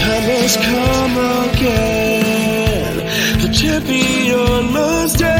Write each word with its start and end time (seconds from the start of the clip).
time 0.00 0.22
has 0.22 0.56
come 0.56 1.16
again. 1.50 2.96
The 3.42 3.48
champion 3.52 4.72
must 4.72 5.16
stand. 5.16 5.39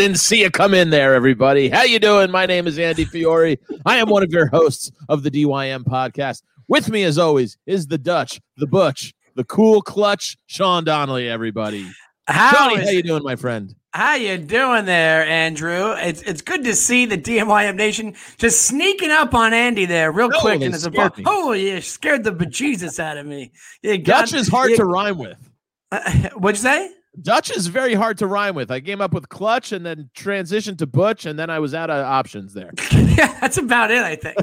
Didn't 0.00 0.18
see 0.18 0.40
you 0.40 0.50
come 0.50 0.72
in 0.72 0.88
there, 0.90 1.14
everybody. 1.14 1.68
How 1.68 1.82
you 1.82 1.98
doing? 1.98 2.30
My 2.30 2.46
name 2.46 2.66
is 2.66 2.78
Andy 2.78 3.04
Fiore. 3.04 3.58
I 3.84 3.96
am 3.98 4.08
one 4.08 4.22
of 4.22 4.32
your 4.32 4.46
hosts 4.46 4.90
of 5.10 5.22
the 5.22 5.30
DYM 5.30 5.84
podcast. 5.84 6.42
With 6.68 6.88
me, 6.88 7.02
as 7.04 7.18
always, 7.18 7.58
is 7.66 7.86
the 7.88 7.98
Dutch, 7.98 8.40
the 8.56 8.66
Butch, 8.66 9.12
the 9.34 9.44
cool 9.44 9.82
clutch, 9.82 10.38
Sean 10.46 10.84
Donnelly. 10.84 11.28
Everybody, 11.28 11.86
How 12.26 12.68
Tony, 12.68 12.80
is- 12.80 12.88
how 12.88 12.92
you 12.94 13.02
doing, 13.02 13.22
my 13.22 13.36
friend? 13.36 13.74
How 13.92 14.14
you 14.14 14.38
doing 14.38 14.84
there, 14.86 15.26
Andrew? 15.26 15.92
It's 15.98 16.22
it's 16.22 16.40
good 16.42 16.62
to 16.64 16.74
see 16.76 17.04
the 17.06 17.18
DMYM 17.18 17.74
Nation 17.74 18.14
just 18.38 18.62
sneaking 18.62 19.10
up 19.10 19.34
on 19.34 19.52
Andy 19.52 19.84
there 19.84 20.12
real 20.12 20.30
quick 20.30 20.60
his 20.62 20.80
scared 20.82 20.94
apartment. 20.94 21.28
Oh, 21.28 21.52
you 21.52 21.80
scared 21.80 22.22
the 22.24 22.30
bejesus 22.32 23.00
out 23.00 23.18
of 23.18 23.26
me. 23.26 23.50
You 23.82 23.98
got- 23.98 24.20
Dutch 24.30 24.34
is 24.34 24.48
hard 24.48 24.70
you- 24.70 24.76
to 24.76 24.84
rhyme 24.84 25.18
with. 25.18 25.36
Uh, 25.92 26.28
what'd 26.36 26.56
you 26.56 26.62
say? 26.62 26.90
Dutch 27.20 27.50
is 27.50 27.66
very 27.66 27.94
hard 27.94 28.18
to 28.18 28.26
rhyme 28.26 28.54
with. 28.54 28.70
I 28.70 28.80
came 28.80 29.00
up 29.00 29.12
with 29.12 29.28
clutch 29.28 29.72
and 29.72 29.84
then 29.84 30.10
transitioned 30.14 30.78
to 30.78 30.86
butch, 30.86 31.26
and 31.26 31.38
then 31.38 31.50
I 31.50 31.58
was 31.58 31.74
out 31.74 31.90
of 31.90 32.04
options 32.04 32.54
there. 32.54 32.70
yeah, 32.92 33.36
that's 33.40 33.58
about 33.58 33.90
it. 33.90 34.02
I 34.02 34.16
think 34.16 34.36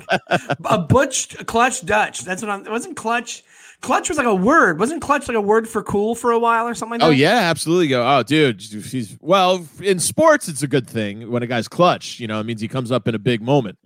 a 0.65 0.77
butch, 0.79 1.45
clutch, 1.45 1.85
Dutch. 1.85 2.21
That's 2.21 2.41
what 2.41 2.51
I'm. 2.51 2.65
It 2.65 2.71
wasn't 2.71 2.97
clutch. 2.97 3.43
Clutch 3.81 4.09
was 4.09 4.17
like 4.17 4.27
a 4.27 4.35
word. 4.35 4.79
Wasn't 4.79 5.01
clutch 5.01 5.27
like 5.27 5.37
a 5.37 5.41
word 5.41 5.69
for 5.69 5.83
cool 5.83 6.15
for 6.15 6.31
a 6.31 6.39
while 6.39 6.67
or 6.67 6.73
something 6.73 6.99
like 6.99 7.05
oh, 7.05 7.11
that? 7.11 7.15
Oh 7.15 7.15
yeah, 7.15 7.49
absolutely. 7.49 7.87
Go. 7.87 8.05
Oh, 8.05 8.23
dude, 8.23 8.61
she's 8.61 9.15
well 9.21 9.65
in 9.81 9.99
sports. 9.99 10.47
It's 10.47 10.63
a 10.63 10.67
good 10.67 10.87
thing 10.89 11.29
when 11.31 11.43
a 11.43 11.47
guy's 11.47 11.67
clutch. 11.67 12.19
You 12.19 12.27
know, 12.27 12.39
it 12.39 12.45
means 12.45 12.59
he 12.59 12.67
comes 12.67 12.91
up 12.91 13.07
in 13.07 13.15
a 13.15 13.19
big 13.19 13.41
moment. 13.41 13.77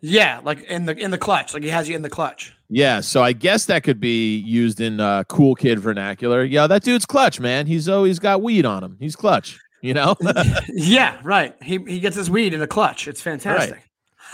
Yeah, 0.00 0.40
like 0.42 0.62
in 0.64 0.86
the 0.86 0.96
in 0.96 1.10
the 1.10 1.18
clutch, 1.18 1.54
like 1.54 1.62
he 1.62 1.68
has 1.68 1.88
you 1.88 1.96
in 1.96 2.02
the 2.02 2.10
clutch. 2.10 2.54
Yeah, 2.68 3.00
so 3.00 3.22
I 3.22 3.32
guess 3.32 3.66
that 3.66 3.82
could 3.82 4.00
be 4.00 4.36
used 4.36 4.80
in 4.80 5.00
uh, 5.00 5.24
cool 5.24 5.54
kid 5.54 5.80
vernacular. 5.80 6.44
Yeah, 6.44 6.66
that 6.68 6.82
dude's 6.82 7.04
clutch, 7.04 7.40
man. 7.40 7.66
He's 7.66 7.88
always 7.88 8.18
got 8.18 8.42
weed 8.42 8.64
on 8.64 8.82
him. 8.84 8.96
He's 9.00 9.16
clutch. 9.16 9.58
You 9.82 9.94
know, 9.94 10.14
yeah, 10.68 11.18
right. 11.22 11.54
He 11.62 11.78
he 11.86 12.00
gets 12.00 12.16
his 12.16 12.30
weed 12.30 12.54
in 12.54 12.62
a 12.62 12.66
clutch. 12.66 13.08
It's 13.08 13.20
fantastic. 13.20 13.82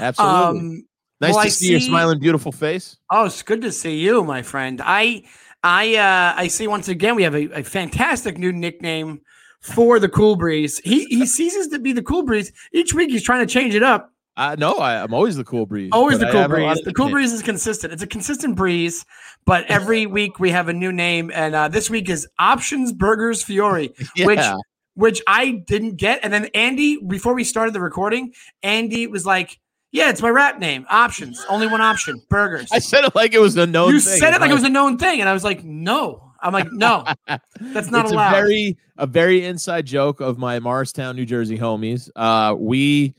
absolutely. 0.00 0.61
Um, 0.61 0.86
nice 1.20 1.34
well, 1.34 1.42
to 1.42 1.47
I 1.47 1.50
see, 1.50 1.70
your 1.70 1.80
smiling, 1.80 2.19
beautiful 2.19 2.53
face. 2.53 2.97
Oh, 3.11 3.27
it's 3.27 3.42
good 3.42 3.62
to 3.62 3.70
see 3.70 3.97
you, 3.97 4.25
my 4.25 4.42
friend. 4.42 4.80
I 4.84 5.23
I 5.62 5.95
uh 5.97 6.41
I 6.41 6.48
see 6.48 6.67
once 6.67 6.89
again 6.89 7.14
we 7.14 7.23
have 7.23 7.34
a, 7.34 7.61
a 7.61 7.62
fantastic 7.62 8.39
new 8.39 8.53
nickname 8.53 9.20
for 9.61 9.98
the 9.98 10.08
Cool 10.08 10.36
Breeze. 10.36 10.80
He 10.80 11.05
he 11.06 11.27
ceases 11.27 11.69
to 11.69 11.78
be 11.78 11.92
the 11.92 12.03
Cool 12.03 12.25
Breeze. 12.25 12.53
Each 12.73 12.92
week 12.92 13.11
he's 13.11 13.23
trying 13.23 13.47
to 13.47 13.53
change 13.53 13.75
it 13.75 13.83
up. 13.83 14.12
Uh, 14.37 14.55
no, 14.59 14.75
I, 14.75 15.03
I'm 15.03 15.15
always 15.15 15.37
the 15.37 15.45
cool 15.45 15.65
breeze. 15.67 15.91
Always 15.92 16.19
the 16.19 16.27
Cool 16.27 16.41
have 16.42 16.51
a 16.53 16.56
lot 16.59 16.75
Breeze. 16.75 16.84
The 16.84 16.92
Cool. 16.92 17.11
Breeze 17.11 17.33
is 17.33 17.42
consistent. 17.42 17.92
It's 17.92 18.02
a 18.02 18.07
consistent 18.07 18.55
breeze, 18.55 19.05
but 19.47 19.64
every 19.67 20.05
week 20.19 20.39
we 20.39 20.51
have 20.51 20.69
a 20.69 20.73
new 20.74 20.92
name, 20.92 21.30
and 21.35 21.55
uh, 21.55 21.69
this 21.69 21.89
week 21.89 22.11
is 22.11 22.27
Options 22.39 22.92
Burgers 22.92 23.42
Fiore, 23.42 23.89
which 24.19 24.39
Yeah. 24.39 24.57
which 24.95 25.23
I 25.27 25.63
didn't 25.67 25.97
get. 25.97 26.20
And 26.23 26.33
then 26.33 26.47
Andy, 26.55 26.98
before 27.07 27.35
we 27.35 27.45
started 27.45 27.73
the 27.74 27.80
recording, 27.80 28.33
Andy 28.63 29.07
was 29.07 29.24
like, 29.24 29.58
"Yeah, 29.91 30.11
it's 30.11 30.20
my 30.20 30.29
rap 30.29 30.58
name. 30.58 30.85
Options. 30.91 31.42
Only 31.48 31.67
one 31.67 31.80
option. 31.80 32.20
Burgers." 32.29 32.68
I 32.73 32.79
said 32.79 33.05
it 33.05 33.14
like 33.14 33.33
it 33.33 33.41
was 33.41 33.57
a 33.57 33.67
known. 33.67 33.86
Thing. 33.89 33.95
You 33.95 34.01
thing. 34.01 34.18
said 34.18 34.35
it 34.35 34.41
like 34.42 34.51
it 34.51 34.55
was 34.55 34.64
a 34.64 34.68
known 34.68 34.98
thing, 34.98 35.20
and 35.20 35.29
I 35.29 35.33
was 35.33 35.45
like, 35.45 35.64
"No." 35.64 36.23
I'm 36.42 36.53
like, 36.53 36.70
"No, 36.70 37.05
that's 37.27 37.91
not 37.91 38.05
it's 38.05 38.13
allowed." 38.13 38.35
a 38.35 38.41
very 38.42 38.77
a 38.98 39.07
very 39.07 39.45
inside 39.47 39.86
joke 39.86 40.20
of 40.20 40.36
my 40.36 40.61
Morristown, 40.61 41.17
New 41.17 41.24
Jersey 41.24 41.57
homies. 41.58 42.11
Uh, 42.14 42.55
we 42.55 43.14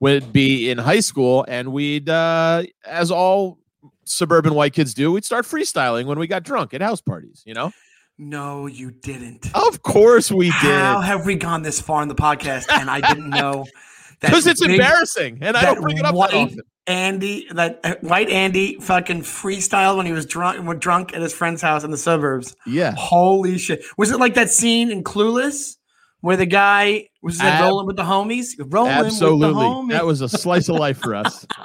would 0.00 0.32
be 0.32 0.70
in 0.70 0.78
high 0.78 1.00
school, 1.00 1.44
and 1.46 1.72
we'd, 1.72 2.08
uh, 2.08 2.64
as 2.86 3.10
all 3.10 3.58
suburban 4.04 4.54
white 4.54 4.72
kids 4.72 4.94
do, 4.94 5.12
we'd 5.12 5.24
start 5.24 5.44
freestyling 5.44 6.06
when 6.06 6.18
we 6.18 6.26
got 6.26 6.42
drunk 6.42 6.74
at 6.74 6.80
house 6.80 7.00
parties. 7.00 7.42
You 7.46 7.54
know, 7.54 7.72
no, 8.18 8.66
you 8.66 8.90
didn't. 8.90 9.46
of 9.54 9.82
course 9.82 10.30
we 10.32 10.48
How 10.48 10.68
did, 10.68 10.74
How 10.74 11.00
have 11.00 11.26
we 11.26 11.36
gone 11.36 11.62
this 11.62 11.80
far 11.80 12.02
in 12.02 12.08
the 12.08 12.14
podcast, 12.14 12.66
and 12.70 12.90
I 12.90 13.00
didn't 13.00 13.30
know? 13.30 13.66
that 14.20 14.28
because 14.28 14.46
it's 14.46 14.60
big 14.60 14.72
embarrassing, 14.72 15.38
and 15.42 15.56
I 15.56 15.64
don't 15.64 15.80
bring 15.80 15.98
it 15.98 16.04
up 16.04 16.14
white 16.14 16.30
that 16.32 16.36
often. 16.36 16.60
Andy, 16.86 17.46
that 17.52 17.80
uh, 17.84 17.94
white 18.00 18.28
Andy, 18.30 18.78
fucking 18.80 19.22
freestyle 19.22 19.96
when 19.96 20.06
he 20.06 20.12
was 20.12 20.26
drunk, 20.26 20.66
when 20.66 20.78
drunk 20.78 21.14
at 21.14 21.22
his 21.22 21.32
friend's 21.32 21.62
house 21.62 21.84
in 21.84 21.90
the 21.90 21.96
suburbs. 21.96 22.56
Yeah, 22.66 22.94
Holy 22.96 23.58
shit! 23.58 23.84
Was 23.96 24.10
it 24.10 24.18
like 24.18 24.34
that 24.34 24.50
scene 24.50 24.90
in 24.90 25.04
Clueless 25.04 25.76
where 26.20 26.36
the 26.36 26.46
guy 26.46 27.08
was 27.22 27.40
Ab- 27.40 27.62
rolling 27.62 27.86
with 27.86 27.96
the 27.96 28.02
homies, 28.02 28.54
rolling 28.58 28.96
with 28.96 29.06
the 29.06 29.06
absolutely. 29.06 29.64
homies? 29.64 29.90
That 29.90 30.06
was 30.06 30.20
a 30.20 30.28
slice 30.28 30.68
of 30.68 30.76
life 30.76 30.98
for 30.98 31.14
us. 31.14 31.46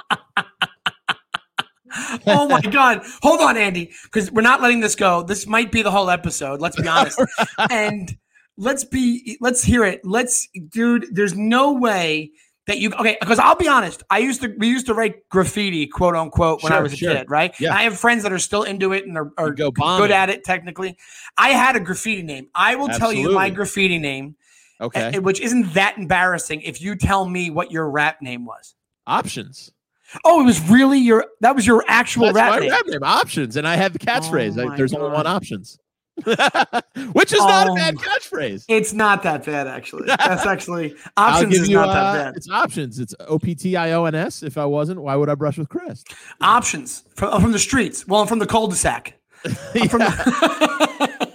oh 2.26 2.48
my 2.48 2.60
god! 2.60 3.02
Hold 3.22 3.40
on, 3.40 3.56
Andy, 3.56 3.92
because 4.04 4.30
we're 4.30 4.42
not 4.42 4.60
letting 4.60 4.80
this 4.80 4.94
go. 4.94 5.22
This 5.22 5.46
might 5.46 5.72
be 5.72 5.82
the 5.82 5.90
whole 5.90 6.10
episode. 6.10 6.60
Let's 6.60 6.80
be 6.80 6.88
honest, 6.88 7.20
and 7.70 8.16
let's 8.56 8.84
be 8.84 9.38
let's 9.40 9.62
hear 9.62 9.84
it. 9.84 10.00
Let's, 10.04 10.48
dude. 10.70 11.06
There's 11.12 11.36
no 11.36 11.72
way 11.72 12.30
that 12.66 12.78
you 12.78 12.92
okay. 12.98 13.16
Because 13.20 13.38
I'll 13.38 13.56
be 13.56 13.68
honest, 13.68 14.02
I 14.10 14.18
used 14.18 14.42
to 14.42 14.54
we 14.58 14.68
used 14.68 14.86
to 14.86 14.94
write 14.94 15.28
graffiti, 15.28 15.86
quote 15.86 16.14
unquote, 16.14 16.62
when 16.62 16.72
I 16.72 16.80
was 16.80 16.92
a 16.92 16.96
sure. 16.96 17.14
kid, 17.14 17.30
right? 17.30 17.54
Yeah. 17.60 17.74
I 17.74 17.82
have 17.82 17.98
friends 17.98 18.22
that 18.24 18.32
are 18.32 18.38
still 18.38 18.64
into 18.64 18.92
it 18.92 19.06
and 19.06 19.16
are, 19.16 19.32
are 19.38 19.52
go 19.52 19.70
good 19.70 20.10
at 20.10 20.30
it 20.30 20.44
technically. 20.44 20.96
I 21.38 21.50
had 21.50 21.76
a 21.76 21.80
graffiti 21.80 22.22
name. 22.22 22.48
I 22.54 22.74
will 22.74 22.88
tell 22.88 23.12
you 23.12 23.32
my 23.32 23.50
graffiti 23.50 23.98
name, 23.98 24.36
Okay, 24.80 25.18
which 25.18 25.40
isn't 25.40 25.72
that 25.74 25.96
embarrassing 25.98 26.60
if 26.62 26.80
you 26.82 26.96
tell 26.96 27.26
me 27.26 27.50
what 27.50 27.70
your 27.70 27.88
rap 27.90 28.20
name 28.22 28.44
was. 28.44 28.74
options. 29.06 29.72
Oh, 30.24 30.40
it 30.40 30.44
was 30.44 30.60
really 30.70 30.98
your 30.98 31.26
that 31.40 31.56
was 31.56 31.66
your 31.66 31.84
actual 31.88 32.26
That's 32.26 32.36
rap 32.36 32.50
my 32.50 32.58
name. 32.60 32.70
rap 32.70 32.86
name. 32.86 33.02
Options, 33.02 33.56
and 33.56 33.66
I 33.66 33.76
have 33.76 33.92
the 33.92 33.98
catchphrase. 33.98 34.56
Oh 34.58 34.62
I- 34.62 34.64
my 34.66 34.76
there's 34.76 34.94
only 34.94 35.10
one 35.10 35.26
options, 35.26 35.78
which 36.24 37.32
is 37.32 37.40
not 37.40 37.66
a 37.66 37.70
Oh 37.72 37.74
bad 37.74 37.96
catchphrase. 37.96 38.64
It's 38.68 38.92
not 38.92 39.22
that 39.24 39.44
bad, 39.44 39.66
actually. 39.66 40.06
That's 40.06 40.46
actually 40.46 40.94
options 41.16 41.58
is 41.58 41.68
you, 41.68 41.76
not 41.76 41.88
uh, 41.88 41.92
that 42.12 42.24
bad. 42.24 42.36
It's 42.36 42.48
options. 42.48 43.00
It's 43.00 43.14
O 43.20 43.38
P 43.38 43.54
T 43.56 43.74
I 43.76 43.92
O 43.92 44.04
N 44.04 44.14
S. 44.14 44.42
If 44.44 44.56
I 44.58 44.64
wasn't, 44.64 45.02
why 45.02 45.16
would 45.16 45.28
I 45.28 45.34
brush 45.34 45.58
with 45.58 45.68
Crest? 45.68 46.14
Options 46.40 47.02
from, 47.16 47.40
from 47.42 47.52
the 47.52 47.58
streets. 47.58 48.06
Well, 48.06 48.20
I'm 48.20 48.28
from 48.28 48.38
the 48.38 48.46
cul-de-sac. 48.46 49.14
I'm 49.44 49.52
from 49.88 50.00
the, 50.00 51.25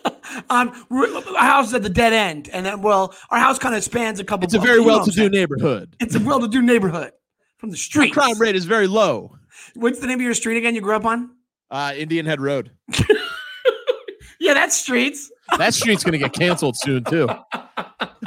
um, 0.52 0.86
we're- 0.90 1.24
our 1.36 1.46
house 1.46 1.68
is 1.70 1.74
at 1.74 1.84
the 1.84 1.90
dead 1.90 2.14
end, 2.14 2.50
and 2.54 2.66
then 2.66 2.82
well, 2.82 3.16
our 3.30 3.40
house 3.40 3.58
kind 3.58 3.74
of 3.74 3.84
spans 3.84 4.20
a 4.20 4.24
couple. 4.24 4.46
It's 4.46 4.54
a 4.54 4.60
very 4.60 4.76
you 4.80 4.82
know 4.82 4.88
well-to-do 4.98 5.30
neighborhood. 5.30 5.96
It's 6.00 6.16
a 6.16 6.20
well-to-do 6.20 6.62
neighborhood 6.62 7.12
from 7.58 7.72
the 7.72 7.78
street. 7.78 8.14
Crime 8.14 8.38
rate 8.40 8.56
is 8.56 8.66
very 8.66 8.88
low. 8.88 9.36
What's 9.76 10.00
the 10.00 10.08
name 10.08 10.20
of 10.20 10.24
your 10.24 10.34
street 10.34 10.58
again? 10.58 10.76
You 10.76 10.82
grew 10.82 10.96
up 10.96 11.06
on? 11.06 11.32
Uh, 11.72 11.94
Indian 11.96 12.26
Head 12.26 12.42
Road. 12.42 12.72
Yeah, 14.42 14.56
that's 14.56 14.76
streets. 14.76 15.32
That 15.60 15.76
street's 15.76 16.04
gonna 16.04 16.18
get 16.18 16.34
canceled 16.34 16.76
soon 16.76 17.04
too. 17.04 17.30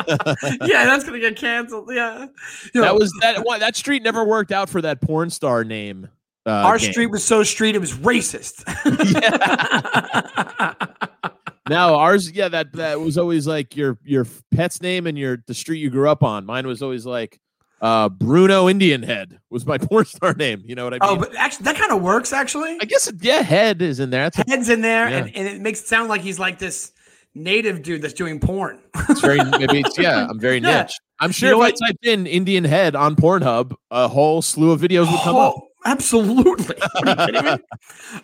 yeah, 0.08 0.84
that's 0.86 1.02
gonna 1.02 1.18
get 1.18 1.36
canceled. 1.36 1.90
Yeah, 1.92 2.26
You 2.72 2.80
know, 2.80 2.82
That 2.82 2.94
was 2.94 3.12
that. 3.20 3.44
What 3.44 3.58
that 3.58 3.74
street 3.74 4.04
never 4.04 4.24
worked 4.24 4.52
out 4.52 4.68
for 4.68 4.80
that 4.82 5.00
porn 5.00 5.28
star 5.28 5.64
name. 5.64 6.08
Uh, 6.46 6.50
our 6.50 6.78
gang. 6.78 6.92
street 6.92 7.06
was 7.06 7.24
so 7.24 7.42
street 7.42 7.74
it 7.74 7.80
was 7.80 7.94
racist. 7.94 8.62
Now 11.68 11.94
ours, 11.94 12.30
yeah, 12.30 12.48
that 12.48 12.72
that 12.74 13.00
was 13.00 13.16
always 13.16 13.46
like 13.46 13.74
your 13.76 13.98
your 14.04 14.26
pet's 14.54 14.82
name 14.82 15.06
and 15.06 15.16
your 15.18 15.42
the 15.46 15.54
street 15.54 15.78
you 15.78 15.90
grew 15.90 16.08
up 16.08 16.22
on. 16.22 16.44
Mine 16.44 16.66
was 16.66 16.82
always 16.82 17.06
like 17.06 17.40
uh, 17.80 18.08
Bruno 18.10 18.68
Indian 18.68 19.02
Head 19.02 19.38
was 19.50 19.64
my 19.64 19.78
porn 19.78 20.04
star 20.04 20.34
name. 20.34 20.62
You 20.66 20.74
know 20.74 20.84
what 20.84 20.92
I 20.94 20.96
mean? 20.96 21.00
oh, 21.02 21.16
but 21.16 21.34
actually, 21.36 21.64
that 21.64 21.76
kind 21.76 21.90
of 21.92 22.02
works. 22.02 22.32
Actually, 22.34 22.76
I 22.80 22.84
guess 22.84 23.06
it, 23.08 23.16
yeah, 23.22 23.40
head 23.42 23.80
is 23.80 23.98
in 24.00 24.10
there. 24.10 24.28
That's 24.30 24.50
heads 24.50 24.68
in 24.68 24.82
there, 24.82 25.08
Yeah. 25.08 25.16
and, 25.18 25.36
and 25.36 25.48
it 25.48 25.60
makes 25.62 25.80
it 25.80 25.86
sound 25.88 26.08
like 26.10 26.20
he's 26.20 26.38
like 26.38 26.58
this 26.58 26.92
native 27.34 27.82
dude 27.82 28.02
that's 28.02 28.14
doing 28.14 28.38
porn. 28.40 28.78
It's 29.08 29.20
very 29.22 29.38
maybe 29.58 29.80
it's 29.80 29.96
yeah, 29.98 30.26
I'm 30.28 30.38
very 30.38 30.58
Yeah. 30.58 30.82
niche. 30.82 30.98
I'm 31.20 31.32
sure 31.32 31.48
You 31.50 31.54
know 31.56 31.62
if 31.62 31.74
I 31.80 31.86
typed 31.86 32.04
in 32.06 32.26
Indian 32.26 32.64
head 32.64 32.94
on 32.94 33.16
Pornhub, 33.16 33.72
a 33.90 34.06
whole 34.08 34.42
slew 34.42 34.72
of 34.72 34.80
videos 34.82 35.10
would 35.10 35.20
come 35.20 35.36
up. 35.36 35.54
Oh, 35.56 35.68
absolutely. 35.86 36.76
Kidding 37.26 37.44
me? 37.44 37.56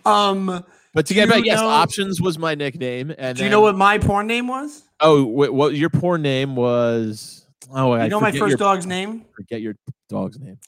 Um, 0.04 0.64
But 0.92 1.06
to 1.06 1.14
get 1.14 1.26
you 1.28 1.34
back, 1.34 1.44
yes, 1.44 1.60
know- 1.60 1.68
options 1.68 2.20
was 2.20 2.38
my 2.38 2.54
nickname. 2.54 3.14
And 3.16 3.36
do 3.36 3.44
you 3.44 3.46
then- 3.46 3.52
know 3.52 3.60
what 3.60 3.76
my 3.76 3.98
porn 3.98 4.26
name 4.26 4.48
was? 4.48 4.82
Oh, 5.00 5.24
wait, 5.24 5.52
what 5.52 5.74
your 5.74 5.90
porn 5.90 6.22
name 6.22 6.56
was? 6.56 7.46
Oh, 7.72 7.92
I 7.92 8.08
know 8.08 8.20
my 8.20 8.32
first 8.32 8.50
your, 8.50 8.56
dog's 8.58 8.86
name? 8.86 9.24
Forget 9.36 9.60
your 9.60 9.74
dog's 10.08 10.38
name. 10.38 10.58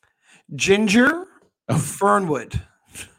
Ginger 0.55 1.27
Oh. 1.69 1.79
Fernwood. 1.79 2.61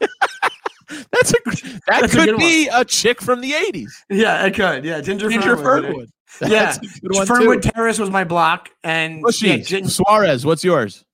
That's 1.10 1.32
a 1.32 1.36
that 1.44 1.80
That's 1.86 2.14
could 2.14 2.26
good 2.26 2.38
be 2.38 2.68
a 2.72 2.84
chick 2.84 3.20
from 3.20 3.40
the 3.40 3.52
'80s. 3.52 3.90
Yeah, 4.10 4.44
it 4.46 4.54
could. 4.54 4.84
Yeah, 4.84 5.00
Ginger, 5.00 5.28
Ginger 5.28 5.56
Fernwood. 5.56 6.10
Fernwood. 6.26 6.52
Yeah, 6.52 6.74
a 6.74 6.78
good 7.00 7.14
one, 7.14 7.26
Fernwood 7.26 7.62
too. 7.62 7.70
Terrace 7.70 7.98
was 7.98 8.10
my 8.10 8.24
block, 8.24 8.70
and 8.84 9.22
Bushy, 9.22 9.48
yeah, 9.48 9.56
Gin- 9.58 9.88
Suarez. 9.88 10.44
What's 10.46 10.62
yours? 10.64 11.04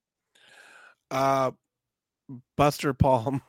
Uh, 1.10 1.52
Buster 2.56 2.92
Palm. 2.94 3.42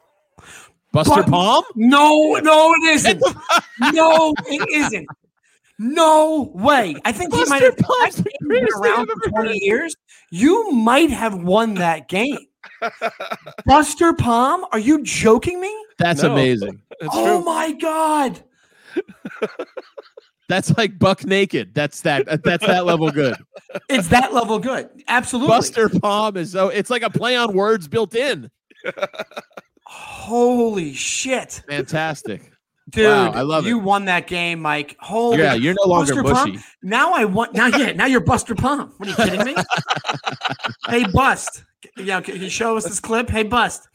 Buster 0.91 1.23
But- 1.23 1.27
Palm. 1.29 1.63
no, 1.75 2.33
no, 2.43 2.73
it 2.73 2.83
isn't. 2.95 3.21
no, 3.93 4.33
it 4.47 4.69
isn't. 4.69 5.07
No 5.79 6.51
way. 6.53 6.95
I 7.05 7.11
think 7.11 7.33
he 7.33 7.43
might 7.45 7.63
have 7.63 7.77
Palm's 7.77 8.15
that 8.17 8.25
the 8.25 8.31
game's 8.31 8.37
been 8.41 8.47
greatest 8.49 8.77
around 8.77 9.07
for 9.07 9.13
ever 9.13 9.43
20 9.45 9.57
years. 9.63 9.95
You 10.29 10.71
might 10.71 11.09
have 11.09 11.41
won 11.41 11.73
that 11.75 12.07
game. 12.07 12.37
Buster 13.65 14.13
Palm? 14.13 14.65
Are 14.71 14.77
you 14.79 15.01
joking 15.01 15.59
me? 15.59 15.75
That's 15.97 16.21
No. 16.21 16.33
amazing. 16.33 16.81
It's 16.99 17.09
oh 17.15 17.37
true. 17.37 17.45
my 17.45 17.71
god. 17.71 18.43
That's 20.49 20.75
like 20.77 20.99
buck 20.99 21.25
naked. 21.25 21.73
That's 21.73 22.01
that. 22.01 22.27
Uh, 22.27 22.37
that's 22.43 22.65
that 22.67 22.85
level 22.85 23.09
good. 23.09 23.37
It's 23.87 24.09
that 24.09 24.33
level 24.33 24.59
good. 24.59 24.89
Absolutely. 25.07 25.47
Buster 25.47 25.87
Palm 25.87 26.35
is 26.35 26.51
so. 26.51 26.67
It's 26.67 26.89
like 26.89 27.03
a 27.03 27.09
play 27.09 27.37
on 27.37 27.53
words 27.55 27.87
built 27.87 28.13
in. 28.15 28.51
Holy 29.93 30.93
shit. 30.93 31.61
Fantastic. 31.67 32.49
Dude, 32.91 33.05
Wow, 33.05 33.31
I 33.31 33.41
love 33.41 33.65
you 33.65 33.77
it. 33.79 33.83
won 33.83 34.05
that 34.05 34.25
game, 34.27 34.59
Mike. 34.61 34.95
Holy 34.99 35.37
Yeah, 35.37 35.53
you're 35.53 35.75
no 35.81 35.87
longer 35.87 36.15
Buster 36.15 36.33
Palm? 36.33 36.49
mushy. 36.53 36.65
Now 36.81 37.13
I 37.13 37.25
want 37.25 37.53
now 37.53 37.67
yeah, 37.67 37.91
now 37.91 38.05
you're 38.05 38.21
Buster 38.21 38.55
Palm. 38.55 38.93
What 38.97 39.07
are 39.07 39.11
you 39.11 39.29
kidding 39.37 39.45
me? 39.45 39.61
hey 40.87 41.05
Bust. 41.13 41.63
Yeah, 41.97 42.21
can 42.21 42.41
you 42.41 42.49
show 42.49 42.77
us 42.77 42.85
this 42.85 42.99
clip? 42.99 43.29
Hey 43.29 43.43
Bust. 43.43 43.87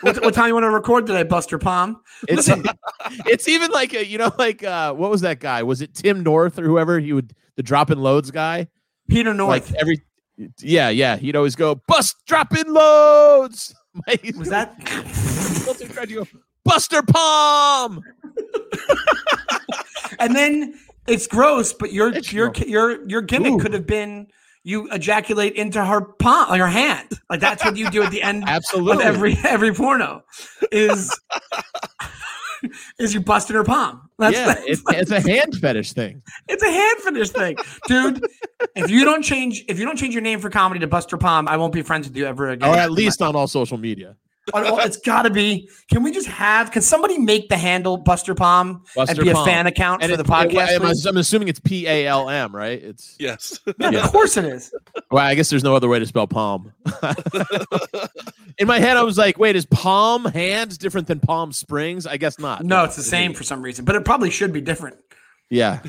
What, 0.00 0.22
what 0.22 0.34
time 0.34 0.48
you 0.48 0.54
want 0.54 0.64
to 0.64 0.70
record 0.70 1.06
today, 1.06 1.24
Buster 1.24 1.58
Palm? 1.58 2.00
It's 2.28 2.48
it's 3.26 3.48
even 3.48 3.70
like 3.70 3.92
a, 3.94 4.06
you 4.06 4.18
know 4.18 4.32
like 4.38 4.62
uh 4.62 4.92
what 4.94 5.10
was 5.10 5.22
that 5.22 5.40
guy? 5.40 5.62
Was 5.62 5.80
it 5.82 5.94
Tim 5.94 6.22
North 6.22 6.58
or 6.58 6.64
whoever? 6.64 7.00
He 7.00 7.12
would 7.12 7.32
the 7.56 7.62
drop 7.62 7.90
in 7.90 7.98
loads 7.98 8.30
guy. 8.30 8.68
Peter 9.08 9.34
North. 9.34 9.70
Like 9.70 9.80
every 9.80 10.02
yeah 10.60 10.88
yeah 10.90 11.16
he'd 11.16 11.34
always 11.36 11.56
go 11.56 11.74
bust 11.88 12.16
drop 12.26 12.56
in 12.56 12.72
loads. 12.72 13.74
Was 14.36 14.48
that 14.50 14.78
Tried 15.74 16.08
to 16.08 16.14
go 16.14 16.26
Buster 16.64 17.02
Palm? 17.02 18.02
and 20.18 20.34
then 20.34 20.74
it's 21.06 21.26
gross, 21.26 21.72
but 21.72 21.92
your 21.92 22.12
It's 22.14 22.32
your 22.32 22.50
gross. 22.50 22.66
your 22.66 23.08
your 23.08 23.22
gimmick 23.22 23.52
Ooh. 23.54 23.58
could 23.58 23.72
have 23.72 23.86
been 23.86 24.28
you 24.64 24.90
ejaculate 24.90 25.54
into 25.54 25.82
her 25.82 26.00
palm, 26.02 26.58
her 26.58 26.66
hand. 26.66 27.08
Like 27.30 27.40
that's 27.40 27.64
what 27.64 27.76
you 27.76 27.90
do 27.90 28.02
at 28.02 28.10
the 28.10 28.22
end 28.22 28.44
Absolutely. 28.46 28.92
of 29.06 29.14
every 29.14 29.36
every 29.44 29.72
porno. 29.72 30.24
Is 30.72 31.18
is 32.98 33.14
you 33.14 33.20
busting 33.20 33.56
her 33.56 33.64
palm? 33.64 34.10
That's, 34.18 34.36
yeah, 34.36 34.46
that's 34.46 34.62
it's, 34.66 34.84
like- 34.84 34.96
it's 34.98 35.10
a 35.10 35.20
hand 35.20 35.54
fetish 35.56 35.92
thing. 35.92 36.22
It's 36.48 36.62
a 36.62 36.70
hand 36.70 36.98
fetish 36.98 37.30
thing, 37.30 37.56
dude. 37.86 38.24
if 38.74 38.90
you 38.90 39.04
don't 39.04 39.22
change, 39.22 39.64
if 39.68 39.78
you 39.78 39.84
don't 39.86 39.96
change 39.96 40.12
your 40.14 40.22
name 40.22 40.40
for 40.40 40.50
comedy 40.50 40.80
to 40.80 40.86
Buster 40.88 41.16
Palm, 41.16 41.48
I 41.48 41.56
won't 41.56 41.72
be 41.72 41.82
friends 41.82 42.08
with 42.08 42.16
you 42.16 42.26
ever 42.26 42.48
again. 42.48 42.68
Or 42.68 42.76
at 42.76 42.90
least 42.90 43.22
on 43.22 43.36
all 43.36 43.46
social 43.46 43.78
media. 43.78 44.16
Oh, 44.54 44.78
it's 44.78 44.96
got 44.98 45.22
to 45.22 45.30
be. 45.30 45.68
Can 45.90 46.02
we 46.02 46.12
just 46.12 46.26
have? 46.28 46.70
Can 46.70 46.82
somebody 46.82 47.18
make 47.18 47.48
the 47.48 47.56
handle 47.56 47.96
Buster 47.96 48.34
Palm 48.34 48.82
Buster 48.96 49.20
and 49.20 49.24
be 49.26 49.32
Palm. 49.32 49.42
a 49.42 49.50
fan 49.50 49.66
account 49.66 50.02
And 50.02 50.10
for 50.10 50.14
it- 50.14 50.16
the 50.24 50.30
podcast? 50.30 50.80
I'm. 50.80 51.08
I'm 51.08 51.16
assuming 51.18 51.48
it's 51.48 51.60
P 51.60 51.86
A 51.86 52.06
L 52.06 52.28
M, 52.28 52.54
right? 52.54 52.82
It's 52.82 53.16
Yes. 53.18 53.58
yeah, 53.78 53.90
yeah. 53.90 54.04
of 54.04 54.10
course 54.12 54.36
it 54.36 54.44
is. 54.44 54.72
well, 55.10 55.24
I 55.24 55.34
guess 55.34 55.50
there's 55.50 55.64
no 55.64 55.74
other 55.76 55.88
way 55.88 55.98
to 55.98 56.06
spell 56.06 56.26
palm. 56.26 56.72
In 58.58 58.66
my 58.66 58.80
head, 58.80 58.96
I 58.96 59.02
was 59.02 59.16
like, 59.16 59.38
wait, 59.38 59.54
is 59.54 59.66
Palm 59.66 60.24
Hands 60.24 60.76
different 60.78 61.06
than 61.06 61.20
Palm 61.20 61.52
Springs? 61.52 62.06
I 62.06 62.16
guess 62.16 62.38
not. 62.38 62.64
No, 62.64 62.84
it's 62.84 62.96
the 62.96 63.02
same 63.02 63.32
for 63.34 63.44
some 63.44 63.62
reason, 63.62 63.84
but 63.84 63.94
it 63.94 64.04
probably 64.04 64.30
should 64.30 64.52
be 64.52 64.60
different. 64.60 64.96
Yeah. 65.48 65.80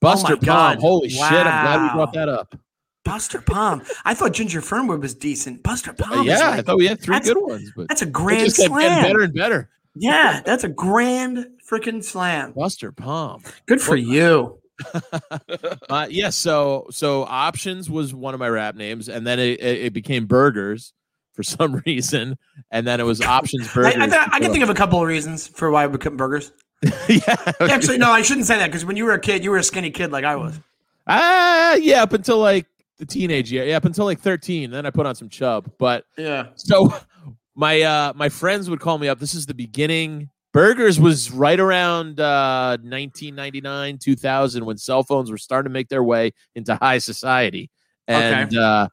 Buster 0.00 0.32
Oh 0.34 0.36
my 0.36 0.46
God. 0.46 0.74
Palm. 0.74 0.80
Holy 0.82 1.08
shit. 1.08 1.22
I'm 1.22 1.40
glad 1.42 1.82
we 1.82 1.88
brought 1.94 2.12
that 2.12 2.28
up. 2.28 2.54
Buster 3.06 3.40
Palm. 3.40 3.82
I 4.04 4.14
thought 4.14 4.32
Ginger 4.32 4.60
Fernwood 4.60 5.00
was 5.00 5.14
decent. 5.14 5.62
Buster 5.62 5.92
Palm. 5.92 6.20
is 6.20 6.26
yeah, 6.26 6.50
like- 6.50 6.58
I 6.58 6.62
thought 6.62 6.76
we 6.76 6.86
had 6.86 7.00
three 7.00 7.18
good 7.20 7.36
ones, 7.40 7.72
but 7.76 7.88
that's 7.88 8.02
a 8.02 8.06
it 8.06 8.12
grand 8.12 8.44
just 8.44 8.56
kept 8.56 8.68
getting 8.74 8.88
slam. 8.88 9.02
better 9.04 9.20
and 9.22 9.32
better. 9.32 9.70
Yeah, 9.94 10.42
that's 10.44 10.64
a 10.64 10.68
grand 10.68 11.46
freaking 11.66 12.02
slam. 12.04 12.52
Buster 12.52 12.92
Palm. 12.92 13.42
Good 13.66 13.80
for 13.80 13.96
you. 13.96 14.58
Uh, 15.88 16.06
yes, 16.10 16.36
so 16.36 16.86
so 16.90 17.22
options 17.24 17.88
was 17.88 18.12
one 18.12 18.34
of 18.34 18.40
my 18.40 18.48
rap 18.48 18.74
names, 18.74 19.08
and 19.08 19.26
then 19.26 19.38
it, 19.38 19.60
it, 19.60 19.84
it 19.86 19.92
became 19.94 20.26
burgers 20.26 20.92
for 21.32 21.42
some 21.44 21.82
reason, 21.86 22.36
and 22.70 22.86
then 22.86 23.00
it 23.00 23.04
was 23.04 23.22
options 23.22 23.68
I, 23.68 23.72
burgers. 23.74 23.94
I, 23.94 24.06
th- 24.06 24.28
I 24.32 24.40
can 24.40 24.50
think 24.52 24.64
of 24.64 24.68
a 24.70 24.74
couple 24.74 25.00
of 25.00 25.06
reasons 25.08 25.46
for 25.46 25.70
why 25.70 25.86
we 25.86 25.96
couldn't 25.96 26.18
burgers. 26.18 26.52
yeah, 27.08 27.52
Actually, 27.60 27.98
no, 27.98 28.10
I 28.10 28.20
shouldn't 28.22 28.46
say 28.46 28.58
that 28.58 28.66
because 28.66 28.84
when 28.84 28.96
you 28.96 29.04
were 29.04 29.12
a 29.12 29.20
kid, 29.20 29.42
you 29.44 29.50
were 29.50 29.56
a 29.58 29.62
skinny 29.62 29.90
kid 29.90 30.12
like 30.12 30.24
I 30.24 30.36
was. 30.36 30.60
ah, 31.06 31.74
yeah, 31.76 32.02
up 32.02 32.12
until 32.12 32.38
like 32.38 32.66
the 32.98 33.06
teenage 33.06 33.52
year, 33.52 33.64
yeah, 33.64 33.76
up 33.76 33.84
until 33.84 34.04
like 34.04 34.20
thirteen. 34.20 34.70
Then 34.70 34.86
I 34.86 34.90
put 34.90 35.06
on 35.06 35.14
some 35.14 35.28
chub, 35.28 35.70
but 35.78 36.04
Yeah. 36.16 36.48
so 36.56 36.92
my 37.54 37.82
uh 37.82 38.12
my 38.16 38.28
friends 38.28 38.68
would 38.70 38.80
call 38.80 38.98
me 38.98 39.08
up. 39.08 39.18
This 39.18 39.34
is 39.34 39.46
the 39.46 39.54
beginning. 39.54 40.30
Burgers 40.52 40.98
was 40.98 41.30
right 41.30 41.60
around 41.60 42.18
uh 42.18 42.78
1999, 42.82 43.98
2000 43.98 44.64
when 44.64 44.78
cell 44.78 45.02
phones 45.02 45.30
were 45.30 45.36
starting 45.38 45.68
to 45.70 45.72
make 45.72 45.88
their 45.88 46.02
way 46.04 46.32
into 46.54 46.74
high 46.76 46.98
society. 46.98 47.70
And 48.08 48.56
uh 48.56 48.88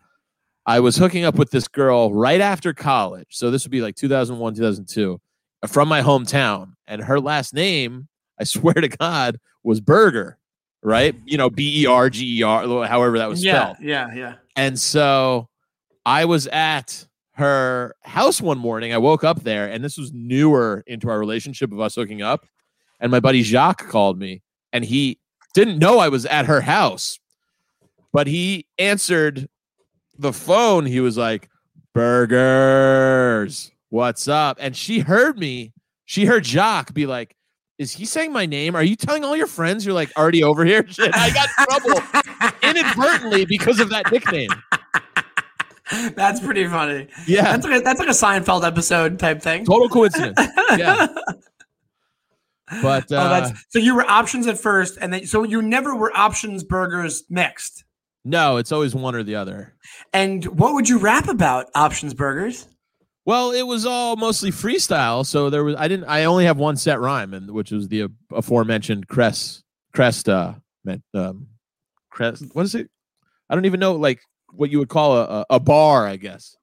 I 0.65 0.79
was 0.79 0.95
hooking 0.97 1.25
up 1.25 1.35
with 1.35 1.51
this 1.51 1.67
girl 1.67 2.13
right 2.13 2.39
after 2.41 2.73
college. 2.73 3.27
So 3.31 3.51
this 3.51 3.63
would 3.65 3.71
be 3.71 3.81
like 3.81 3.95
2001, 3.95 4.55
2002 4.55 5.19
uh, 5.61 5.67
from 5.67 5.87
my 5.89 6.01
hometown 6.01 6.73
and 6.87 7.01
her 7.03 7.19
last 7.19 7.53
name, 7.53 8.07
I 8.39 8.43
swear 8.45 8.73
to 8.73 8.87
god, 8.89 9.39
was 9.63 9.79
Burger, 9.81 10.37
right? 10.83 11.15
You 11.25 11.37
know, 11.37 11.49
B 11.49 11.81
E 11.83 11.85
R 11.85 12.09
G 12.09 12.39
E 12.39 12.43
R 12.43 12.85
however 12.85 13.17
that 13.19 13.29
was 13.29 13.43
Yeah, 13.43 13.63
spelled. 13.73 13.77
yeah, 13.81 14.13
yeah. 14.13 14.35
And 14.55 14.77
so 14.79 15.47
I 16.05 16.25
was 16.25 16.47
at 16.47 17.05
her 17.35 17.95
house 18.03 18.39
one 18.41 18.57
morning. 18.59 18.93
I 18.93 18.97
woke 18.99 19.23
up 19.23 19.41
there, 19.43 19.67
and 19.67 19.83
this 19.83 19.97
was 19.97 20.11
newer 20.13 20.83
into 20.85 21.09
our 21.09 21.17
relationship 21.17 21.71
of 21.71 21.79
us 21.79 21.95
hooking 21.95 22.21
up. 22.21 22.45
And 22.99 23.11
my 23.11 23.19
buddy 23.19 23.41
Jacques 23.41 23.87
called 23.89 24.19
me, 24.19 24.41
and 24.71 24.85
he 24.85 25.19
didn't 25.55 25.79
know 25.79 25.99
I 25.99 26.09
was 26.09 26.25
at 26.27 26.45
her 26.45 26.61
house, 26.61 27.19
but 28.11 28.27
he 28.27 28.67
answered 28.77 29.47
the 30.17 30.31
phone. 30.33 30.85
He 30.85 30.99
was 30.99 31.17
like, 31.17 31.49
Burgers, 31.93 33.71
what's 33.89 34.27
up? 34.27 34.57
And 34.59 34.75
she 34.75 34.99
heard 34.99 35.37
me. 35.39 35.73
She 36.05 36.25
heard 36.25 36.45
Jacques 36.45 36.93
be 36.93 37.05
like, 37.05 37.35
Is 37.79 37.91
he 37.91 38.05
saying 38.05 38.31
my 38.31 38.45
name? 38.45 38.75
Are 38.75 38.83
you 38.83 38.95
telling 38.95 39.23
all 39.23 39.35
your 39.35 39.47
friends 39.47 39.85
you're 39.85 39.95
like 39.95 40.11
already 40.17 40.43
over 40.43 40.63
here? 40.63 40.85
Shit, 40.89 41.11
I 41.13 41.31
got 41.31 41.49
trouble 41.67 42.01
inadvertently 42.61 43.45
because 43.45 43.79
of 43.79 43.89
that 43.89 44.11
nickname. 44.11 44.49
That's 46.15 46.39
pretty 46.39 46.67
funny. 46.67 47.07
Yeah. 47.27 47.43
That's 47.43 47.65
like 47.65 47.81
a, 47.81 47.83
that's 47.83 47.99
like 47.99 48.07
a 48.07 48.11
Seinfeld 48.11 48.65
episode 48.65 49.19
type 49.19 49.41
thing. 49.41 49.65
Total 49.65 49.89
coincidence. 49.89 50.39
Yeah. 50.77 51.07
But 52.81 53.11
uh, 53.11 53.17
oh, 53.17 53.29
that's 53.29 53.65
so 53.69 53.77
you 53.77 53.93
were 53.93 54.09
options 54.09 54.47
at 54.47 54.57
first, 54.57 54.97
and 54.99 55.13
then 55.13 55.27
so 55.27 55.43
you 55.43 55.61
never 55.61 55.95
were 55.95 56.11
options 56.17 56.63
burgers 56.63 57.23
mixed. 57.29 57.83
no, 58.23 58.57
it's 58.57 58.71
always 58.71 58.95
one 58.95 59.13
or 59.13 59.21
the 59.21 59.35
other. 59.35 59.75
And 60.13 60.43
what 60.45 60.73
would 60.73 60.89
you 60.89 60.97
rap 60.97 61.27
about 61.27 61.67
options 61.75 62.15
burgers? 62.15 62.67
Well, 63.25 63.51
it 63.51 63.63
was 63.63 63.85
all 63.85 64.15
mostly 64.17 64.51
freestyle, 64.51 65.25
so 65.25 65.49
there 65.49 65.63
was 65.63 65.75
I 65.77 65.87
didn't 65.87 66.05
I 66.05 66.25
only 66.25 66.45
have 66.45 66.57
one 66.57 66.75
set 66.75 66.99
rhyme, 66.99 67.33
and 67.33 67.51
which 67.51 67.71
was 67.71 67.87
the 67.87 68.07
aforementioned 68.31 69.07
crest 69.07 69.63
crest 69.93 70.27
uh 70.27 70.55
meant 70.83 71.03
um 71.13 71.47
crest 72.09 72.43
what 72.53 72.65
is 72.65 72.75
it? 72.75 72.89
I 73.49 73.55
don't 73.55 73.65
even 73.65 73.79
know 73.79 73.93
like 73.93 74.19
what 74.51 74.69
you 74.69 74.79
would 74.79 74.89
call 74.89 75.17
a 75.17 75.45
a, 75.49 75.59
bar, 75.59 76.05
I 76.05 76.17
guess. 76.17 76.57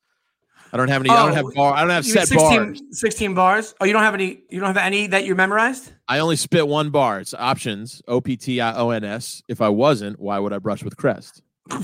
I 0.73 0.77
don't 0.77 0.89
have 0.89 1.03
any. 1.03 1.11
I 1.11 1.17
don't 1.17 1.33
Oh, 1.33 1.35
have 1.35 1.47
bar. 1.55 1.75
I 1.75 1.81
don't 1.81 1.91
have 1.91 2.05
set 2.07 2.21
had 2.21 2.29
16, 2.29 2.57
bars. 2.59 2.83
16 2.93 3.35
bars. 3.35 3.75
Oh, 3.81 3.85
you 3.87 3.93
don't 3.93 4.03
have 4.03 4.15
any. 4.15 4.43
You 4.51 4.61
don't 4.61 4.69
have 4.69 4.77
any 4.77 5.09
that 5.09 5.25
you 5.25 5.35
memorized. 5.35 5.91
I 6.07 6.21
only 6.21 6.37
spit 6.37 6.69
one 6.69 6.91
bar. 6.91 7.19
It's 7.21 7.35
options 7.35 8.03
O 8.07 8.21
P 8.21 8.37
T 8.37 8.61
I 8.61 8.77
O 8.77 8.91
N 8.91 9.03
S. 9.03 9.43
If 9.49 9.61
I 9.61 9.69
wasn't, 9.71 10.21
why 10.21 10.39
would 10.39 10.53
I 10.53 10.59
brush 10.59 10.85
with 10.85 10.97
crest? 10.97 11.43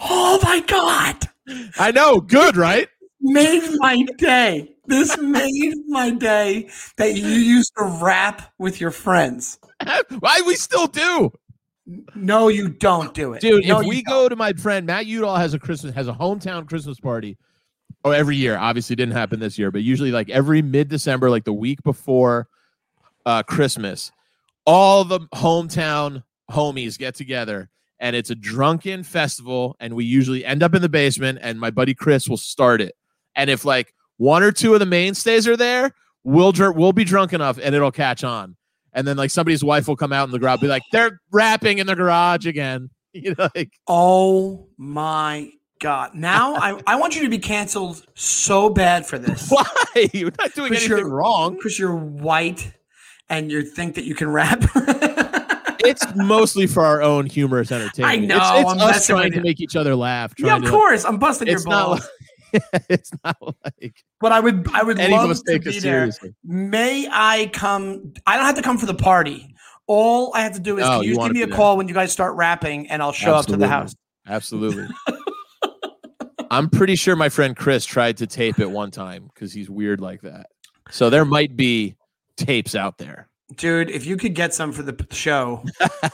Oh 0.00 0.38
my 0.42 0.60
god! 0.60 1.28
I 1.78 1.90
know. 1.90 2.20
Good, 2.20 2.56
right? 2.56 2.88
Made 3.20 3.62
my 3.78 4.04
day. 4.18 4.76
This 4.86 5.18
made 5.18 5.74
my 5.88 6.10
day 6.10 6.70
that 6.96 7.16
you 7.16 7.26
used 7.26 7.72
to 7.76 7.84
rap 8.00 8.52
with 8.58 8.80
your 8.80 8.90
friends. 8.90 9.58
Why 10.20 10.42
we 10.46 10.54
still 10.54 10.86
do, 10.86 11.32
No, 12.14 12.48
you 12.48 12.68
don't 12.68 13.12
do 13.12 13.32
it, 13.32 13.40
dude. 13.40 13.66
No, 13.66 13.80
if 13.80 13.86
we 13.86 14.02
go 14.02 14.28
to 14.28 14.36
my 14.36 14.52
friend 14.52 14.86
Matt 14.86 15.06
Udall 15.06 15.36
has 15.36 15.54
a 15.54 15.58
Christmas 15.58 15.94
has 15.94 16.08
a 16.08 16.12
hometown 16.12 16.68
Christmas 16.68 17.00
party. 17.00 17.36
Oh, 18.04 18.12
every 18.12 18.36
year. 18.36 18.56
Obviously, 18.56 18.94
didn't 18.94 19.14
happen 19.14 19.40
this 19.40 19.58
year, 19.58 19.72
but 19.72 19.82
usually 19.82 20.12
like 20.12 20.30
every 20.30 20.62
mid 20.62 20.88
December, 20.88 21.28
like 21.30 21.44
the 21.44 21.52
week 21.52 21.82
before 21.82 22.48
uh, 23.24 23.42
Christmas, 23.42 24.12
all 24.64 25.04
the 25.04 25.20
hometown 25.34 26.22
homies 26.50 26.96
get 26.98 27.16
together. 27.16 27.68
And 27.98 28.14
it's 28.14 28.30
a 28.30 28.34
drunken 28.34 29.02
festival, 29.02 29.74
and 29.80 29.94
we 29.94 30.04
usually 30.04 30.44
end 30.44 30.62
up 30.62 30.74
in 30.74 30.82
the 30.82 30.88
basement. 30.88 31.38
And 31.42 31.58
my 31.58 31.70
buddy 31.70 31.94
Chris 31.94 32.28
will 32.28 32.36
start 32.36 32.80
it 32.80 32.94
and 33.36 33.50
if 33.50 33.64
like 33.64 33.92
one 34.16 34.42
or 34.42 34.50
two 34.50 34.72
of 34.72 34.80
the 34.80 34.86
mainstays 34.86 35.46
are 35.46 35.56
there, 35.58 35.92
we'll 36.24 36.50
dr- 36.52 36.74
we'll 36.74 36.94
be 36.94 37.04
drunk 37.04 37.32
enough, 37.34 37.58
and 37.62 37.74
it'll 37.74 37.92
catch 37.92 38.24
on. 38.24 38.56
And 38.94 39.06
then 39.06 39.18
like 39.18 39.30
somebody's 39.30 39.62
wife 39.62 39.86
will 39.86 39.96
come 39.96 40.10
out 40.12 40.24
in 40.24 40.30
the 40.32 40.38
garage, 40.38 40.60
be 40.60 40.68
like, 40.68 40.82
they're 40.90 41.20
rapping 41.30 41.76
in 41.78 41.86
the 41.86 41.94
garage 41.94 42.46
again. 42.46 42.90
You 43.12 43.34
know, 43.38 43.48
like 43.54 43.72
Oh 43.86 44.68
my 44.76 45.50
god! 45.80 46.14
Now 46.14 46.54
I, 46.56 46.78
I 46.86 46.96
want 46.96 47.16
you 47.16 47.22
to 47.22 47.30
be 47.30 47.38
canceled 47.38 48.04
so 48.14 48.68
bad 48.68 49.06
for 49.06 49.18
this 49.18 49.48
why? 49.50 50.10
You're 50.12 50.32
not 50.38 50.52
doing 50.52 50.68
Because 50.70 50.84
anything 50.90 51.06
wrong. 51.08 51.54
because 51.56 51.78
you're 51.78 51.96
white 51.96 52.72
and 53.30 53.50
you 53.50 53.62
think 53.62 53.94
that 53.94 54.04
you 54.04 54.14
can 54.14 54.28
rap. 54.28 54.62
It's 55.86 56.04
mostly 56.16 56.66
for 56.66 56.84
our 56.84 57.02
own 57.02 57.26
humorous 57.26 57.70
entertainment. 57.72 58.22
I 58.22 58.24
know, 58.26 58.36
It's, 58.36 58.60
it's 58.72 58.82
I'm 58.82 58.88
us 58.90 59.06
trying 59.06 59.32
to 59.32 59.40
make 59.40 59.60
each 59.60 59.76
other 59.76 59.94
laugh. 59.96 60.32
yeah, 60.38 60.56
of 60.56 60.64
to, 60.64 60.70
course. 60.70 61.04
I'm 61.04 61.18
busting 61.18 61.48
your 61.48 61.56
It's 61.56 61.66
not 61.66 61.86
balls. 61.86 62.00
like 62.00 62.62
it's 62.88 63.10
not 63.24 63.36
like 63.42 64.04
but 64.20 64.32
I 64.32 64.40
would 64.40 64.66
I 64.72 64.82
would 64.82 64.98
love 64.98 65.36
to 65.36 65.42
take 65.46 65.64
be 65.64 65.72
there. 65.72 65.80
seriously. 65.80 66.34
May 66.44 67.08
I 67.10 67.50
come? 67.52 68.14
I 68.26 68.36
don't 68.36 68.46
have 68.46 68.54
to 68.56 68.62
come 68.62 68.78
for 68.78 68.86
the 68.86 68.94
party. 68.94 69.52
All 69.88 70.32
I 70.34 70.40
have 70.40 70.54
to 70.54 70.60
do 70.60 70.78
is 70.78 70.84
Oh, 70.84 71.00
can 71.00 71.02
you 71.02 71.10
you 71.10 71.18
give 71.20 71.32
me 71.32 71.42
a 71.42 71.48
call 71.48 71.76
when 71.76 71.86
you 71.88 71.94
guys 71.94 72.12
start 72.12 72.34
rapping, 72.36 72.88
and 72.88 73.02
I'll 73.02 73.12
show 73.12 73.34
up 73.34 73.46
to 73.46 73.56
the 73.56 73.68
house. 73.68 73.94
Absolutely. 74.26 74.86
I'm 76.50 76.70
pretty 76.70 76.94
sure 76.96 77.16
my 77.16 77.28
friend 77.28 77.56
Chris 77.56 77.84
tried 77.84 78.16
to 78.18 78.26
tape 78.26 78.58
it 78.60 78.70
one 78.70 78.90
time 78.90 79.28
because 79.34 79.52
he's 79.52 79.68
weird 79.68 80.00
like 80.00 80.22
that. 80.22 80.46
So 80.90 81.10
there 81.10 81.24
might 81.24 81.56
be 81.56 81.96
tapes 82.36 82.74
out 82.76 82.98
there. 82.98 83.28
Dude, 83.54 83.90
if 83.90 84.04
you 84.06 84.16
could 84.16 84.34
get 84.34 84.52
some 84.54 84.72
for 84.72 84.82
the 84.82 85.06
show, 85.12 85.64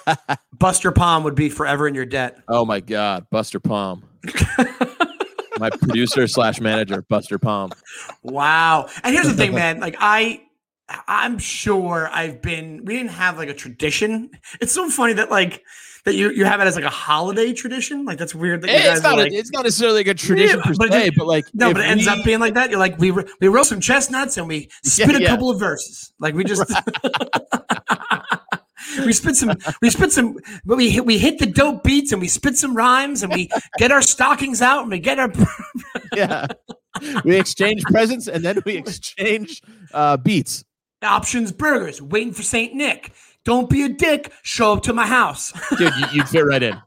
Buster 0.59 0.93
Palm 0.93 1.25
would 1.25 1.35
be 1.35 1.49
forever 1.49 1.89
in 1.89 1.95
your 1.95 2.05
debt. 2.05 2.39
Oh 2.47 2.67
my 2.67 2.81
God, 2.81 3.27
Buster 3.31 3.59
Palm. 3.59 4.05
my 5.59 5.71
producer 5.71 6.27
slash 6.29 6.61
manager, 6.61 7.03
Buster 7.09 7.39
Palm. 7.39 7.71
Wow. 8.23 8.89
And 9.03 9.15
here's 9.15 9.29
the 9.29 9.35
thing, 9.35 9.55
man. 9.55 9.81
Like 9.81 9.97
I 9.99 10.43
I'm 11.09 11.39
sure 11.39 12.11
I've 12.13 12.43
been 12.43 12.85
we 12.85 12.97
didn't 12.97 13.13
have 13.13 13.39
like 13.39 13.49
a 13.49 13.55
tradition. 13.55 14.31
It's 14.61 14.73
so 14.73 14.91
funny 14.91 15.15
that 15.15 15.31
like 15.31 15.63
that 16.05 16.15
you 16.15 16.31
you 16.31 16.45
have 16.45 16.61
it 16.61 16.65
as 16.65 16.75
like 16.75 16.85
a 16.85 16.91
holiday 16.91 17.53
tradition. 17.53 18.05
Like 18.05 18.19
that's 18.19 18.35
weird 18.35 18.63
that 18.63 18.71
you 18.71 18.77
It's 18.77 19.03
not, 19.03 19.15
are 19.15 19.21
a, 19.21 19.23
like 19.25 19.33
it's 19.33 19.51
not 19.53 19.65
necessarily 19.65 19.99
like 19.99 20.09
a 20.09 20.15
tradition 20.15 20.59
Yeah, 20.59 20.65
per 20.65 20.75
but 20.77 20.93
se, 20.93 21.11
but 21.17 21.27
like 21.27 21.45
no, 21.55 21.73
but 21.73 21.83
it 21.83 21.87
ends 21.87 22.07
up 22.09 22.25
being 22.25 22.41
like 22.41 22.55
that. 22.55 22.71
You're 22.71 22.81
like, 22.81 22.99
we 22.99 23.13
we 23.13 23.49
roast 23.49 23.69
some 23.69 23.81
chestnuts 23.81 24.37
and 24.37 24.49
we 24.49 24.69
spit 24.85 25.15
a 25.15 25.23
yeah. 25.23 25.29
couple 25.29 25.51
of 25.51 25.61
verses. 25.61 26.13
Like 26.19 26.35
we 26.35 26.45
just 26.45 26.63
we 29.07 29.13
spit 29.13 29.37
some 29.37 29.57
we 29.81 29.91
spit 29.91 30.13
some 30.13 30.37
but 30.65 30.77
we 30.77 30.91
hit 30.91 31.07
we 31.07 31.19
hit 31.19 31.39
the 31.39 31.47
dope 31.47 31.85
beats 31.85 32.11
and 32.13 32.21
we 32.21 32.29
spit 32.29 32.57
some 32.57 32.77
rhymes 32.77 33.23
and 33.23 33.33
we 33.33 33.49
get 33.79 33.93
our 33.93 34.03
stockings 34.03 34.61
out 34.61 34.83
and 34.83 34.91
we 34.91 34.99
get 34.99 35.19
our 35.19 35.33
yeah. 36.17 36.47
we 37.25 37.39
exchange 37.39 37.83
presents 37.85 38.27
and 38.29 38.45
then 38.45 38.59
we 38.67 38.77
exchange 38.77 39.63
uh, 39.95 40.17
beats. 40.17 40.65
options 41.03 41.53
burgers, 41.53 42.03
waiting 42.03 42.33
for 42.33 42.43
Saint 42.43 42.75
Nick. 42.75 43.13
Don't 43.45 43.69
be 43.69 43.83
a 43.83 43.89
dick. 43.89 44.33
Show 44.43 44.75
up 44.75 44.83
to 44.85 44.93
my 44.93 45.07
house. 45.07 45.53
Dude, 45.77 45.93
you, 45.97 46.07
you'd 46.13 46.29
fit 46.29 46.45
right 46.45 46.63
in. 46.63 46.81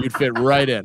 You'd 0.00 0.12
fit 0.12 0.38
right 0.38 0.68
in. 0.68 0.84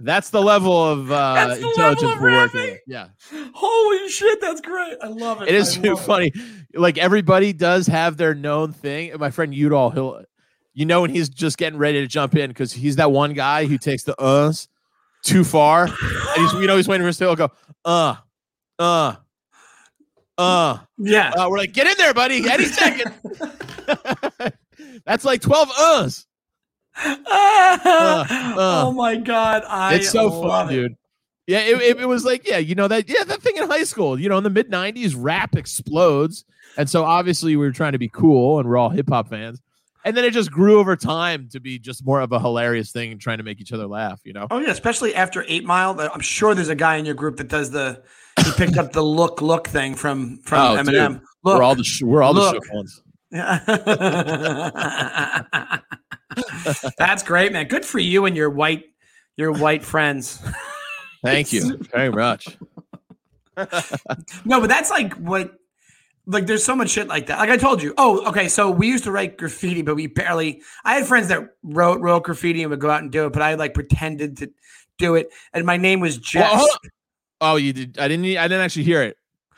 That's 0.00 0.30
the 0.30 0.42
level 0.42 0.76
of 0.76 1.10
uh, 1.10 1.54
the 1.54 1.66
intelligence 1.68 2.02
level 2.02 2.14
of 2.16 2.20
we're 2.20 2.30
working 2.32 2.60
rapping? 2.60 2.72
with. 2.72 2.80
Yeah. 2.86 3.06
Holy 3.54 4.08
shit, 4.08 4.40
that's 4.40 4.60
great. 4.60 4.96
I 5.00 5.06
love 5.06 5.40
it. 5.42 5.48
It 5.48 5.54
is 5.54 5.74
too 5.74 5.94
love 5.94 6.00
it. 6.00 6.02
funny. 6.02 6.32
Like 6.74 6.98
everybody 6.98 7.52
does 7.52 7.86
have 7.86 8.16
their 8.16 8.34
known 8.34 8.72
thing. 8.72 9.12
My 9.18 9.30
friend 9.30 9.54
Udall, 9.54 9.90
he'll, 9.90 10.24
you 10.74 10.84
know, 10.84 11.02
when 11.02 11.10
he's 11.10 11.28
just 11.28 11.56
getting 11.56 11.78
ready 11.78 12.00
to 12.00 12.06
jump 12.08 12.34
in 12.34 12.50
because 12.50 12.72
he's 12.72 12.96
that 12.96 13.12
one 13.12 13.32
guy 13.34 13.66
who 13.66 13.78
takes 13.78 14.02
the 14.02 14.14
uhs 14.18 14.66
too 15.22 15.44
far. 15.44 15.84
And 15.84 15.92
he's, 16.36 16.52
you 16.54 16.66
know, 16.66 16.76
he's 16.76 16.88
waiting 16.88 17.04
for 17.04 17.08
us 17.08 17.18
to 17.18 17.34
go, 17.36 17.50
uh, 17.84 18.16
uh, 18.78 19.16
uh. 20.38 20.78
Yeah. 20.98 21.30
Uh, 21.30 21.48
we're 21.50 21.58
like, 21.58 21.72
get 21.72 21.86
in 21.86 21.94
there, 21.98 22.14
buddy. 22.14 22.48
Any 22.48 22.66
second. 22.66 23.12
That's 25.06 25.24
like 25.24 25.40
12 25.40 25.68
uhs. 25.68 26.26
oh 26.96 28.92
my 28.96 29.16
god. 29.16 29.64
I 29.68 29.94
It's 29.94 30.10
so 30.10 30.30
fun, 30.42 30.68
it. 30.68 30.72
dude. 30.72 30.96
Yeah, 31.46 31.60
it, 31.60 31.82
it, 31.82 32.00
it 32.00 32.06
was 32.06 32.24
like, 32.24 32.48
yeah, 32.48 32.56
you 32.56 32.74
know, 32.74 32.88
that, 32.88 33.08
yeah, 33.08 33.22
that 33.24 33.42
thing 33.42 33.56
in 33.56 33.68
high 33.68 33.84
school, 33.84 34.18
you 34.18 34.28
know, 34.28 34.38
in 34.38 34.44
the 34.44 34.50
mid 34.50 34.70
90s, 34.70 35.14
rap 35.16 35.56
explodes. 35.56 36.44
And 36.78 36.88
so 36.88 37.04
obviously 37.04 37.56
we 37.56 37.66
were 37.66 37.72
trying 37.72 37.92
to 37.92 37.98
be 37.98 38.08
cool 38.08 38.58
and 38.58 38.68
we're 38.68 38.78
all 38.78 38.88
hip 38.90 39.08
hop 39.10 39.28
fans. 39.28 39.60
And 40.06 40.16
then 40.16 40.24
it 40.24 40.32
just 40.32 40.50
grew 40.50 40.78
over 40.78 40.96
time 40.96 41.48
to 41.52 41.60
be 41.60 41.78
just 41.78 42.04
more 42.04 42.20
of 42.20 42.32
a 42.32 42.38
hilarious 42.38 42.92
thing 42.92 43.12
and 43.12 43.20
trying 43.20 43.38
to 43.38 43.44
make 43.44 43.60
each 43.60 43.72
other 43.72 43.86
laugh, 43.86 44.20
you 44.24 44.32
know? 44.32 44.46
Oh 44.50 44.58
yeah, 44.58 44.70
especially 44.70 45.14
after 45.14 45.44
Eight 45.48 45.64
Mile. 45.64 45.98
I'm 45.98 46.20
sure 46.20 46.54
there's 46.54 46.68
a 46.68 46.74
guy 46.74 46.96
in 46.96 47.06
your 47.06 47.14
group 47.14 47.36
that 47.38 47.48
does 47.48 47.70
the 47.70 48.02
he 48.42 48.50
picked 48.52 48.76
up 48.78 48.92
the 48.92 49.02
look 49.02 49.40
look 49.42 49.68
thing 49.68 49.94
from 49.94 50.38
from 50.44 50.60
Oh, 50.60 50.76
Eminem. 50.82 51.12
dude. 51.14 51.20
Look, 51.44 51.58
we're 51.58 51.62
all 51.62 51.74
the, 51.74 51.84
sh- 51.84 52.02
we're 52.02 52.22
all 52.22 52.32
the 52.34 52.52
shook 52.52 52.72
ones. 52.72 53.02
That's 56.98 57.22
great, 57.22 57.52
man. 57.52 57.68
Good 57.68 57.84
for 57.84 57.98
you 57.98 58.24
and 58.26 58.36
your 58.36 58.50
white 58.50 58.84
your 59.36 59.52
white 59.52 59.84
friends. 59.84 60.40
Thank 61.22 61.52
you 61.52 61.76
very 61.92 62.10
much. 62.10 62.56
No, 63.56 64.60
but 64.60 64.68
that's 64.68 64.90
like 64.90 65.14
what 65.14 65.52
like 66.26 66.46
there's 66.46 66.64
so 66.64 66.74
much 66.74 66.90
shit 66.90 67.06
like 67.08 67.26
that. 67.26 67.38
Like 67.38 67.50
I 67.50 67.56
told 67.56 67.82
you. 67.82 67.94
Oh, 67.98 68.26
okay. 68.30 68.48
So 68.48 68.70
we 68.70 68.88
used 68.88 69.04
to 69.04 69.10
write 69.12 69.36
graffiti, 69.38 69.82
but 69.82 69.94
we 69.94 70.06
barely 70.06 70.62
I 70.84 70.94
had 70.94 71.06
friends 71.06 71.28
that 71.28 71.48
wrote 71.62 72.00
wrote 72.00 72.24
graffiti 72.24 72.62
and 72.62 72.70
would 72.70 72.80
go 72.80 72.90
out 72.90 73.02
and 73.02 73.12
do 73.12 73.26
it, 73.26 73.32
but 73.32 73.42
I 73.42 73.54
like 73.54 73.74
pretended 73.74 74.38
to 74.38 74.50
do 74.98 75.14
it. 75.14 75.28
And 75.52 75.64
my 75.66 75.76
name 75.76 76.00
was 76.00 76.18
Jess. 76.18 76.52
Well. 76.52 76.68
Oh, 77.40 77.56
you 77.56 77.72
did. 77.72 77.98
I 77.98 78.08
didn't. 78.08 78.24
I 78.24 78.48
didn't 78.48 78.60
actually 78.64 78.84
hear 78.84 79.02
it. 79.02 79.16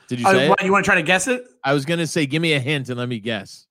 Did 0.09 0.21
you 0.21 0.27
Oh, 0.29 0.33
say? 0.33 0.49
what, 0.49 0.61
it? 0.61 0.65
you 0.67 0.73
want 0.73 0.85
to 0.85 0.89
try 0.89 0.95
to 0.97 1.03
guess 1.03 1.27
it? 1.29 1.45
I 1.65 1.73
was 1.75 1.85
gonna 1.85 2.07
say, 2.07 2.27
give 2.27 2.41
me 2.43 2.53
a 2.55 2.61
hint 2.61 2.89
and 2.89 2.99
let 2.99 3.09
me 3.09 3.19
guess. 3.19 3.67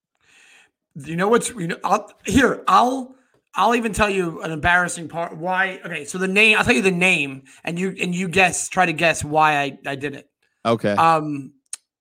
You 0.95 1.15
know 1.15 1.27
what's 1.27 1.49
you 1.49 1.67
know 1.67 1.77
I'll, 1.83 2.09
here 2.25 2.63
I'll 2.67 3.15
I'll 3.53 3.75
even 3.75 3.91
tell 3.93 4.09
you 4.09 4.41
an 4.41 4.51
embarrassing 4.51 5.09
part 5.09 5.35
why 5.35 5.81
okay 5.85 6.05
so 6.05 6.17
the 6.17 6.27
name 6.27 6.57
I'll 6.57 6.63
tell 6.63 6.73
you 6.73 6.81
the 6.81 6.89
name 6.91 7.43
and 7.65 7.77
you 7.77 7.93
and 8.01 8.15
you 8.15 8.29
guess 8.29 8.69
try 8.69 8.85
to 8.85 8.93
guess 8.93 9.21
why 9.21 9.57
I 9.61 9.77
I 9.85 9.95
did 9.95 10.15
it 10.15 10.29
Okay. 10.65 10.93
um 10.93 11.51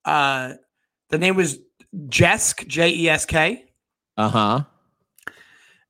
uh 0.05 0.53
the 1.11 1.19
name 1.19 1.35
was 1.35 1.59
Jesk 2.09 2.65
J 2.69 2.91
E 2.91 3.09
S 3.09 3.27
K 3.27 3.65
Uh 4.17 4.29
huh. 4.29 4.65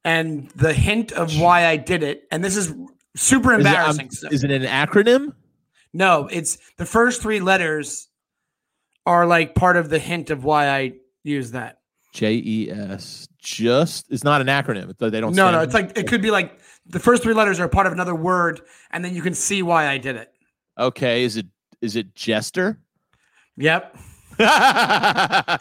and 0.03 0.51
the 0.53 0.73
hint 0.73 1.13
of 1.13 1.39
why 1.39 1.67
I 1.67 1.77
did 1.77 2.03
it 2.03 2.25
and 2.31 2.43
this 2.43 2.57
is 2.57 2.73
super 3.17 3.53
Is, 3.53 3.59
it, 3.61 3.67
um, 3.67 3.75
embarrassing 3.75 4.11
so- 4.13 4.29
is 4.29 4.45
it 4.45 4.51
an 4.51 4.63
acronym? 4.63 5.35
No 5.95 6.29
it's 6.31 6.59
the 6.77 6.85
first 6.85 7.23
three 7.23 7.41
letters 7.41 8.09
are 9.07 9.27
like 9.27 9.55
part 9.55 9.77
of 9.79 9.89
the 9.89 9.99
hint 9.99 10.29
of 10.29 10.45
why 10.45 10.69
I 10.69 10.93
use 11.23 11.53
that 11.53 11.79
J 12.13 12.35
E 12.45 12.71
S. 12.71 13.27
Just 13.39 14.07
it's 14.11 14.25
not 14.25 14.41
an 14.41 14.47
acronym. 14.47 14.97
They 14.99 15.21
don't. 15.21 15.35
no 15.35 15.51
no 15.51 15.61
it's 15.61 15.75
like 15.75 15.97
it 15.97 16.07
could 16.07 16.21
be 16.23 16.31
like 16.31 16.59
the 16.87 17.01
first 17.01 17.23
three 17.23 17.35
letters 17.35 17.59
are 17.59 17.69
part 17.69 17.87
of 17.87 17.93
another 17.93 18.15
word 18.15 18.61
and 18.91 19.03
then 19.05 19.15
you 19.15 19.23
can 19.23 19.35
see 19.35 19.63
why 19.63 19.89
I 19.89 19.99
did 19.99 20.17
it 20.17 20.31
Okay. 20.79 21.25
Is 21.25 21.37
it 21.37 21.47
is 21.81 21.97
it 21.97 22.15
Jester? 22.15 22.79
Yep. 23.57 23.97
I 24.39 25.59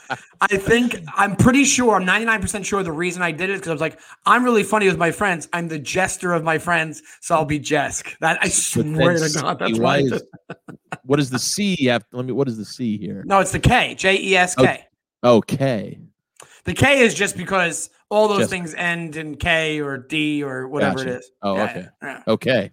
think 0.52 0.96
I'm 1.16 1.36
pretty 1.36 1.64
sure, 1.64 1.96
I'm 1.96 2.06
99% 2.06 2.66
sure 2.66 2.84
the 2.84 2.92
reason 2.92 3.22
I 3.22 3.32
did 3.32 3.50
it 3.50 3.54
because 3.54 3.70
I 3.70 3.72
was 3.74 3.82
like, 3.82 4.00
I'm 4.26 4.44
really 4.44 4.64
funny 4.64 4.88
with 4.88 4.98
my 4.98 5.12
friends. 5.12 5.48
I'm 5.54 5.68
the 5.68 5.80
jester 5.80 6.34
of 6.34 6.44
my 6.44 6.58
friends, 6.58 7.02
so 7.22 7.36
I'll 7.36 7.46
be 7.46 7.60
Jesk. 7.60 8.18
That 8.20 8.38
I 8.42 8.50
swear 8.50 9.18
to 9.18 9.30
God, 9.42 9.60
that's 9.60 9.80
why. 9.80 9.98
I 9.98 10.02
why 10.02 10.02
did. 10.02 10.14
is- 10.14 10.24
what 11.04 11.20
is 11.20 11.30
the 11.30 11.40
C? 11.40 11.86
Have, 11.86 12.04
let 12.12 12.26
me. 12.26 12.32
What 12.34 12.48
is 12.48 12.58
the 12.58 12.66
C 12.66 12.98
here? 12.98 13.24
No, 13.26 13.40
it's 13.40 13.52
the 13.52 13.60
K, 13.60 13.96
J 13.96 14.18
E 14.20 14.36
S 14.36 14.56
K. 14.56 14.86
Oh, 15.24 15.32
oh, 15.34 15.38
okay. 15.38 16.00
The 16.66 16.74
K 16.74 17.02
is 17.02 17.14
just 17.14 17.36
because 17.38 17.90
all 18.10 18.28
those 18.28 18.40
Just- 18.40 18.52
things 18.52 18.74
end 18.76 19.16
in 19.16 19.36
K 19.36 19.82
or 19.82 19.98
D 19.98 20.44
or 20.44 20.68
whatever 20.68 20.98
Gotcha. 21.00 21.10
it 21.10 21.18
is. 21.20 21.32
Oh, 21.42 21.56
Yeah, 21.56 21.64
okay. 21.64 21.88
yeah. 22.02 22.24
Okay. 22.28 22.72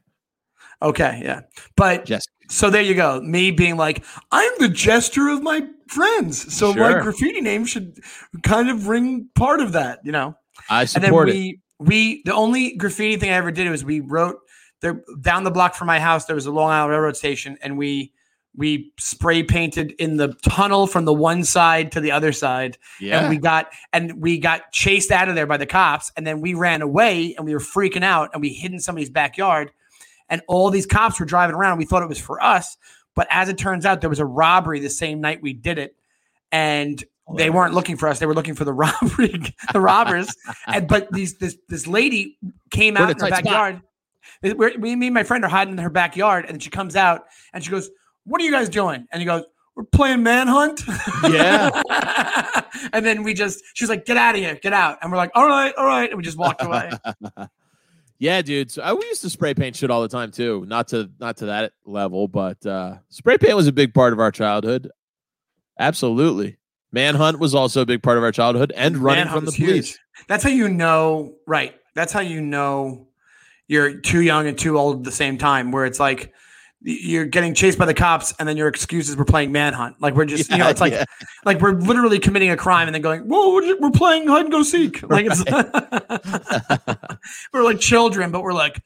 Okay, 0.83 1.21
yeah. 1.25 1.40
But 1.76 2.04
Jess. 2.07 2.25
So 2.50 2.69
there 2.69 2.83
you 2.83 2.95
go. 2.95 3.21
Me 3.21 3.50
being 3.50 3.76
like, 3.76 4.04
I'm 4.33 4.52
the 4.59 4.69
jester 4.69 5.28
of 5.28 5.42
my 5.42 5.62
friends. 5.88 6.52
So 6.54 6.75
my 6.75 7.00
graffiti 7.00 7.40
name 7.40 7.64
should 7.64 7.99
kind 8.42 8.69
of 8.69 8.88
ring 8.88 9.28
part 9.35 9.61
of 9.61 9.73
that, 9.73 10.00
you 10.04 10.12
know? 10.12 10.35
I 10.69 10.83
and 10.83 10.88
then 10.90 11.02
support 11.04 11.28
it. 11.30 11.33
we 11.35 11.61
we 11.78 12.23
the 12.25 12.35
only 12.35 12.76
graffiti 12.76 13.16
thing 13.16 13.30
I 13.30 13.35
ever 13.35 13.50
did 13.50 13.69
was 13.71 13.85
we 13.85 14.00
wrote 14.00 14.37
there 14.83 15.02
down 15.21 15.45
the 15.45 15.50
block 15.50 15.75
from 15.75 15.87
my 15.87 15.99
house 15.99 16.26
there 16.26 16.35
was 16.37 16.47
a 16.47 16.50
Long 16.50 16.71
Island 16.71 16.90
Railroad 16.92 17.16
station 17.16 17.57
and 17.62 17.78
we 17.78 18.12
we 18.57 18.92
spray 18.99 19.42
painted 19.42 19.92
in 19.92 20.16
the 20.16 20.35
tunnel 20.47 20.87
from 20.87 21.04
the 21.07 21.14
one 21.14 21.45
side 21.45 21.92
to 21.92 22.00
the 22.00 22.11
other 22.12 22.33
side 22.33 22.76
Yeah. 23.00 23.21
and 23.21 23.30
we 23.30 23.38
got 23.38 23.73
and 23.92 24.21
we 24.21 24.38
got 24.38 24.71
chased 24.73 25.11
out 25.11 25.28
of 25.28 25.35
there 25.35 25.47
by 25.47 25.57
the 25.57 25.66
cops 25.66 26.12
and 26.16 26.26
then 26.26 26.40
we 26.40 26.54
ran 26.54 26.83
away 26.83 27.35
and 27.37 27.47
we 27.47 27.54
were 27.54 27.61
freaking 27.61 28.04
out 28.04 28.30
and 28.35 28.42
we 28.42 28.50
hid 28.50 28.73
in 28.73 28.80
somebody's 28.80 29.11
backyard 29.11 29.71
and 30.31 30.41
all 30.49 30.71
these 30.71 30.87
cops 30.87 31.21
were 31.21 31.27
driving 31.27 31.55
around. 31.55 31.77
We 31.79 31.85
thought 31.85 32.03
it 32.03 32.09
was 32.09 32.21
for 32.21 32.43
us. 32.43 32.77
But 33.15 33.27
as 33.31 33.49
it 33.49 33.59
turns 33.59 33.85
out 33.85 34.01
there 34.01 34.09
was 34.09 34.21
a 34.21 34.25
robbery 34.25 34.81
the 34.81 34.89
same 34.89 35.21
night 35.21 35.43
we 35.43 35.53
did 35.53 35.79
it. 35.79 35.95
And 36.53 37.03
they 37.37 37.51
weren't 37.51 37.75
looking 37.75 37.97
for 37.97 38.09
us. 38.09 38.19
They 38.19 38.27
were 38.27 38.35
looking 38.35 38.55
for 38.55 38.65
the 38.65 38.73
robbery 38.73 39.43
the 39.73 39.81
robbers. 39.81 40.35
And 40.67 40.89
but 40.89 41.13
these 41.13 41.37
this 41.39 41.59
this 41.69 41.87
lady 41.87 42.39
came 42.71 42.97
out 42.97 43.11
in 43.11 43.19
her 43.19 43.31
backyard. 43.43 43.83
We're- 44.43 44.77
we 44.79 44.97
me 44.97 45.09
and 45.09 45.15
my 45.15 45.25
friend 45.25 45.45
are 45.45 45.51
hiding 45.51 45.73
in 45.75 45.79
her 45.79 45.91
backyard. 45.91 46.47
And 46.49 46.63
she 46.63 46.71
comes 46.71 46.97
out 46.97 47.27
and 47.53 47.63
she 47.63 47.71
goes 47.71 47.91
"What 48.25 48.41
are 48.41 48.45
you 48.45 48.53
guys 48.53 48.69
doing?" 48.69 49.07
And 49.13 49.21
he 49.21 49.27
goes, 49.27 49.45
"We're 49.77 49.85
playing 49.85 50.23
manhunt." 50.23 50.83
Yeah. 51.29 51.83
and 52.93 53.05
then 53.05 53.23
we 53.23 53.35
just, 53.35 53.63
she's 53.75 53.89
like, 53.89 54.05
"Get 54.07 54.17
out 54.17 54.35
of 54.35 54.41
here, 54.41 54.59
get 54.63 54.73
out," 54.73 54.99
and 55.03 55.11
we're 55.11 55.19
like, 55.19 55.31
"All 55.35 55.47
right, 55.47 55.75
all 55.77 55.87
right," 55.87 56.09
and 56.09 56.17
we 56.17 56.23
just 56.25 56.39
walked 56.39 56.63
away. 56.65 56.91
yeah, 58.21 58.43
dude. 58.43 58.71
So 58.71 58.83
I, 58.83 58.93
we 58.93 59.05
used 59.07 59.23
to 59.23 59.31
spray 59.31 59.55
paint 59.55 59.75
shit 59.75 59.91
all 59.91 60.03
the 60.03 60.09
time 60.09 60.31
too. 60.31 60.65
Not 60.69 60.89
to 60.89 61.11
not 61.19 61.39
to 61.39 61.47
that 61.47 61.73
level, 61.87 62.29
but 62.29 62.65
uh, 62.67 62.99
spray 63.09 63.39
paint 63.39 63.57
was 63.57 63.67
a 63.67 63.73
big 63.73 63.95
part 63.95 64.12
of 64.12 64.21
our 64.21 64.31
childhood. 64.31 64.91
Absolutely. 65.79 66.59
Manhunt 66.93 67.39
was 67.39 67.55
also 67.55 67.81
a 67.81 67.87
big 67.87 68.03
part 68.03 68.19
of 68.19 68.25
our 68.25 68.33
childhood, 68.33 68.73
and 68.77 68.99
running 68.99 69.25
Manhunt 69.25 69.39
from 69.39 69.47
the 69.47 69.53
police. 69.53 69.89
huge. 69.89 69.99
That's 70.29 70.45
how 70.45 70.50
you 70.50 70.69
know, 70.69 71.35
right? 71.47 71.75
That's 71.95 72.12
how 72.12 72.21
you 72.21 72.43
know 72.43 73.09
you're 73.69 73.95
too 73.95 74.21
young 74.21 74.47
and 74.47 74.59
too 74.59 74.77
old 74.77 74.99
at 74.99 75.05
the 75.05 75.12
same 75.12 75.39
time. 75.39 75.73
Where 75.73 75.87
it's 75.87 76.00
like 76.00 76.35
you're 76.83 77.27
getting 77.27 77.55
chased 77.55 77.79
by 77.79 77.85
the 77.85 77.95
cops, 77.95 78.33
and 78.39 78.49
then 78.49 78.57
your 78.57 78.69
excuses 78.69 79.17
we're 79.17 79.25
playing 79.25 79.53
manhunt. 79.53 80.01
Like 80.01 80.15
we're 80.15 80.25
just, 80.25 80.51
you 80.51 80.59
know, 80.59 80.69
it's 80.69 80.81
like 80.81 80.93
yeah. 80.93 81.05
like 81.45 81.61
we're 81.61 81.73
literally 81.75 82.19
committing 82.19 82.51
a 82.51 82.57
crime, 82.57 82.89
and 82.89 82.95
then 82.95 83.03
going, 83.03 83.23
"Whoa, 83.23 83.55
we're, 83.55 83.67
just- 83.67 83.81
we're 83.81 83.91
playing 83.91 84.27
hide 84.29 84.43
and 84.47 84.51
go 84.51 84.63
seek." 84.63 85.03
Like 85.11 85.27
it's 85.29 85.45
we're 87.53 87.65
like 87.65 87.81
children, 87.81 88.31
but 88.31 88.43
we're 88.43 88.53
like, 88.55 88.81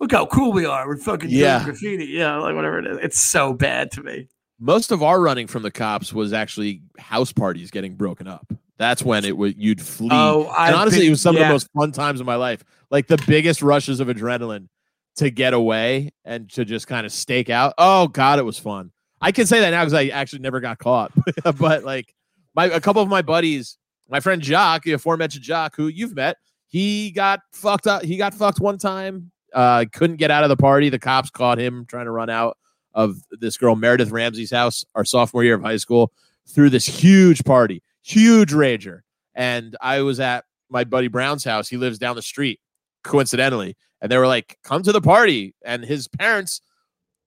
look 0.00 0.12
how 0.12 0.26
cool 0.26 0.52
we 0.52 0.66
are. 0.66 0.86
We're 0.86 0.96
fucking 0.96 1.30
doing 1.30 1.40
Yeah. 1.40 1.64
graffiti, 1.64 2.06
yeah, 2.06 2.36
like 2.36 2.54
whatever 2.54 2.78
it 2.78 2.86
is. 2.86 2.98
It's 3.02 3.20
so 3.20 3.52
bad 3.52 3.90
to 3.92 4.02
me. 4.02 4.28
most 4.58 4.90
of 4.92 5.02
our 5.02 5.20
running 5.20 5.46
from 5.46 5.62
the 5.62 5.70
cops 5.70 6.12
was 6.12 6.32
actually 6.32 6.82
house 6.98 7.32
parties 7.32 7.70
getting 7.70 7.94
broken 7.94 8.26
up. 8.28 8.46
That's 8.78 9.02
when 9.02 9.24
it 9.24 9.36
would 9.36 9.56
you'd 9.56 9.80
flee. 9.80 10.08
Oh, 10.10 10.42
and 10.44 10.50
I've 10.56 10.74
honestly, 10.74 11.00
been- 11.00 11.08
it 11.08 11.10
was 11.10 11.20
some 11.22 11.36
of 11.36 11.42
the 11.42 11.48
most 11.48 11.68
fun 11.76 11.92
times 11.92 12.20
of 12.20 12.26
my 12.26 12.36
life. 12.36 12.64
Like 12.90 13.06
the 13.06 13.22
biggest 13.26 13.62
rushes 13.62 14.00
of 14.00 14.08
adrenaline 14.08 14.68
to 15.16 15.30
get 15.30 15.54
away 15.54 16.10
and 16.24 16.50
to 16.50 16.64
just 16.64 16.86
kind 16.86 17.06
of 17.06 17.12
stake 17.12 17.50
out. 17.50 17.74
Oh 17.78 18.08
God, 18.08 18.38
it 18.38 18.44
was 18.44 18.58
fun. 18.58 18.92
I 19.20 19.32
can 19.32 19.46
say 19.46 19.60
that 19.60 19.70
now 19.70 19.82
because 19.82 19.94
I 19.94 20.06
actually 20.08 20.40
never 20.40 20.60
got 20.60 20.78
caught. 20.78 21.12
but 21.58 21.84
like 21.84 22.14
my 22.54 22.66
a 22.66 22.80
couple 22.80 23.02
of 23.02 23.08
my 23.08 23.22
buddies, 23.22 23.78
my 24.08 24.20
friend 24.20 24.42
Jock, 24.42 24.84
the 24.84 24.92
aforementioned 24.92 25.44
Jock, 25.44 25.76
who 25.76 25.88
you've 25.88 26.14
met, 26.14 26.36
he 26.66 27.10
got 27.10 27.40
fucked 27.52 27.86
up. 27.86 28.02
He 28.02 28.16
got 28.16 28.34
fucked 28.34 28.60
one 28.60 28.78
time. 28.78 29.30
Uh, 29.54 29.84
couldn't 29.92 30.16
get 30.16 30.30
out 30.30 30.42
of 30.42 30.48
the 30.48 30.56
party. 30.56 30.88
The 30.88 30.98
cops 30.98 31.30
caught 31.30 31.58
him 31.58 31.84
trying 31.86 32.06
to 32.06 32.10
run 32.10 32.30
out 32.30 32.56
of 32.94 33.16
this 33.30 33.56
girl 33.56 33.76
Meredith 33.76 34.10
Ramsey's 34.10 34.50
house 34.50 34.84
our 34.94 35.04
sophomore 35.04 35.44
year 35.44 35.54
of 35.54 35.62
high 35.62 35.76
school 35.76 36.12
through 36.48 36.70
this 36.70 36.86
huge 36.86 37.44
party, 37.44 37.82
huge 38.02 38.52
rager. 38.52 39.00
And 39.34 39.76
I 39.80 40.00
was 40.00 40.20
at 40.20 40.44
my 40.68 40.84
buddy 40.84 41.08
Brown's 41.08 41.44
house. 41.44 41.68
He 41.68 41.76
lives 41.76 41.98
down 41.98 42.16
the 42.16 42.22
street, 42.22 42.60
coincidentally. 43.04 43.76
And 44.02 44.10
they 44.12 44.18
were 44.18 44.26
like, 44.26 44.58
come 44.64 44.82
to 44.82 44.92
the 44.92 45.00
party. 45.00 45.54
And 45.64 45.82
his 45.84 46.08
parents, 46.08 46.60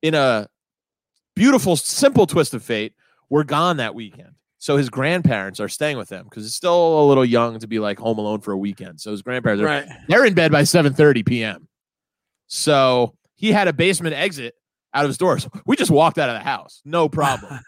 in 0.04 0.14
a 0.14 0.48
beautiful, 1.36 1.76
simple 1.78 2.28
twist 2.28 2.54
of 2.54 2.64
fate, 2.64 2.94
were 3.30 3.44
gone 3.46 3.78
that 3.78 3.96
weekend. 3.96 4.32
So 4.60 4.78
his 4.78 4.90
grandparents 4.90 5.60
are 5.60 5.70
staying 5.70 5.98
with 5.98 6.10
him 6.10 6.26
because 6.26 6.46
it's 6.46 6.54
still 6.56 7.02
a 7.02 7.06
little 7.08 7.26
young 7.26 7.60
to 7.60 7.68
be 7.68 7.80
like 7.80 7.98
home 7.98 8.18
alone 8.20 8.42
for 8.42 8.52
a 8.52 8.58
weekend. 8.58 9.00
So 9.00 9.12
his 9.12 9.22
grandparents 9.22 9.62
are 9.62 9.66
Right. 9.66 9.88
they're 10.08 10.26
in 10.26 10.34
bed 10.34 10.52
by 10.52 10.64
7:30 10.64 11.26
p.m. 11.26 11.68
So 12.48 13.16
he 13.36 13.52
had 13.52 13.68
a 13.68 13.74
basement 13.74 14.16
exit 14.16 14.56
out 14.94 15.04
of 15.06 15.10
his 15.10 15.18
doors. 15.18 15.48
We 15.66 15.76
just 15.76 15.92
walked 15.92 16.18
out 16.18 16.30
of 16.30 16.36
the 16.36 16.44
house, 16.44 16.82
no 16.86 17.10
problem. 17.10 17.60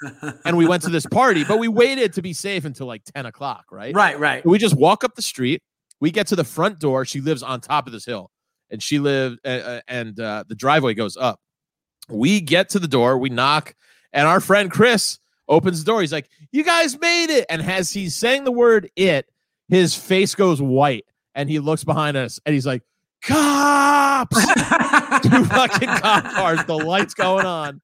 and 0.46 0.58
we 0.58 0.66
went 0.68 0.84
to 0.84 0.90
this 0.90 1.06
party, 1.06 1.44
but 1.44 1.60
we 1.60 1.68
waited 1.68 2.14
to 2.14 2.22
be 2.22 2.34
safe 2.34 2.66
until 2.66 2.88
like 2.88 3.04
10 3.16 3.26
o'clock, 3.26 3.66
right? 3.72 3.94
right, 3.96 4.18
right. 4.20 4.46
We 4.46 4.58
just 4.58 4.76
walk 4.76 5.04
up 5.04 5.16
the 5.16 5.22
street. 5.22 5.62
We 6.00 6.12
get 6.12 6.28
to 6.28 6.36
the 6.36 6.44
front 6.44 6.80
door. 6.80 7.06
She 7.06 7.22
lives 7.22 7.44
on 7.44 7.60
top 7.60 7.86
of 7.88 7.94
this 7.94 8.06
hill, 8.06 8.32
and 8.70 8.82
she 8.82 9.00
lived, 9.00 9.40
uh, 9.46 9.82
and 9.88 10.20
uh, 10.20 10.44
the 10.48 10.56
driveway 10.56 10.94
goes 10.94 11.18
up. 11.18 11.40
We 12.10 12.42
get 12.42 12.70
to 12.70 12.80
the 12.80 12.88
door. 12.88 13.18
We 13.18 13.30
knock, 13.30 13.76
and 14.14 14.28
our 14.28 14.40
friend 14.40 14.72
Chris 14.72 15.20
opens 15.48 15.84
the 15.84 15.92
door. 15.92 16.02
He's 16.02 16.14
like, 16.14 16.30
"You 16.52 16.64
guys 16.64 17.00
made 17.00 17.30
it!" 17.30 17.46
And 17.50 17.62
as 17.62 17.92
he's 17.92 18.16
saying 18.16 18.44
the 18.44 18.52
word 18.52 18.90
"it," 18.96 19.30
his 19.68 19.96
face 19.96 20.36
goes 20.36 20.62
white, 20.62 21.06
and 21.36 21.50
he 21.50 21.60
looks 21.60 21.84
behind 21.84 22.18
us, 22.18 22.40
and 22.46 22.54
he's 22.54 22.66
like, 22.66 22.84
"Cops!" 23.24 24.36
Two 25.24 25.46
fucking 25.46 25.90
cop 25.90 26.24
cars. 26.26 26.64
The 26.66 26.78
lights 26.78 27.14
going 27.14 27.46
on. 27.46 27.82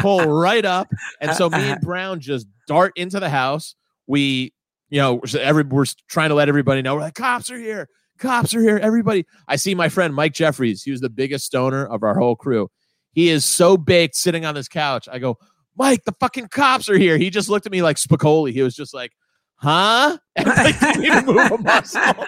Pull 0.00 0.26
right 0.26 0.64
up, 0.64 0.88
and 1.20 1.34
so 1.34 1.48
me 1.50 1.58
and 1.58 1.80
Brown 1.82 2.20
just 2.20 2.46
dart 2.66 2.92
into 2.96 3.20
the 3.20 3.28
house. 3.30 3.74
We 4.06 4.52
you 4.90 5.00
know, 5.00 5.20
every 5.38 5.62
we're 5.62 5.86
trying 6.08 6.28
to 6.30 6.34
let 6.34 6.48
everybody 6.48 6.82
know. 6.82 6.96
We're 6.96 7.02
like, 7.02 7.14
cops 7.14 7.50
are 7.50 7.58
here, 7.58 7.88
cops 8.20 8.54
are 8.54 8.60
here. 8.60 8.78
Everybody, 8.78 9.26
I 9.48 9.56
see 9.56 9.74
my 9.74 9.88
friend 9.88 10.14
Mike 10.14 10.34
Jeffries. 10.34 10.82
He 10.82 10.92
was 10.92 11.00
the 11.00 11.10
biggest 11.10 11.44
stoner 11.46 11.86
of 11.86 12.02
our 12.02 12.16
whole 12.16 12.36
crew. 12.36 12.70
He 13.12 13.30
is 13.30 13.44
so 13.44 13.76
baked 13.76 14.14
sitting 14.14 14.44
on 14.44 14.54
this 14.54 14.68
couch. 14.68 15.08
I 15.10 15.18
go, 15.18 15.38
Mike, 15.76 16.04
the 16.04 16.14
fucking 16.20 16.48
cops 16.48 16.88
are 16.88 16.98
here. 16.98 17.16
He 17.16 17.30
just 17.30 17.48
looked 17.48 17.66
at 17.66 17.72
me 17.72 17.82
like 17.82 17.96
Spicoli. 17.96 18.52
He 18.52 18.62
was 18.62 18.76
just 18.76 18.94
like, 18.94 19.12
huh? 19.56 20.18
And 20.36 20.46
like, 20.46 20.78
didn't 20.78 21.04
even 21.04 21.26
move 21.26 21.50
a 21.50 21.58
muscle. 21.58 22.00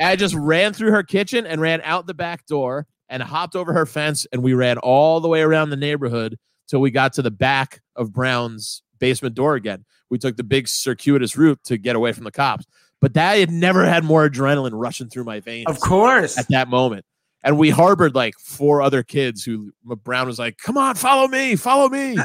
I 0.00 0.16
just 0.16 0.34
ran 0.34 0.72
through 0.72 0.90
her 0.92 1.02
kitchen 1.02 1.46
and 1.46 1.60
ran 1.60 1.80
out 1.82 2.06
the 2.06 2.14
back 2.14 2.46
door 2.46 2.86
and 3.08 3.22
hopped 3.22 3.56
over 3.56 3.72
her 3.72 3.86
fence. 3.86 4.26
And 4.32 4.42
we 4.42 4.54
ran 4.54 4.78
all 4.78 5.20
the 5.20 5.28
way 5.28 5.42
around 5.42 5.70
the 5.70 5.76
neighborhood 5.76 6.38
till 6.68 6.80
we 6.80 6.90
got 6.90 7.12
to 7.14 7.22
the 7.22 7.30
back 7.30 7.80
of 7.94 8.12
Brown's 8.12 8.82
basement 8.98 9.34
door 9.34 9.54
again. 9.54 9.84
We 10.10 10.18
took 10.18 10.36
the 10.36 10.44
big 10.44 10.68
circuitous 10.68 11.36
route 11.36 11.58
to 11.64 11.76
get 11.76 11.96
away 11.96 12.12
from 12.12 12.24
the 12.24 12.30
cops. 12.30 12.66
But 13.00 13.14
that 13.14 13.38
had 13.38 13.50
never 13.50 13.84
had 13.84 14.04
more 14.04 14.28
adrenaline 14.28 14.70
rushing 14.72 15.08
through 15.08 15.24
my 15.24 15.40
veins 15.40 15.66
Of 15.66 15.80
course. 15.80 16.38
at 16.38 16.48
that 16.48 16.68
moment. 16.68 17.04
And 17.44 17.58
we 17.58 17.70
harbored 17.70 18.14
like 18.14 18.34
four 18.38 18.82
other 18.82 19.02
kids 19.02 19.44
who 19.44 19.72
Brown 19.84 20.26
was 20.26 20.38
like, 20.38 20.58
"Come 20.58 20.76
on, 20.76 20.96
follow 20.96 21.28
me, 21.28 21.54
follow 21.54 21.88
me." 21.88 22.16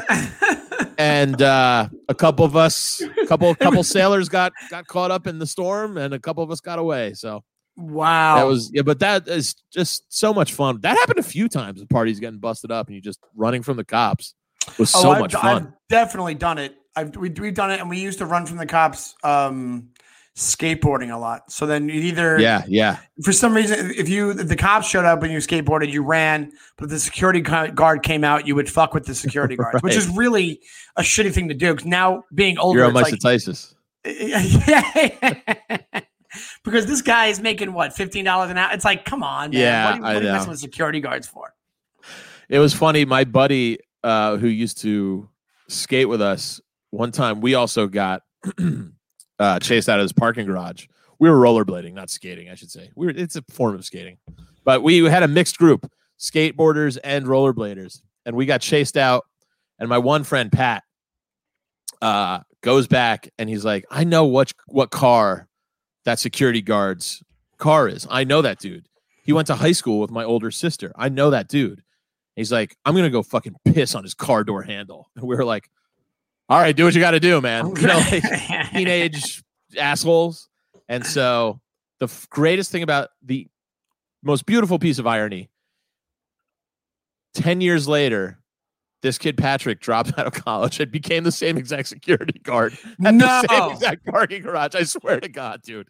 and 0.98 1.40
uh, 1.40 1.88
a 2.08 2.14
couple 2.14 2.44
of 2.44 2.56
us, 2.56 3.00
a 3.00 3.26
couple, 3.26 3.54
couple 3.60 3.84
sailors 3.84 4.28
got 4.28 4.52
got 4.68 4.86
caught 4.88 5.12
up 5.12 5.28
in 5.28 5.38
the 5.38 5.46
storm, 5.46 5.96
and 5.96 6.12
a 6.12 6.18
couple 6.18 6.42
of 6.42 6.50
us 6.50 6.60
got 6.60 6.80
away. 6.80 7.14
So 7.14 7.44
wow. 7.76 8.36
that 8.36 8.46
was 8.46 8.70
yeah, 8.74 8.82
but 8.82 8.98
that 8.98 9.28
is 9.28 9.54
just 9.72 10.12
so 10.12 10.34
much 10.34 10.54
fun. 10.54 10.80
That 10.80 10.96
happened 10.98 11.20
a 11.20 11.22
few 11.22 11.48
times. 11.48 11.78
The 11.80 11.86
parties 11.86 12.18
getting 12.18 12.40
busted 12.40 12.72
up, 12.72 12.88
and 12.88 12.96
you 12.96 13.00
just 13.00 13.20
running 13.36 13.62
from 13.62 13.76
the 13.76 13.84
cops 13.84 14.34
It 14.66 14.78
was 14.78 14.90
so 14.90 15.10
Oh, 15.10 15.12
I've, 15.12 15.20
much 15.20 15.34
I've 15.36 15.68
definitely 15.88 16.34
done 16.34 16.58
it. 16.58 16.74
I've 16.96 17.14
we, 17.16 17.30
we've 17.30 17.54
done 17.54 17.70
it, 17.70 17.78
and 17.80 17.88
we 17.88 18.00
used 18.00 18.18
to 18.18 18.26
run 18.26 18.44
from 18.44 18.56
the 18.56 18.66
cops 18.66 19.14
um, 19.22 19.90
skateboarding 20.36 21.14
a 21.14 21.18
lot. 21.18 21.52
So 21.52 21.66
then 21.66 21.88
you 21.88 22.00
either 22.02 22.38
Yeah, 22.38 22.62
yeah, 22.66 22.98
for 23.22 23.32
some 23.32 23.54
reason 23.54 23.92
if 23.96 24.08
you 24.08 24.30
if 24.30 24.48
the 24.48 24.56
cops 24.56 24.88
showed 24.88 25.04
up 25.04 25.22
and 25.22 25.32
you 25.32 25.38
skateboarded, 25.38 25.92
you 25.92 26.02
ran, 26.02 26.52
but 26.78 26.88
the 26.88 26.98
security 26.98 27.40
guard 27.40 28.02
came 28.02 28.24
out, 28.24 28.46
you 28.46 28.54
would 28.54 28.70
fuck 28.70 28.94
with 28.94 29.04
the 29.04 29.14
security 29.14 29.56
guards, 29.62 29.82
which 29.82 29.96
is 29.96 30.08
really 30.08 30.60
a 30.96 31.02
shitty 31.02 31.32
thing 31.32 31.48
to 31.48 31.54
do. 31.54 31.72
Because 31.72 31.86
now 31.86 32.24
being 32.34 32.58
older, 32.58 32.80
you're 32.80 32.88
on 32.88 32.96
it's 32.96 33.02
like, 33.02 33.12
because 36.64 36.86
this 36.86 37.02
guy 37.02 37.26
is 37.26 37.40
making 37.40 37.72
what 37.72 37.92
fifteen 37.92 38.24
dollars 38.24 38.50
an 38.50 38.58
hour. 38.58 38.72
It's 38.72 38.84
like, 38.84 39.04
come 39.04 39.22
on, 39.22 39.50
man. 39.50 39.60
Yeah, 39.60 39.84
what 39.84 39.92
are 39.92 39.96
you, 39.96 40.02
what 40.02 40.16
are 40.16 40.26
you 40.26 40.32
messing 40.32 40.50
with 40.50 40.60
security 40.60 41.00
guards 41.00 41.26
for? 41.26 41.54
It 42.48 42.58
was 42.58 42.74
funny. 42.74 43.04
My 43.04 43.24
buddy 43.24 43.78
uh, 44.02 44.38
who 44.38 44.48
used 44.48 44.80
to 44.82 45.28
skate 45.68 46.08
with 46.08 46.22
us 46.22 46.60
one 46.90 47.12
time, 47.12 47.40
we 47.40 47.54
also 47.54 47.86
got 47.86 48.22
uh, 49.42 49.58
chased 49.58 49.88
out 49.88 49.98
of 49.98 50.04
his 50.04 50.12
parking 50.12 50.46
garage. 50.46 50.86
We 51.18 51.28
were 51.28 51.36
rollerblading, 51.36 51.94
not 51.94 52.10
skating, 52.10 52.48
I 52.48 52.54
should 52.54 52.70
say. 52.70 52.90
We 52.94 53.06
were, 53.06 53.12
it's 53.12 53.34
a 53.34 53.42
form 53.50 53.74
of 53.74 53.84
skating, 53.84 54.18
but 54.64 54.82
we 54.82 55.04
had 55.04 55.24
a 55.24 55.28
mixed 55.28 55.58
group, 55.58 55.90
skateboarders 56.18 56.96
and 57.02 57.26
rollerbladers, 57.26 58.02
and 58.24 58.36
we 58.36 58.46
got 58.46 58.60
chased 58.60 58.96
out. 58.96 59.24
And 59.80 59.88
my 59.88 59.98
one 59.98 60.22
friend 60.22 60.50
Pat 60.52 60.84
uh, 62.00 62.40
goes 62.60 62.86
back 62.86 63.28
and 63.36 63.48
he's 63.48 63.64
like, 63.64 63.84
"I 63.90 64.04
know 64.04 64.24
what 64.26 64.52
what 64.66 64.90
car 64.90 65.48
that 66.04 66.20
security 66.20 66.62
guard's 66.62 67.20
car 67.58 67.88
is. 67.88 68.06
I 68.08 68.22
know 68.22 68.42
that 68.42 68.60
dude. 68.60 68.86
He 69.24 69.32
went 69.32 69.48
to 69.48 69.56
high 69.56 69.72
school 69.72 69.98
with 69.98 70.10
my 70.12 70.22
older 70.22 70.52
sister. 70.52 70.92
I 70.94 71.08
know 71.08 71.30
that 71.30 71.48
dude." 71.48 71.82
He's 72.36 72.50
like, 72.50 72.74
I'm 72.84 72.94
gonna 72.94 73.10
go 73.10 73.22
fucking 73.22 73.56
piss 73.64 73.94
on 73.94 74.04
his 74.04 74.14
car 74.14 74.44
door 74.44 74.62
handle. 74.62 75.10
And 75.16 75.24
we 75.24 75.36
were 75.36 75.44
like, 75.44 75.68
all 76.52 76.60
right, 76.60 76.76
do 76.76 76.84
what 76.84 76.94
you 76.94 77.00
got 77.00 77.12
to 77.12 77.20
do, 77.20 77.40
man. 77.40 77.74
You 77.76 77.86
know, 77.86 77.96
like 77.96 78.70
teenage 78.72 79.42
assholes. 79.78 80.50
And 80.86 81.06
so 81.06 81.62
the 81.98 82.04
f- 82.04 82.28
greatest 82.28 82.70
thing 82.70 82.82
about 82.82 83.08
the 83.24 83.48
most 84.22 84.44
beautiful 84.44 84.78
piece 84.78 84.98
of 84.98 85.06
irony 85.06 85.48
10 87.32 87.62
years 87.62 87.88
later, 87.88 88.38
this 89.00 89.16
kid 89.16 89.38
Patrick 89.38 89.80
dropped 89.80 90.12
out 90.18 90.26
of 90.26 90.34
college 90.34 90.78
and 90.78 90.92
became 90.92 91.24
the 91.24 91.32
same 91.32 91.56
exact 91.56 91.88
security 91.88 92.38
guard 92.42 92.76
at 93.02 93.18
the 93.18 93.46
same 93.48 93.70
exact 93.72 94.04
parking 94.04 94.42
garage. 94.42 94.74
I 94.74 94.82
swear 94.82 95.20
to 95.20 95.30
God, 95.30 95.62
dude. 95.62 95.88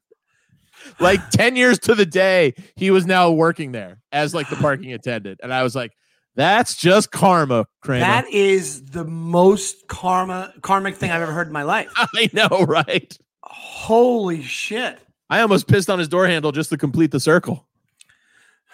Like 1.01 1.29
10 1.31 1.57
years 1.57 1.81
to 1.81 1.97
the 1.97 2.07
day, 2.07 2.55
he 2.77 2.93
was 2.93 3.05
now 3.05 3.33
working 3.33 3.73
there 3.73 4.01
as 4.13 4.33
like 4.33 4.49
the 4.49 4.55
parking 4.55 4.93
attendant. 4.93 5.41
And 5.43 5.53
I 5.53 5.65
was 5.65 5.75
like, 5.75 5.91
that's 6.35 6.77
just 6.77 7.11
karma, 7.11 7.67
Kramer. 7.83 8.01
That 8.01 8.31
is 8.31 8.85
the 8.87 9.05
most 9.05 9.87
karma 9.89 10.55
karmic 10.63 10.97
thing 10.97 11.11
I've 11.11 11.23
ever 11.23 11.33
heard 11.33 11.47
in 11.47 11.53
my 11.53 11.63
life. 11.63 11.91
I 11.97 12.31
know, 12.33 12.65
right? 12.67 13.17
Holy 13.43 14.43
shit. 14.43 14.99
I 15.29 15.41
almost 15.41 15.67
pissed 15.67 15.91
on 15.91 15.99
his 15.99 16.09
door 16.09 16.27
handle 16.27 16.53
just 16.53 16.71
to 16.71 16.79
complete 16.79 17.11
the 17.11 17.21
circle. 17.21 17.67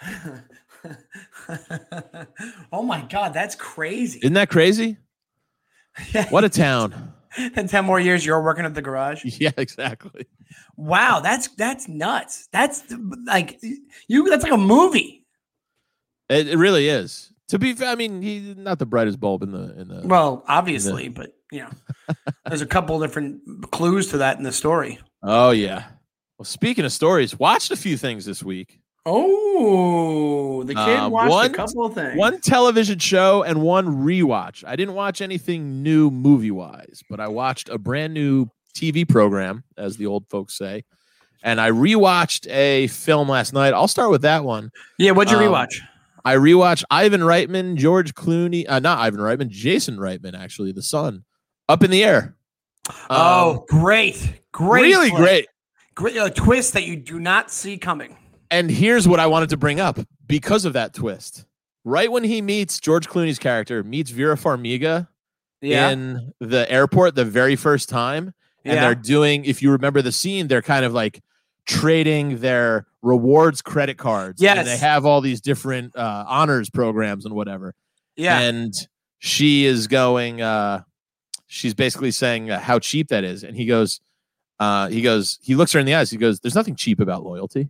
oh 2.71 2.83
my 2.83 3.01
god, 3.01 3.33
that's 3.33 3.55
crazy. 3.55 4.19
Isn't 4.19 4.33
that 4.33 4.49
crazy? 4.49 4.97
What 6.29 6.45
a 6.45 6.49
town. 6.49 7.13
In 7.37 7.67
10 7.67 7.83
more 7.83 7.99
years, 7.99 8.25
you're 8.25 8.41
working 8.41 8.63
at 8.63 8.73
the 8.73 8.81
garage. 8.81 9.23
Yeah, 9.25 9.51
exactly. 9.57 10.25
Wow, 10.77 11.19
that's 11.19 11.49
that's 11.49 11.87
nuts. 11.89 12.47
That's 12.51 12.83
like 13.25 13.61
you 14.07 14.29
that's 14.29 14.43
like 14.43 14.53
a 14.53 14.57
movie. 14.57 15.25
It, 16.29 16.47
it 16.47 16.57
really 16.57 16.87
is. 16.87 17.28
To 17.49 17.59
be 17.59 17.73
fair, 17.73 17.89
I 17.89 17.95
mean, 17.95 18.21
he's 18.21 18.55
not 18.57 18.79
the 18.79 18.85
brightest 18.85 19.19
bulb 19.19 19.43
in 19.43 19.51
the 19.51 19.79
in 19.79 19.87
the. 19.87 20.01
Well, 20.05 20.43
obviously, 20.47 21.09
but 21.09 21.35
you 21.51 21.59
know, 21.63 22.13
there's 22.47 22.61
a 22.61 22.65
couple 22.67 22.99
different 22.99 23.41
clues 23.71 24.07
to 24.11 24.17
that 24.19 24.37
in 24.37 24.43
the 24.43 24.51
story. 24.51 24.99
oh 25.23 25.51
yeah. 25.51 25.85
Well, 26.37 26.45
speaking 26.45 26.85
of 26.85 26.91
stories, 26.93 27.37
watched 27.37 27.69
a 27.71 27.75
few 27.75 27.97
things 27.97 28.23
this 28.25 28.41
week. 28.43 28.79
Oh, 29.05 30.63
the 30.63 30.73
kid 30.73 30.79
Uh, 30.99 31.09
watched 31.09 31.31
one- 31.31 31.45
a 31.51 31.53
couple 31.53 31.85
of 31.85 31.93
things. 31.93 32.17
One 32.17 32.39
television 32.39 32.99
show 32.99 33.43
and 33.43 33.61
one 33.61 33.87
rewatch. 34.05 34.63
I 34.65 34.75
didn't 34.75 34.93
watch 34.95 35.21
anything 35.21 35.83
new 35.83 36.09
movie 36.09 36.51
wise, 36.51 37.01
but 37.09 37.19
I 37.19 37.27
watched 37.27 37.69
a 37.69 37.77
brand 37.77 38.13
new 38.13 38.47
TV 38.75 39.07
program, 39.07 39.63
as 39.77 39.97
the 39.97 40.05
old 40.05 40.27
folks 40.29 40.57
say, 40.57 40.83
and 41.43 41.59
I 41.59 41.71
rewatched 41.71 42.47
a 42.49 42.87
film 42.87 43.27
last 43.29 43.53
night. 43.53 43.73
I'll 43.73 43.87
start 43.87 44.11
with 44.11 44.21
that 44.21 44.43
one. 44.43 44.71
Yeah, 44.97 45.11
what'd 45.11 45.31
you 45.31 45.37
Um, 45.37 45.51
rewatch? 45.51 45.79
I 46.25 46.35
rewatched 46.35 46.83
Ivan 46.91 47.21
Reitman, 47.21 47.75
George 47.75 48.13
Clooney, 48.13 48.65
uh, 48.67 48.79
not 48.79 48.99
Ivan 48.99 49.19
Reitman, 49.19 49.49
Jason 49.49 49.97
Reitman, 49.97 50.33
actually, 50.37 50.71
the 50.71 50.83
son, 50.83 51.23
up 51.67 51.83
in 51.83 51.91
the 51.91 52.03
air. 52.03 52.35
oh, 53.09 53.65
great, 53.69 54.41
great, 54.51 54.93
Um, 54.93 54.99
really 54.99 55.09
flick. 55.09 55.21
great. 55.21 55.47
great 55.95 56.15
a 56.17 56.29
twist 56.29 56.73
that 56.73 56.83
you 56.85 56.95
do 56.95 57.19
not 57.19 57.51
see 57.51 57.77
coming. 57.77 58.17
And 58.51 58.69
here's 58.71 59.07
what 59.07 59.19
I 59.19 59.27
wanted 59.27 59.49
to 59.49 59.57
bring 59.57 59.79
up 59.79 59.99
because 60.27 60.65
of 60.65 60.73
that 60.73 60.93
twist. 60.93 61.45
Right 61.85 62.11
when 62.11 62.23
he 62.23 62.41
meets 62.41 62.79
George 62.79 63.07
Clooney's 63.07 63.39
character, 63.39 63.83
meets 63.83 64.11
Vera 64.11 64.35
Farmiga 64.35 65.07
Yeah, 65.61 65.89
in 65.89 66.33
the 66.39 66.69
airport 66.71 67.15
the 67.15 67.25
very 67.25 67.55
first 67.55 67.89
time, 67.89 68.33
and 68.65 68.75
yeah, 68.75 68.81
they're 68.81 68.95
doing, 68.95 69.45
if 69.45 69.61
you 69.61 69.71
remember 69.71 70.01
the 70.01 70.11
scene, 70.11 70.47
they're 70.47 70.61
kind 70.61 70.83
of 70.83 70.93
like 70.93 71.21
trading 71.69 72.39
their 72.39 72.87
rewards 73.01 73.61
credit 73.61 73.97
cards. 73.97 74.41
And 74.59 74.67
they 74.67 74.77
have 74.77 75.05
all 75.05 75.21
these 75.21 75.39
different 75.41 75.95
uh, 75.95 76.25
honors 76.27 76.69
programs 76.69 77.25
and 77.25 77.33
whatever. 77.35 77.75
yeah. 78.15 78.39
and 78.39 78.73
she 79.19 79.65
is 79.65 79.87
going 79.87 80.41
uh 80.41 80.81
she's 81.47 81.73
basically 81.73 82.09
saying 82.11 82.49
uh, 82.49 82.57
how 82.57 82.79
cheap 82.79 83.09
that 83.09 83.25
is 83.25 83.43
and 83.43 83.57
he 83.57 83.65
goes 83.65 83.99
uh 84.61 84.87
he 84.87 85.01
goes 85.01 85.37
he 85.41 85.55
looks 85.55 85.73
her 85.73 85.79
in 85.79 85.85
the 85.85 85.93
eyes 85.93 86.09
he 86.09 86.15
goes 86.17 86.39
there's 86.39 86.55
nothing 86.55 86.73
cheap 86.73 87.01
about 87.01 87.21
loyalty 87.23 87.69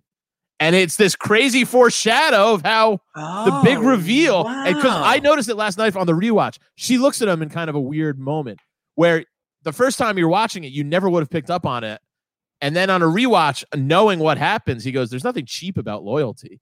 and 0.60 0.76
it's 0.76 0.96
this 0.96 1.16
crazy 1.16 1.66
foreshadow 1.66 2.54
of 2.54 2.62
how 2.62 3.00
the 3.16 3.62
big 3.64 3.80
Oh, 3.80 3.82
reveal 3.82 4.44
because 4.44 4.94
i 4.94 5.18
noticed 5.20 5.50
it 5.50 5.56
last 5.56 5.80
night 5.80 5.96
on 5.96 6.06
the 6.06 6.14
rewatch 6.14 6.60
she 6.76 7.00
looks 7.00 7.20
at 7.24 7.28
him 7.28 7.42
in 7.42 7.50
kind 7.50 7.68
of 7.68 7.76
a 7.76 7.82
weird 7.82 8.20
moment 8.20 8.60
where 8.94 9.26
the 9.64 9.74
first 9.74 9.98
time 9.98 10.20
you're 10.20 10.30
watching 10.30 10.64
it 10.66 10.72
you 10.72 10.84
never 10.84 11.10
would 11.10 11.22
have 11.22 11.32
picked 11.32 11.50
up 11.50 11.66
on 11.66 11.84
it 11.84 12.00
and 12.62 12.76
then 12.76 12.90
on 12.90 13.02
a 13.02 13.06
rewatch 13.06 13.64
knowing 13.76 14.20
what 14.20 14.38
happens 14.38 14.84
he 14.84 14.92
goes 14.92 15.10
there's 15.10 15.24
nothing 15.24 15.46
cheap 15.46 15.78
about 15.78 16.04
loyalty 16.04 16.60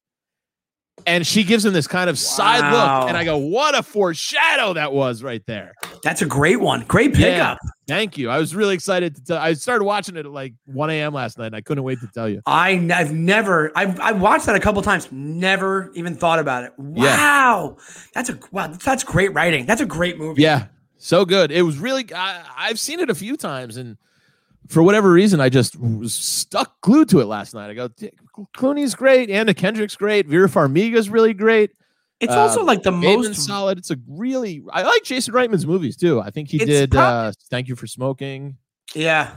and 1.06 1.28
she 1.28 1.44
gives 1.44 1.64
him 1.64 1.74
this 1.74 1.86
kind 1.86 2.10
of 2.10 2.18
side 2.18 2.72
look 2.72 3.08
and 3.08 3.16
i 3.16 3.24
go 3.24 3.38
what 3.38 3.78
a 3.78 3.84
foreshadow 3.84 4.74
that 4.74 4.92
was 4.92 5.22
right 5.22 5.44
there 5.46 5.74
That's 6.04 6.24
a 6.24 6.26
great 6.26 6.60
one. 6.60 6.82
Great 6.88 7.16
Yeah. 7.16 7.54
pickup. 7.54 7.58
thank 7.88 8.18
you 8.18 8.30
i 8.32 8.40
was 8.40 8.56
really 8.56 8.74
excited 8.74 9.16
to 9.16 9.24
tell 9.24 9.38
i 9.38 9.54
started 9.54 9.84
watching 9.86 10.16
it 10.18 10.26
at 10.26 10.32
like 10.32 10.54
1 10.66 10.90
a.m 10.90 11.14
last 11.14 11.38
night 11.38 11.48
and 11.48 11.56
i 11.56 11.62
couldn't 11.62 11.84
wait 11.84 12.00
to 12.00 12.08
tell 12.14 12.28
you 12.28 12.42
I, 12.48 12.72
have 12.90 13.14
never, 13.14 13.72
I've, 13.76 14.00
I've 14.00 14.20
watched 14.20 14.48
that 14.48 14.56
a 14.56 14.60
couple 14.60 14.82
times, 14.82 15.08
never 15.12 15.92
even 15.94 16.16
thought 16.16 16.40
about 16.40 16.64
it. 16.64 16.74
Yeah. 16.80 17.16
Wow. 17.18 17.78
That's 18.16 18.30
a, 18.30 18.40
wow, 18.52 18.68
that's 18.68 19.04
great 19.04 19.34
writing. 19.34 19.66
That's 19.68 19.82
a 19.82 19.86
great 19.86 20.18
movie. 20.18 20.42
Yeah, 20.42 20.66
so 20.98 21.26
good. 21.26 21.52
It 21.52 21.62
was 21.62 21.78
really. 21.78 22.06
I, 22.14 22.44
I've 22.58 22.80
seen 22.80 23.00
it 23.00 23.10
a 23.10 23.16
few 23.16 23.38
times, 23.38 23.78
and 23.78 23.98
for 24.70 24.84
whatever 24.84 25.12
reason, 25.12 25.40
I 25.40 25.50
just 25.50 25.80
was 25.80 26.14
stuck 26.14 26.80
glued 26.82 27.10
to 27.10 27.20
it 27.20 27.26
last 27.26 27.54
night. 27.54 27.70
I 27.70 27.74
go, 27.74 27.90
Clooney's 28.56 28.96
great, 28.96 29.30
Anna 29.30 29.54
Kendrick's 29.54 29.96
great, 29.96 30.28
Vera 30.28 30.48
Farmiga's 30.50 31.10
really 31.10 31.34
great. 31.34 31.72
It's 32.20 32.34
Uh, 32.34 32.40
also 32.40 32.64
like 32.64 32.82
the 32.84 32.92
Bateman's 32.92 33.38
most, 33.38 33.46
solid. 33.48 33.78
It's 33.78 33.92
a 33.92 33.98
really. 34.08 34.64
I 34.72 34.82
like 34.84 35.04
Jason 35.04 35.34
Reitman's 35.34 35.68
movies 35.68 35.96
too. 35.96 36.20
I 36.20 36.32
think 36.32 36.50
he 36.50 36.58
did 36.58 36.92
prob- 36.92 37.04
uh, 37.04 37.32
Thank 37.52 37.68
You 37.68 37.76
for 37.76 37.86
Smoking 37.88 38.58
yeah. 38.96 39.32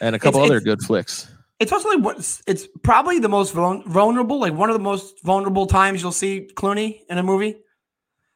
and 0.00 0.16
a 0.16 0.18
couple 0.18 0.40
It's- 0.40 0.50
other 0.50 0.56
it's- 0.58 0.64
good 0.64 0.82
flicks. 0.86 1.28
It's 1.58 1.72
also 1.72 1.88
like 1.88 2.00
what 2.04 2.18
it's 2.46 2.68
probably 2.82 3.18
the 3.18 3.30
most 3.30 3.54
vulnerable, 3.54 4.38
like 4.38 4.52
one 4.52 4.68
of 4.68 4.74
the 4.74 4.82
most 4.82 5.22
vulnerable 5.24 5.66
times 5.66 6.02
you'll 6.02 6.12
see 6.12 6.48
Clooney 6.54 7.00
in 7.08 7.16
a 7.16 7.22
movie. 7.22 7.56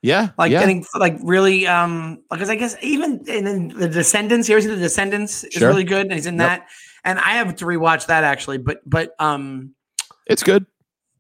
Yeah, 0.03 0.31
Like 0.39 0.51
yeah. 0.51 0.61
getting 0.61 0.85
like 0.99 1.19
really 1.23 1.67
um 1.67 2.23
because 2.31 2.49
I 2.49 2.55
guess 2.57 2.75
even 2.83 3.23
in, 3.29 3.69
the 3.69 3.89
Descendants, 3.89 4.49
here's 4.49 4.65
the 4.65 4.77
Descendants 4.77 5.45
is 5.45 5.53
Sure. 5.55 5.69
really 5.69 5.85
good, 5.85 6.07
and 6.07 6.13
he's 6.15 6.25
in 6.27 6.39
Yep. 6.39 6.49
that. 6.49 6.67
And 7.05 7.19
I 7.19 7.33
have 7.33 7.55
to 7.57 7.65
rewatch 7.67 8.07
that 8.07 8.25
actually, 8.25 8.59
but 8.59 8.81
but 8.89 9.15
um 9.19 9.75
it's 10.27 10.43
good. 10.43 10.65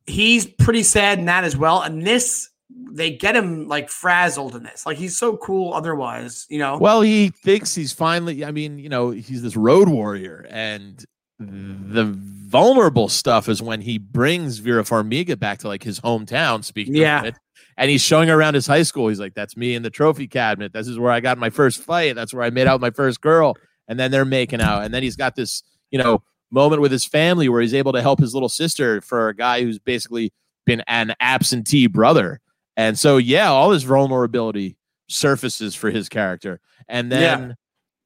he's 0.07 0.47
pretty 0.47 0.83
sad 0.83 1.19
in 1.19 1.27
that 1.27 1.45
as 1.45 1.57
well. 1.57 1.83
And 1.83 2.07
this 2.07 2.49
they 2.93 3.11
get 3.11 3.37
him 3.37 3.69
like 3.69 3.90
frazzled 3.90 4.57
in 4.57 4.62
this. 4.62 4.87
Like 4.87 4.97
he's 4.97 5.19
so 5.19 5.37
cool 5.37 5.75
otherwise, 5.75 6.47
you 6.49 6.59
know. 6.59 6.79
Well, 6.79 7.03
he 7.03 7.29
thinks 7.29 7.75
he's 7.75 7.93
finally. 7.93 8.45
I 8.47 8.51
mean, 8.51 8.79
you 8.79 8.88
know, 8.88 9.11
he's 9.11 9.43
this 9.43 9.57
road 9.57 9.88
warrior, 9.90 10.47
and 10.49 11.05
the 11.38 12.05
vulnerable 12.05 13.09
stuff 13.09 13.49
is 13.49 13.61
when 13.62 13.81
he 13.81 13.99
brings 13.99 14.59
Vera 14.59 14.83
Farmiga 14.85 15.38
back 15.38 15.59
to 15.61 15.69
like 15.69 15.83
his 15.83 16.01
hometown. 16.01 16.64
Speaking 16.64 16.95
Yeah. 16.97 17.21
of 17.21 17.27
it, 17.27 17.35
and 17.81 17.90
he's 17.90 18.03
showing 18.03 18.29
around 18.29 18.55
his 18.55 18.66
high 18.66 18.83
school. 18.83 19.09
He's 19.09 19.19
like, 19.19 19.35
"That's 19.35 19.57
me 19.57 19.75
in 19.75 19.83
the 19.83 19.90
trophy 19.90 20.29
cabinet. 20.29 20.73
This 20.73 20.87
is 20.87 20.99
where 20.99 21.11
I 21.11 21.19
got 21.21 21.38
my 21.38 21.51
first 21.51 21.83
fight. 21.83 22.14
That's 22.14 22.33
where 22.33 22.45
I 22.45 22.51
made 22.51 22.69
out 22.69 22.81
my 22.81 22.90
first 22.90 23.21
girl." 23.23 23.57
And 23.88 23.99
then 23.99 24.12
they're 24.12 24.27
making 24.27 24.61
out, 24.61 24.85
and 24.85 24.95
then 24.95 25.03
he's 25.03 25.16
got 25.16 25.35
this, 25.35 25.64
you 25.90 25.99
know, 25.99 26.23
moment 26.53 26.83
with 26.83 26.93
his 26.93 27.05
family 27.05 27.49
where 27.49 27.61
he's 27.61 27.75
able 27.75 27.93
to 27.93 28.03
help 28.03 28.21
his 28.21 28.35
little 28.35 28.49
sister 28.51 29.01
for 29.01 29.29
a 29.31 29.35
guy 29.35 29.62
who's 29.62 29.79
basically 29.79 30.33
been 30.66 30.83
an 30.87 31.14
absentee 31.21 31.87
brother. 31.88 32.40
And 32.77 32.99
so, 32.99 33.16
yeah, 33.16 33.49
all 33.51 33.71
his 33.73 33.83
vulnerability 33.83 34.77
surfaces 35.09 35.75
for 35.75 35.90
his 35.90 36.09
character. 36.09 36.61
And 36.88 37.11
then, 37.11 37.57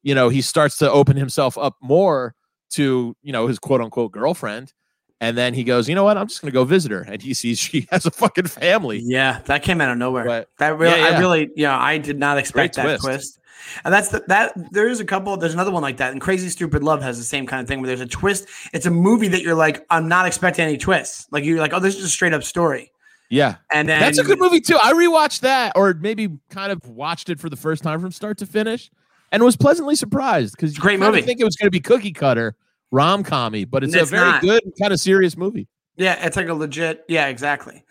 you 0.03 0.15
know, 0.15 0.29
he 0.31 0.41
starts 0.41 0.79
to 0.79 0.91
open 0.91 1.17
himself 1.17 1.59
up 1.59 1.77
more 1.83 2.35
to, 2.71 3.15
you 3.23 3.33
know, 3.33 3.47
his 3.49 3.59
quote 3.59 3.81
unquote 3.81 4.13
girlfriend. 4.13 4.73
And 5.21 5.39
then 5.39 5.55
he 5.55 5.65
goes, 5.65 5.89
you 5.89 5.95
know 5.95 6.05
what? 6.05 6.19
I'm 6.19 6.27
just 6.29 6.43
going 6.43 6.51
to 6.51 6.55
go 6.55 6.65
visit 6.65 6.91
her. 6.91 7.03
And 7.03 7.23
he 7.23 7.35
sees 7.35 7.59
she 7.59 7.87
has 7.93 8.05
a 8.05 8.11
fucking 8.11 8.47
family. 8.49 9.01
Yeah, 9.03 9.41
that 9.47 9.63
came 9.63 9.81
out 9.81 9.91
of 9.91 9.99
nowhere. 9.99 10.25
But- 10.25 10.49
that 10.59 10.77
really, 10.79 10.99
Yeah, 11.01 11.07
I 11.07 11.19
really, 11.19 11.51
yeah, 11.57 11.79
I 11.79 11.99
did 11.99 12.19
not 12.19 12.37
expect 12.39 12.75
Great 12.77 12.85
that 12.85 13.01
twist. 13.01 13.05
twist. 13.05 13.41
And 13.85 13.95
that's 13.95 14.09
the, 14.11 14.23
that. 14.29 14.53
There's 14.73 15.01
a 15.01 15.05
couple. 15.07 15.35
There's 15.39 15.55
another 15.55 15.71
one 15.71 15.81
like 15.83 15.97
that. 15.97 16.13
And 16.13 16.21
Crazy 16.21 16.51
Stupid 16.51 16.83
Love 16.83 17.01
has 17.03 17.17
the 17.17 17.25
same 17.25 17.47
kind 17.47 17.63
of 17.63 17.69
thing 17.69 17.81
where 17.81 17.87
there's 17.89 18.03
a 18.03 18.07
twist. 18.07 18.47
It's 18.75 18.85
a 18.85 18.91
movie 18.91 19.29
that 19.29 19.41
you're 19.41 19.55
like, 19.55 19.87
I'm 19.89 20.07
not 20.07 20.27
expecting 20.27 20.67
any 20.67 20.77
twists. 20.77 21.27
Like 21.31 21.45
you're 21.45 21.59
like, 21.59 21.73
oh, 21.73 21.81
this 21.81 21.97
is 21.97 22.05
a 22.05 22.09
straight 22.09 22.35
up 22.35 22.43
story. 22.45 22.93
Yeah. 23.31 23.57
And 23.73 23.89
then 23.89 24.01
That's 24.01 24.19
a 24.19 24.23
good 24.23 24.39
movie 24.39 24.61
too. 24.61 24.77
I 24.83 24.93
rewatched 24.93 25.41
that 25.41 25.73
or 25.77 25.95
maybe 25.95 26.29
kind 26.51 26.71
of 26.73 26.87
watched 26.87 27.31
it 27.31 27.41
for 27.41 27.49
the 27.49 27.57
first 27.57 27.83
time 27.83 28.01
from 28.01 28.13
start 28.13 28.37
to 28.39 28.47
finish 28.47 28.91
and 29.33 29.43
was 29.43 29.57
pleasantly 29.57 29.97
surprised 29.97 30.55
because 30.57 30.77
Great 30.77 31.01
movie. 31.01 31.23
think 31.23 31.41
it 31.41 31.45
was 31.45 31.57
going 31.57 31.67
to 31.67 31.71
be 31.71 31.81
cookie 31.81 32.13
cutter 32.13 32.55
rom 32.95 33.25
commy, 33.25 33.69
but 33.69 33.83
it's, 33.85 33.95
It's 33.95 34.05
a 34.05 34.07
very 34.07 34.31
not. 34.31 34.41
good 34.43 34.63
kind 34.81 34.93
of 34.93 35.01
serious 35.01 35.37
movie. 35.37 35.69
Yeah, 35.97 36.25
it's 36.25 36.37
like 36.37 36.49
a 36.49 36.55
legit. 36.55 37.05
Yeah, 37.09 37.27
exactly. 37.27 37.85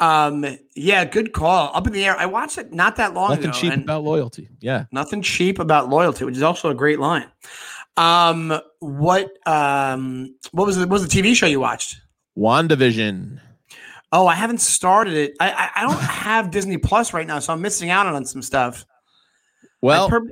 Um, 0.00 0.44
yeah, 0.76 1.04
good 1.04 1.32
call. 1.32 1.70
Up 1.74 1.86
in 1.86 1.92
the 1.92 2.04
air. 2.04 2.16
I 2.16 2.26
watched 2.26 2.56
it 2.58 2.72
not 2.72 2.96
that 2.96 3.14
long 3.14 3.30
Nothing 3.30 3.44
ago. 3.44 3.52
Nothing 3.52 3.70
cheap 3.70 3.82
about 3.84 4.04
loyalty. 4.04 4.48
Yeah. 4.60 4.84
nothing 4.92 5.22
cheap 5.22 5.58
about 5.58 5.88
loyalty, 5.88 6.24
which 6.24 6.36
is 6.36 6.42
also 6.42 6.70
a 6.70 6.74
great 6.74 7.00
line. 7.00 7.26
Um, 7.96 8.58
what 8.78 9.30
um, 9.46 10.34
what 10.52 10.66
was 10.66 10.76
the 10.76 10.82
what 10.86 11.00
was 11.00 11.08
the 11.08 11.22
TV 11.22 11.34
show 11.34 11.46
you 11.46 11.58
watched? 11.60 12.00
WandaVision. 12.38 13.40
Oh, 14.12 14.26
I 14.26 14.34
haven't 14.36 14.60
started 14.60 15.14
it. 15.14 15.32
I 15.40 15.50
I, 15.50 15.70
I 15.76 15.82
don't 15.82 16.00
have 16.00 16.50
Disney 16.52 16.78
Plus 16.78 17.12
right 17.12 17.26
now, 17.26 17.40
so 17.40 17.52
I'm 17.52 17.60
missing 17.60 17.90
out 17.90 18.06
on 18.06 18.24
some 18.24 18.40
stuff. 18.42 18.86
Well, 19.82 20.06
I, 20.06 20.10
per- 20.10 20.30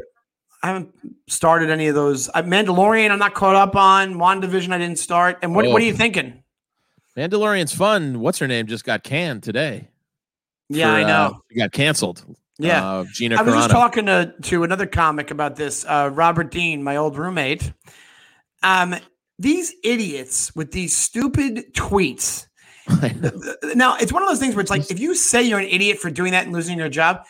I 0.66 0.70
haven't 0.70 0.92
started 1.28 1.70
any 1.70 1.86
of 1.86 1.94
those. 1.94 2.28
Uh, 2.28 2.42
Mandalorian, 2.42 3.10
I'm 3.12 3.20
not 3.20 3.34
caught 3.34 3.54
up 3.54 3.76
on. 3.76 4.14
WandaVision, 4.14 4.72
I 4.72 4.78
didn't 4.78 4.98
start. 4.98 5.38
And 5.42 5.54
what 5.54 5.64
what 5.66 5.80
are 5.80 5.84
Oh. 5.84 5.86
you 5.86 5.94
thinking? 5.94 6.42
Mandalorian's 7.16 7.72
fun. 7.72 8.18
What's 8.18 8.40
her 8.40 8.48
name? 8.48 8.66
Just 8.66 8.84
got 8.84 9.04
canned 9.04 9.44
today. 9.44 9.88
Yeah, 10.68 10.86
for, 10.90 10.96
I 10.96 11.02
uh, 11.04 11.06
know. 11.06 11.40
it 11.50 11.58
got 11.58 11.70
canceled. 11.70 12.24
Yeah. 12.58 12.84
Uh, 12.84 13.04
Gina 13.12 13.36
I 13.36 13.42
was 13.42 13.54
just 13.54 13.70
talking 13.70 14.06
to, 14.06 14.34
to 14.42 14.64
another 14.64 14.86
comic 14.86 15.30
about 15.30 15.54
this, 15.54 15.84
uh, 15.84 16.10
Robert 16.12 16.50
Dean, 16.50 16.82
my 16.82 16.96
old 16.96 17.16
roommate. 17.16 17.72
Um, 18.64 18.96
these 19.38 19.72
idiots 19.84 20.52
with 20.56 20.72
these 20.72 20.96
stupid 20.96 21.74
tweets. 21.74 22.46
Now, 23.74 23.96
it's 23.96 24.12
one 24.12 24.22
of 24.22 24.28
those 24.28 24.38
things 24.40 24.54
where 24.56 24.62
it's 24.62 24.70
like 24.70 24.90
if 24.90 24.98
you 24.98 25.14
say 25.14 25.42
you're 25.42 25.58
an 25.60 25.66
idiot 25.68 25.98
for 25.98 26.10
doing 26.10 26.32
that 26.32 26.44
and 26.44 26.52
losing 26.52 26.76
your 26.78 26.88
job, 26.88 27.24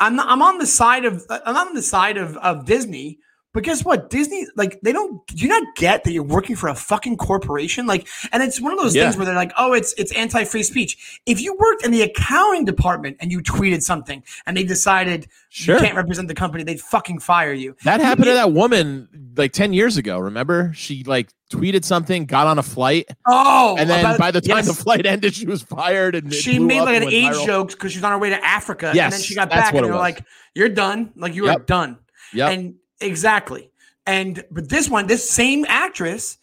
I'm 0.00 0.18
I'm 0.18 0.42
on 0.42 0.58
the 0.58 0.66
side 0.66 1.04
of 1.04 1.24
I'm 1.30 1.56
on 1.56 1.74
the 1.74 1.82
side 1.82 2.16
of, 2.16 2.36
of 2.38 2.64
Disney, 2.64 3.20
But 3.52 3.64
guess 3.64 3.84
what? 3.84 4.10
Disney, 4.10 4.46
like, 4.54 4.80
they 4.82 4.92
don't. 4.92 5.26
Do 5.26 5.34
you 5.36 5.48
not 5.48 5.64
get 5.74 6.04
that 6.04 6.12
you're 6.12 6.22
working 6.22 6.54
for 6.54 6.68
a 6.68 6.74
fucking 6.74 7.16
corporation? 7.16 7.84
Like, 7.84 8.06
and 8.32 8.44
it's 8.44 8.60
one 8.60 8.72
of 8.72 8.78
those 8.78 8.94
Yeah. 8.94 9.02
things 9.04 9.16
where 9.16 9.26
they're 9.26 9.34
like, 9.34 9.50
"Oh, 9.58 9.72
it's 9.72 9.92
it's 9.94 10.12
anti 10.12 10.44
free 10.44 10.62
speech." 10.62 11.20
If 11.26 11.40
you 11.40 11.56
worked 11.58 11.84
in 11.84 11.90
the 11.90 12.02
accounting 12.02 12.64
department 12.64 13.16
and 13.18 13.32
you 13.32 13.40
tweeted 13.42 13.82
something, 13.82 14.22
and 14.46 14.56
they 14.56 14.62
decided 14.62 15.26
Sure. 15.48 15.74
you 15.74 15.80
can't 15.80 15.96
represent 15.96 16.28
the 16.28 16.34
company, 16.34 16.62
they'd 16.62 16.80
fucking 16.80 17.18
fire 17.18 17.52
you. 17.52 17.74
That 17.82 18.00
happened 18.00 18.26
to 18.26 18.34
that 18.34 18.52
woman 18.52 19.08
like 19.36 19.50
10 19.52 19.72
years 19.72 19.96
ago. 19.96 20.18
Remember? 20.20 20.70
She 20.72 21.02
like 21.02 21.30
tweeted 21.52 21.84
something, 21.84 22.26
got 22.26 22.46
on 22.46 22.56
a 22.56 22.62
flight, 22.62 23.08
Oh, 23.26 23.74
and 23.76 23.90
then 23.90 23.98
about- 24.04 24.18
by 24.20 24.30
the 24.30 24.40
time 24.40 24.58
yes. 24.58 24.68
the 24.68 24.74
flight 24.74 25.06
ended, 25.06 25.34
she 25.34 25.46
was 25.46 25.60
fired. 25.62 26.14
And 26.14 26.32
she 26.32 26.60
made 26.60 26.82
like 26.82 27.02
an 27.02 27.08
age 27.08 27.32
viral. 27.32 27.46
joke 27.46 27.70
because 27.72 27.90
she 27.90 27.98
was 27.98 28.04
on 28.04 28.12
her 28.12 28.18
way 28.18 28.30
to 28.30 28.44
Africa, 28.46 28.90
and 28.90 28.96
then 28.96 29.10
Yes, 29.10 29.24
she 29.24 29.34
got 29.34 29.50
back, 29.50 29.74
and 29.74 29.78
they 29.84 29.88
were 29.88 29.96
was. 29.96 30.00
like, 30.00 30.22
"You're 30.54 30.68
done. 30.68 31.10
Like 31.16 31.34
you 31.34 31.48
are 31.48 31.58
done." 31.58 31.98
Yep. 32.32 32.52
And 32.52 32.74
exactly. 33.00 33.70
And 34.06 34.44
but 34.50 34.68
this 34.68 34.88
one, 34.88 35.06
this 35.06 35.28
same 35.28 35.64
actress, 35.68 36.38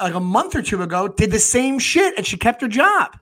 like 0.00 0.14
a 0.14 0.20
month 0.20 0.54
or 0.54 0.62
two 0.62 0.82
ago, 0.82 1.08
did 1.08 1.30
the 1.30 1.38
same 1.38 1.78
shit, 1.78 2.16
and 2.16 2.26
she 2.26 2.36
kept 2.36 2.60
her 2.62 2.68
job. 2.68 3.18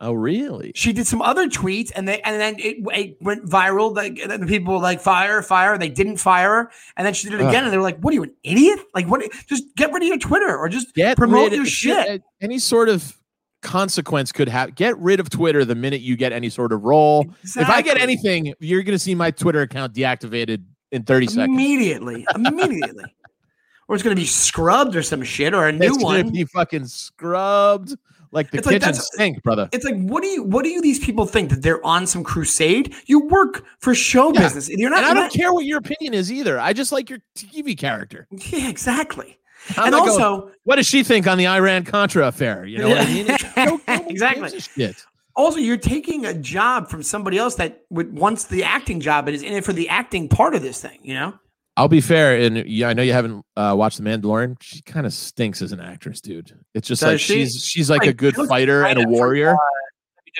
oh, 0.00 0.12
really? 0.12 0.72
She 0.74 0.92
did 0.92 1.06
some 1.06 1.22
other 1.22 1.48
tweets, 1.48 1.90
and 1.94 2.06
they 2.08 2.20
and 2.22 2.40
then 2.40 2.56
it, 2.58 2.76
it 2.92 3.16
went 3.22 3.46
viral. 3.46 3.94
Like 3.94 4.18
and 4.18 4.42
the 4.42 4.46
people 4.46 4.74
were 4.74 4.80
like, 4.80 5.00
"Fire, 5.00 5.42
fire!" 5.42 5.78
They 5.78 5.88
didn't 5.88 6.18
fire 6.18 6.48
her, 6.64 6.70
and 6.96 7.06
then 7.06 7.14
she 7.14 7.28
did 7.30 7.40
it 7.40 7.46
again, 7.46 7.64
and 7.64 7.72
they 7.72 7.76
were 7.76 7.82
like, 7.82 7.98
"What 8.00 8.12
are 8.12 8.14
you, 8.16 8.22
an 8.24 8.34
idiot? 8.42 8.80
Like, 8.94 9.06
what? 9.06 9.22
Just 9.46 9.64
get 9.76 9.92
rid 9.92 10.02
of 10.02 10.08
your 10.08 10.18
Twitter 10.18 10.56
or 10.56 10.68
just 10.68 10.94
Get 10.94 11.16
promote 11.16 11.52
your 11.52 11.62
of- 11.62 11.68
shit." 11.68 12.22
Any 12.40 12.58
sort 12.58 12.88
of 12.88 13.16
consequence 13.62 14.32
could 14.32 14.48
have. 14.48 14.74
Get 14.74 14.98
rid 14.98 15.20
of 15.20 15.30
Twitter 15.30 15.64
the 15.64 15.76
minute 15.76 16.00
you 16.00 16.16
get 16.16 16.32
any 16.32 16.48
sort 16.48 16.72
of 16.72 16.82
role. 16.82 17.24
If 17.44 17.68
I 17.68 17.80
get 17.80 17.96
anything, 17.96 18.54
you're 18.58 18.82
going 18.82 18.94
to 18.94 18.98
see 18.98 19.14
my 19.14 19.30
Twitter 19.30 19.62
account 19.62 19.94
deactivated 19.94 20.64
in 20.92 21.02
30 21.04 21.26
seconds. 21.26 21.44
immediately, 21.46 22.26
immediately, 22.34 23.04
or 23.88 23.94
it's 23.96 24.02
gonna 24.04 24.14
be 24.16 24.24
scrubbed 24.26 24.94
or 24.94 25.02
some 25.02 25.22
shit 25.22 25.52
or 25.54 25.66
a 25.68 25.72
new 25.72 25.78
one. 25.78 25.86
It's 25.94 26.02
going 26.02 26.26
to 26.26 26.30
be 26.32 26.44
fucking 26.44 26.86
scrubbed 26.86 27.96
like 28.30 28.50
the 28.50 28.58
It's 28.58 28.66
like 28.66 28.74
kitchen 28.76 28.92
that's- 28.92 29.10
sink, 29.16 29.42
brother. 29.42 29.68
It's 29.72 29.84
like, 29.84 29.96
what 30.00 30.22
do 30.22 30.28
you, 30.28 30.42
what 30.42 30.64
do 30.64 30.70
you, 30.70 30.80
these 30.80 30.98
people 30.98 31.26
think 31.26 31.50
that 31.50 31.60
they're 31.62 31.84
on 31.84 32.06
some 32.06 32.24
crusade? 32.24 32.94
You 33.06 33.26
work 33.26 33.64
for 33.78 33.94
show 33.94 34.32
Yeah. 34.32 34.40
business. 34.40 34.70
You're 34.70 34.88
not. 34.88 35.00
And 35.00 35.06
I 35.06 35.14
don't 35.14 35.24
not- 35.24 35.32
care 35.32 35.52
what 35.52 35.66
your 35.66 35.78
opinion 35.78 36.14
is 36.14 36.32
either. 36.32 36.58
I 36.58 36.72
just 36.72 36.92
like 36.92 37.10
your 37.10 37.18
TV 37.36 37.76
character. 37.76 38.26
Yeah, 38.30 38.68
exactly. 38.68 39.38
I'm 39.76 39.84
and 39.84 39.92
going, 39.94 40.08
oh, 40.08 40.12
also, 40.12 40.50
what 40.64 40.76
does 40.76 40.86
she 40.86 41.02
think 41.04 41.26
on 41.26 41.36
the 41.38 41.46
Iran 41.46 41.84
Contra 41.84 42.26
affair? 42.26 42.64
You 42.64 42.78
know 42.78 42.88
what 42.88 42.98
I 43.02 43.04
mean? 43.06 43.26
It's- 43.30 43.56
no- 43.56 43.80
no 43.86 44.06
Exactly. 44.08 44.60
shit. 44.60 44.96
Also, 45.36 45.58
you're 45.58 45.76
taking 45.76 46.24
a 46.26 46.34
job 46.34 46.88
from 46.88 47.02
somebody 47.02 47.38
else 47.38 47.54
that 47.56 47.82
would 47.90 48.16
wants 48.16 48.44
the 48.44 48.64
acting 48.64 49.00
job 49.00 49.26
and 49.28 49.34
is 49.34 49.42
in 49.42 49.52
it 49.54 49.64
for 49.64 49.72
the 49.72 49.88
acting 49.88 50.28
part 50.28 50.54
of 50.54 50.62
this 50.62 50.80
thing. 50.80 50.98
You 51.02 51.14
know. 51.14 51.34
I'll 51.76 51.88
be 51.88 52.02
fair, 52.02 52.36
and 52.38 52.66
yeah, 52.66 52.88
I 52.88 52.92
know 52.92 53.02
you 53.02 53.14
haven't 53.14 53.46
uh, 53.56 53.74
watched 53.76 53.96
The 53.96 54.04
Mandalorian. 54.04 54.56
She 54.60 54.82
kind 54.82 55.06
of 55.06 55.12
stinks 55.14 55.62
as 55.62 55.72
an 55.72 55.80
actress, 55.80 56.20
dude. 56.20 56.52
It's 56.74 56.86
just 56.86 57.00
Does 57.00 57.12
like 57.12 57.20
she? 57.20 57.34
she's 57.46 57.64
she's 57.64 57.88
like 57.90 58.04
a 58.04 58.12
good 58.12 58.34
fighter 58.46 58.84
and 58.84 58.98
a 58.98 59.02
kinda 59.02 59.02
from, 59.04 59.12
warrior. 59.12 59.56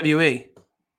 WWE. 0.00 0.46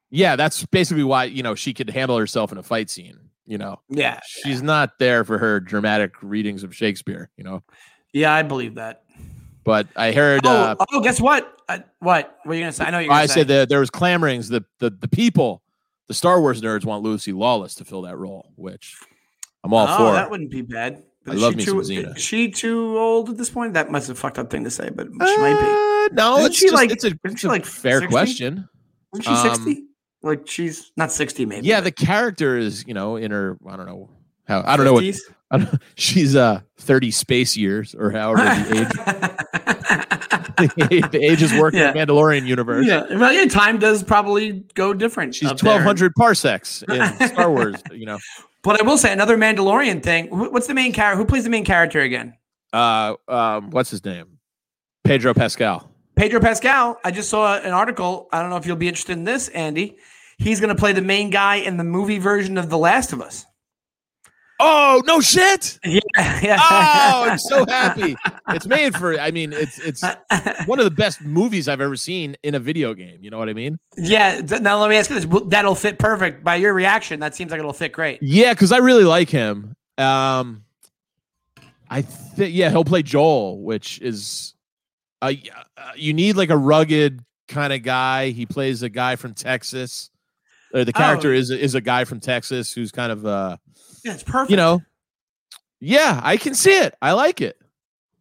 yeah, 0.10 0.36
that's 0.36 0.65
basically 0.67 1.03
why 1.03 1.25
you 1.25 1.43
know 1.43 1.56
she 1.56 1.73
could 1.73 1.89
handle 1.89 2.17
herself 2.17 2.51
in 2.51 2.58
a 2.58 2.63
fight 2.63 2.89
scene. 2.89 3.17
You 3.45 3.58
know, 3.58 3.82
Yeah. 3.89 4.21
she's 4.25 4.63
not 4.63 4.97
there 4.99 5.23
for 5.25 5.38
her 5.38 5.60
dramatic 5.60 6.13
readings 6.21 6.63
of 6.63 6.73
Shakespeare. 6.75 7.29
You 7.38 7.43
know, 7.43 7.63
Yeah, 8.13 8.34
I 8.34 8.41
believe 8.41 8.75
that. 8.75 9.02
But 9.63 9.88
I 9.95 10.12
heard. 10.12 10.45
Oh, 10.45 10.49
uh, 10.52 10.76
oh, 10.91 11.02
guess 11.02 11.19
what? 11.21 11.58
Uh, 11.69 11.80
what? 11.99 12.38
What 12.43 12.52
are 12.52 12.56
you 12.56 12.62
gonna 12.62 12.73
say? 12.73 12.86
I 12.86 12.91
know 12.91 12.99
you're. 12.99 13.10
Gonna 13.10 13.21
I 13.21 13.26
say. 13.26 13.34
said 13.41 13.47
that 13.49 13.69
there 13.69 13.80
was 13.80 13.89
clamorings. 13.89 14.49
The, 14.49 14.63
the 14.80 14.89
the 14.89 15.08
people, 15.08 15.62
the 16.08 16.13
Star 16.13 16.39
Wars 16.41 16.62
nerds 16.62 16.86
want 16.86 17.04
Lucy 17.04 17.34
Lawless 17.34 17.76
to 17.76 17.86
fill 17.86 18.02
that 18.04 18.17
role, 18.17 18.52
which 18.56 18.97
I'm 19.63 19.73
all 19.73 19.88
oh, 19.89 19.97
for. 19.97 20.13
that 20.13 20.30
wouldn't 20.30 20.52
be 20.52 20.62
bad. 20.62 21.04
But 21.26 21.36
I 21.36 21.39
love 21.39 21.54
she 21.54 21.58
me 21.58 21.65
too, 21.65 21.84
some 21.84 21.95
Xena. 21.95 22.17
Is 22.17 22.21
she 22.21 22.52
too 22.52 22.97
old 22.97 23.30
at 23.30 23.38
this 23.38 23.49
point? 23.49 23.73
That 23.73 23.89
must 23.89 24.08
have 24.10 24.19
fucked 24.19 24.38
up 24.39 24.49
thing 24.49 24.65
to 24.65 24.69
say, 24.69 24.89
but 24.89 25.08
she 25.08 25.38
might 25.38 25.54
be. 25.54 25.65
Uh, 25.65 26.15
no, 26.15 26.38
Isn't 26.38 26.45
it's 26.47 26.58
she 26.58 26.65
just, 26.65 26.73
like- 26.73 26.91
it's 26.91 27.06
a, 27.06 27.17
it's 27.23 27.39
she 27.39 27.47
a 27.47 27.49
like 27.49 27.65
fair 27.65 27.99
60? 27.99 28.12
question. 28.12 28.69
Isn't 29.13 29.23
she 29.23 29.30
Um, 29.30 29.56
sixty? 29.56 29.84
Like 30.21 30.47
she's 30.47 30.91
not 30.97 31.12
sixty, 31.12 31.45
maybe. 31.45 31.67
Yeah, 31.67 31.78
but 31.80 31.86
the 31.86 31.91
character 31.91 32.58
is 32.58 32.86
you 32.88 32.93
know 32.93 33.15
in 33.15 33.32
her 33.32 33.58
I 33.67 33.76
don't 33.78 33.86
know 33.86 34.10
how 34.47 34.63
I 34.65 34.76
don't 34.76 34.86
know 34.86 34.93
what 34.93 35.04
50s? 35.04 35.19
I 35.19 35.28
don't, 35.28 35.36
she's 35.95 36.36
uh 36.36 36.62
30 36.79 37.12
space 37.12 37.56
years 37.56 37.93
or 37.95 38.12
however 38.12 38.43
the 38.43 38.82
age 38.82 38.89
the 41.12 41.19
age 41.21 41.41
is 41.41 41.53
working 41.53 41.79
in 41.79 41.93
the 41.93 41.99
Mandalorian 41.99 42.45
universe. 42.45 42.86
yeah, 42.86 43.06
well, 43.17 43.32
yeah, 43.34 43.45
time 43.45 43.79
does 43.79 44.03
probably 44.03 44.63
go 44.75 44.93
different. 44.93 45.36
She's 45.36 45.49
up 45.49 45.58
there. 45.60 45.73
1200 45.73 46.13
parsecs 46.15 46.84
in 46.84 47.27
Star 47.29 47.51
Wars, 47.51 47.82
you 47.91 48.06
know. 48.06 48.19
But 48.63 48.79
I 48.79 48.84
will 48.84 48.97
say 48.97 49.12
another 49.12 49.38
Mandalorian 49.38 50.01
thing. 50.01 50.27
What's 50.27 50.67
the 50.67 50.73
main 50.73 50.93
character? 50.93 51.17
Who 51.17 51.25
plays 51.25 51.43
the 51.43 51.49
main 51.49 51.65
character 51.65 52.01
again? 52.01 52.36
Uh 52.71 53.15
um 53.27 53.69
what's 53.71 53.89
his 53.89 54.03
name? 54.06 54.39
Pedro 55.03 55.34
Pascal. 55.34 55.89
Pedro 56.15 56.39
Pascal. 56.39 56.99
I 57.03 57.12
just 57.12 57.29
saw 57.29 57.58
an 57.58 57.71
article. 57.71 58.29
I 58.32 58.41
don't 58.41 58.49
know 58.49 58.58
if 58.58 58.65
you'll 58.65 58.75
be 58.75 58.88
interested 58.88 59.17
in 59.17 59.23
this, 59.23 59.49
Andy. 59.49 59.97
He's 60.38 60.60
going 60.60 60.69
to 60.75 60.79
play 60.79 60.93
the 60.93 61.01
main 61.01 61.29
guy 61.29 61.56
in 61.56 61.77
the 61.77 61.84
movie 61.84 62.19
version 62.19 62.58
of 62.58 62.69
The 62.69 62.77
Last 62.77 63.13
of 63.13 63.21
Us. 63.21 63.45
Oh, 64.59 65.01
no 65.05 65.19
shit. 65.19 65.79
Yeah, 65.85 65.99
yeah. 66.41 66.57
Oh, 66.61 67.29
I'm 67.29 67.37
so 67.37 67.65
happy. 67.69 68.15
It's 68.49 68.65
made 68.67 68.95
for 68.95 69.19
I 69.19 69.31
mean, 69.31 69.51
it's 69.51 69.79
it's 69.79 70.03
one 70.65 70.79
of 70.79 70.85
the 70.85 70.91
best 70.91 71.21
movies 71.21 71.67
I've 71.67 71.81
ever 71.81 71.95
seen 71.95 72.35
in 72.43 72.55
a 72.55 72.59
video 72.59 72.93
game, 72.93 73.17
you 73.21 73.29
know 73.29 73.37
what 73.39 73.49
I 73.49 73.53
mean? 73.53 73.77
yeah. 73.97 74.41
Now 74.61 74.79
let 74.79 74.89
me 74.89 74.95
ask 74.97 75.09
you 75.09 75.19
this: 75.19 75.41
That'll 75.47 75.75
fit 75.75 75.97
perfect. 75.99 76.43
By 76.43 76.55
your 76.57 76.73
reaction, 76.73 77.19
that 77.21 77.35
seems 77.35 77.51
like 77.51 77.59
it'll 77.59 77.73
fit 77.73 77.91
great. 77.91 78.19
Yeah, 78.21 78.53
cuz 78.53 78.71
I 78.71 78.77
really 78.77 79.03
like 79.03 79.29
him. 79.29 79.75
Um 79.97 80.63
I 81.89 82.01
think 82.01 82.53
yeah, 82.55 82.69
he'll 82.69 82.85
play 82.85 83.03
Joel, 83.03 83.61
which 83.61 83.99
is 84.01 84.53
uh, 85.21 85.31
uh, 85.77 85.91
you 85.95 86.13
need 86.13 86.35
like 86.35 86.49
a 86.49 86.57
rugged 86.57 87.21
kind 87.47 87.71
of 87.73 87.83
guy. 87.83 88.29
He 88.31 88.45
plays 88.45 88.81
a 88.83 88.89
guy 88.89 89.15
from 89.15 89.33
Texas. 89.33 90.09
Uh, 90.73 90.83
the 90.83 90.93
character 90.93 91.31
Oh. 91.31 91.35
is 91.37 91.51
is 91.51 91.75
a 91.75 91.81
guy 91.81 92.03
from 92.05 92.19
Texas 92.19 92.73
who's 92.73 92.91
kind 92.91 93.11
of 93.11 93.25
uh 93.25 93.57
Yeah, 94.03 94.13
it's 94.13 94.23
perfect. 94.23 94.51
you 94.51 94.57
know? 94.57 94.81
yeah 95.79 96.19
i 96.23 96.37
can 96.37 96.55
see 96.55 96.77
it. 96.77 96.95
I 97.01 97.11
like 97.13 97.41
it. 97.41 97.57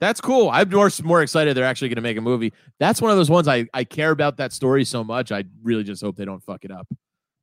That's 0.01 0.21
cool. 0.21 0.51
I'm 0.51 0.68
more 0.68 0.90
more 1.05 1.23
excited 1.23 1.57
they're 1.57 1.64
actually 1.64 1.88
going 1.90 1.97
to 1.97 2.03
make 2.03 2.16
a 2.16 2.21
movie. 2.21 2.53
That's 2.81 3.01
one 3.01 3.11
of 3.12 3.16
those 3.16 3.31
ones 3.31 3.47
i 3.49 3.66
i 3.73 3.85
care 3.85 4.11
about 4.11 4.37
that 4.38 4.53
story 4.53 4.85
so 4.85 5.05
much 5.05 5.31
i 5.31 5.45
really 5.62 5.85
just 5.85 6.03
hope 6.03 6.16
they 6.16 6.25
don't 6.25 6.42
fuck 6.42 6.64
it 6.64 6.71
up. 6.73 6.88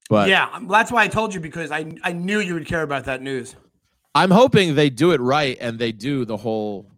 But 0.09 0.27
yeah, 0.27 0.49
um, 0.51 0.67
that's 0.67 0.91
why 0.91 1.03
I 1.03 1.07
told 1.07 1.33
you 1.33 1.39
because 1.39 1.71
I 1.71 1.93
I 2.03 2.11
knew 2.13 2.39
you 2.39 2.53
would 2.55 2.65
care 2.65 2.81
about 2.81 3.05
that 3.05 3.21
news. 3.21 3.55
i'm 4.15 4.31
hoping 4.31 4.75
they 4.75 4.89
do 4.89 5.11
it 5.11 5.21
right 5.21 5.55
and 5.61 5.77
they 5.79 5.91
do 5.91 6.25
the 6.25 6.35
whole 6.35 6.89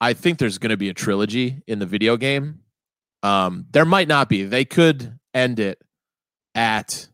i 0.00 0.12
think 0.12 0.38
there's 0.38 0.58
going 0.58 0.70
to 0.70 0.76
be 0.76 0.88
a 0.90 0.94
trilogy 0.94 1.62
in 1.66 1.78
the 1.78 1.86
video 1.86 2.16
game. 2.16 2.60
Um 3.22 3.66
there 3.70 3.84
might 3.86 4.08
not 4.08 4.28
be. 4.28 4.42
They 4.44 4.64
could 4.66 5.18
end 5.32 5.60
it 5.60 5.80
at 6.54 7.08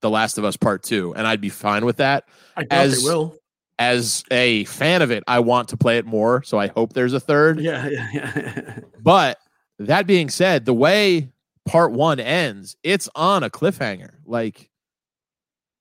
the 0.00 0.10
last 0.10 0.38
of 0.38 0.44
us 0.44 0.56
part 0.56 0.82
two 0.82 1.14
and 1.14 1.26
i'd 1.26 1.40
be 1.40 1.48
fine 1.48 1.84
with 1.84 1.96
that 1.96 2.24
I 2.56 2.66
As- 2.70 3.02
they 3.02 3.08
will. 3.08 3.36
as 3.78 4.24
a 4.30 4.64
fan 4.64 5.02
of 5.02 5.10
it 5.10 5.24
i 5.26 5.38
want 5.40 5.68
to 5.70 5.76
play 5.76 5.98
it 5.98 6.06
more 6.06 6.42
so 6.42 6.58
i 6.58 6.66
hope 6.68 6.92
there's 6.92 7.12
a 7.14 7.20
third 7.20 7.60
Yeah, 7.60 7.88
yeah, 7.88 8.08
yeah. 8.12 8.78
But 9.02 9.38
that 9.78 10.06
being 10.06 10.28
said, 10.28 10.64
the 10.64 10.74
way 10.74 11.30
part 11.64 11.92
one 11.92 12.18
ends, 12.18 12.76
it's 12.82 13.08
on 13.14 13.44
a 13.44 13.48
cliffhanger. 13.50 14.14
Like, 14.26 14.68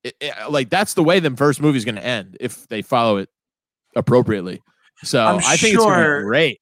it, 0.04 0.16
it- 0.22 0.52
like 0.52 0.70
that's 0.70 0.94
the 0.94 1.04
way 1.04 1.20
the 1.20 1.32
first 1.36 1.60
movie's 1.62 1.84
going 1.84 1.96
to 1.96 2.06
end 2.06 2.38
if 2.40 2.68
they 2.68 2.82
follow 2.84 3.18
it 3.18 3.30
appropriately. 3.96 4.62
So 5.04 5.20
I'm 5.24 5.38
I 5.40 5.58
think 5.58 5.74
it's 5.76 5.84
going 5.84 6.00
to 6.00 6.18
be 6.20 6.24
great 6.26 6.62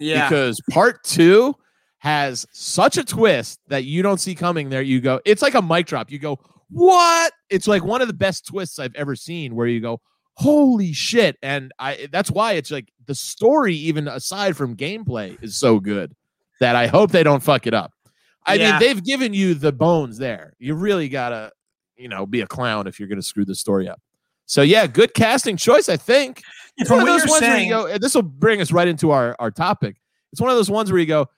yeah. 0.00 0.28
because 0.28 0.60
part 0.70 1.02
two 1.04 1.54
has 1.98 2.46
such 2.52 2.98
a 2.98 3.04
twist 3.04 3.60
that 3.68 3.84
you 3.84 4.02
don't 4.02 4.18
see 4.18 4.34
coming. 4.34 4.68
There, 4.68 4.82
you 4.82 5.00
go. 5.00 5.20
It's 5.24 5.40
like 5.40 5.54
a 5.54 5.62
mic 5.62 5.86
drop. 5.86 6.10
You 6.10 6.18
go, 6.18 6.40
what? 6.72 7.32
It's 7.50 7.66
like 7.68 7.84
one 7.84 8.00
of 8.02 8.08
the 8.08 8.14
best 8.14 8.46
twists 8.46 8.78
I've 8.78 8.94
ever 8.94 9.14
seen. 9.14 9.54
Where 9.54 9.66
you 9.66 9.80
go, 9.80 10.00
holy 10.34 10.92
shit! 10.92 11.36
And 11.42 11.72
I 11.78 12.08
that's 12.10 12.30
why 12.30 12.52
it's 12.52 12.70
like 12.70 12.88
the 13.06 13.14
story, 13.14 13.74
even 13.76 14.08
aside 14.08 14.56
from 14.56 14.76
gameplay, 14.76 15.42
is 15.42 15.56
so 15.56 15.78
good 15.80 16.14
that 16.60 16.76
I 16.76 16.86
hope 16.86 17.10
they 17.10 17.22
don't 17.22 17.42
fuck 17.42 17.66
it 17.66 17.74
up. 17.74 17.92
I 18.46 18.54
Yeah. 18.54 18.72
mean, 18.72 18.80
they've 18.80 19.04
given 19.04 19.34
you 19.34 19.54
the 19.54 19.72
bones 19.72 20.18
there. 20.18 20.54
You 20.58 20.74
really 20.74 21.08
gotta, 21.08 21.52
you 21.96 22.08
know, 22.08 22.26
be 22.26 22.40
a 22.40 22.46
clown 22.46 22.86
if 22.86 22.98
you're 22.98 23.08
gonna 23.08 23.22
screw 23.22 23.44
the 23.44 23.54
story 23.54 23.88
up. 23.88 24.00
So 24.46 24.62
yeah, 24.62 24.86
good 24.86 25.14
casting 25.14 25.56
choice, 25.56 25.88
I 25.88 25.96
think. 25.96 26.42
It's 26.76 26.88
From 26.88 26.98
what 26.98 27.06
those 27.06 27.20
you're 27.24 27.28
ones 27.30 27.40
saying- 27.40 27.70
where 27.70 27.80
you 27.88 27.92
go. 27.92 27.98
This 27.98 28.14
will 28.14 28.22
bring 28.22 28.60
us 28.60 28.72
right 28.72 28.88
into 28.88 29.10
our 29.10 29.36
our 29.38 29.50
topic. 29.50 29.96
It's 30.32 30.40
one 30.40 30.50
of 30.50 30.56
those 30.56 30.70
ones 30.70 30.90
where 30.90 30.98
you 31.00 31.06
go, 31.06 31.28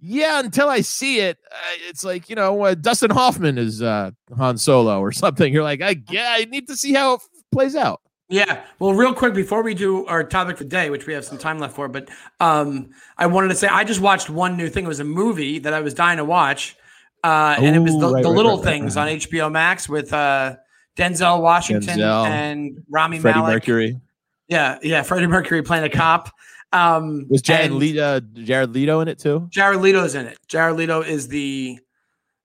yeah. 0.00 0.40
Until 0.40 0.68
I 0.68 0.80
see 0.80 1.20
it, 1.20 1.38
uh, 1.50 1.56
it's 1.88 2.04
like 2.04 2.28
you 2.28 2.36
know, 2.36 2.62
uh, 2.62 2.74
Dustin 2.74 3.10
Hoffman 3.10 3.58
is 3.58 3.82
uh, 3.82 4.10
Han 4.36 4.58
Solo 4.58 5.00
or 5.00 5.12
something. 5.12 5.52
You're 5.52 5.62
like, 5.62 5.82
I 5.82 6.02
yeah, 6.10 6.34
I 6.36 6.44
need 6.44 6.68
to 6.68 6.76
see 6.76 6.92
how 6.92 7.14
it 7.14 7.20
f- 7.22 7.28
plays 7.52 7.76
out. 7.76 8.00
Yeah. 8.28 8.62
Well, 8.78 8.92
real 8.92 9.14
quick 9.14 9.32
before 9.32 9.62
we 9.62 9.74
do 9.74 10.04
our 10.06 10.22
topic 10.22 10.54
of 10.54 10.58
the 10.58 10.64
day, 10.66 10.90
which 10.90 11.06
we 11.06 11.14
have 11.14 11.24
some 11.24 11.38
time 11.38 11.58
left 11.58 11.74
for, 11.74 11.88
but 11.88 12.10
um, 12.40 12.90
I 13.16 13.26
wanted 13.26 13.48
to 13.48 13.54
say 13.54 13.68
I 13.68 13.84
just 13.84 14.00
watched 14.00 14.28
one 14.28 14.56
new 14.56 14.68
thing. 14.68 14.84
It 14.84 14.88
was 14.88 15.00
a 15.00 15.04
movie 15.04 15.58
that 15.60 15.72
I 15.72 15.80
was 15.80 15.94
dying 15.94 16.18
to 16.18 16.24
watch, 16.24 16.76
uh, 17.24 17.56
and 17.58 17.74
it 17.74 17.78
was 17.78 17.98
the, 17.98 18.10
right, 18.10 18.22
the 18.22 18.28
right, 18.28 18.36
Little 18.36 18.56
right, 18.56 18.64
Things 18.64 18.96
on 18.98 19.08
HBO 19.08 19.50
Max 19.50 19.88
with 19.88 20.12
uh, 20.12 20.56
Denzel 20.96 21.40
Washington 21.40 21.98
Denzel, 21.98 22.26
and 22.26 22.84
Rami 22.90 23.18
Freddie 23.18 23.38
Malek. 23.38 23.54
Mercury. 23.54 24.00
Yeah, 24.48 24.78
yeah. 24.82 25.02
Freddie 25.02 25.26
Mercury 25.26 25.62
playing 25.62 25.84
a 25.84 25.90
cop. 25.90 26.30
Um, 26.72 27.26
Was 27.28 27.42
Jared, 27.42 27.70
and 27.70 27.76
Leto, 27.76 28.20
Jared 28.20 28.74
Leto 28.74 29.00
in 29.00 29.08
it 29.08 29.18
too? 29.18 29.48
Jared 29.50 29.80
Leto's 29.80 30.14
in 30.14 30.26
it. 30.26 30.38
Jared 30.48 30.76
Leto 30.76 31.00
is 31.02 31.28
the 31.28 31.78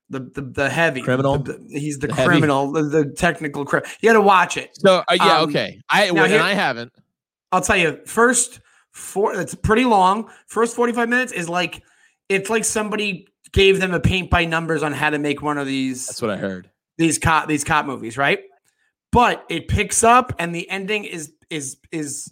the 0.10 0.20
the, 0.20 0.42
the 0.42 0.70
heavy 0.70 1.02
Criminal? 1.02 1.40
The- 1.40 1.54
the- 1.54 1.80
he's 1.80 2.00
the, 2.00 2.08
criminal, 2.08 2.72
the, 2.72 3.06
technical 3.18 3.66
criminal. 3.66 3.92
You 4.02 4.10
got 4.10 4.14
to 4.14 4.22
watch 4.22 4.58
it. 4.58 4.70
So 4.74 5.04
uh, 5.08 5.14
yeah, 5.14 5.40
Um, 5.40 5.50
okay. 5.50 5.82
I 5.90 6.08
now 6.08 6.14
well, 6.14 6.26
here- 6.26 6.38
and 6.38 6.46
I 6.46 6.54
haven't. 6.54 6.94
I'll 7.52 7.62
tell 7.62 7.78
you. 7.78 8.00
First 8.06 8.60
four. 8.92 9.34
It's 9.36 9.56
pretty 9.56 9.86
long. 9.86 10.30
First 10.48 10.76
forty 10.76 10.94
five 10.94 11.10
minutes 11.10 11.32
is 11.34 11.50
like 11.50 11.84
it's 12.30 12.50
like 12.50 12.64
somebody 12.66 13.28
gave 13.52 13.80
them 13.80 13.94
a 13.94 14.00
paint 14.00 14.30
by 14.30 14.46
numbers 14.46 14.82
on 14.84 14.94
how 14.94 15.10
to 15.10 15.20
make 15.20 15.42
one 15.42 15.58
of 15.58 15.68
these 15.68 16.08
That's 16.08 16.22
what 16.22 16.32
I 16.32 16.38
heard. 16.38 16.70
these 16.98 17.20
cop 17.20 17.48
these 17.48 17.64
cop 17.64 17.86
movies, 17.86 18.18
right? 18.18 18.40
But 19.12 19.46
it 19.50 19.68
picks 19.68 20.04
up, 20.04 20.34
and 20.40 20.56
the 20.56 20.68
ending 20.70 21.04
is 21.04 21.32
is 21.52 21.78
is 21.92 22.32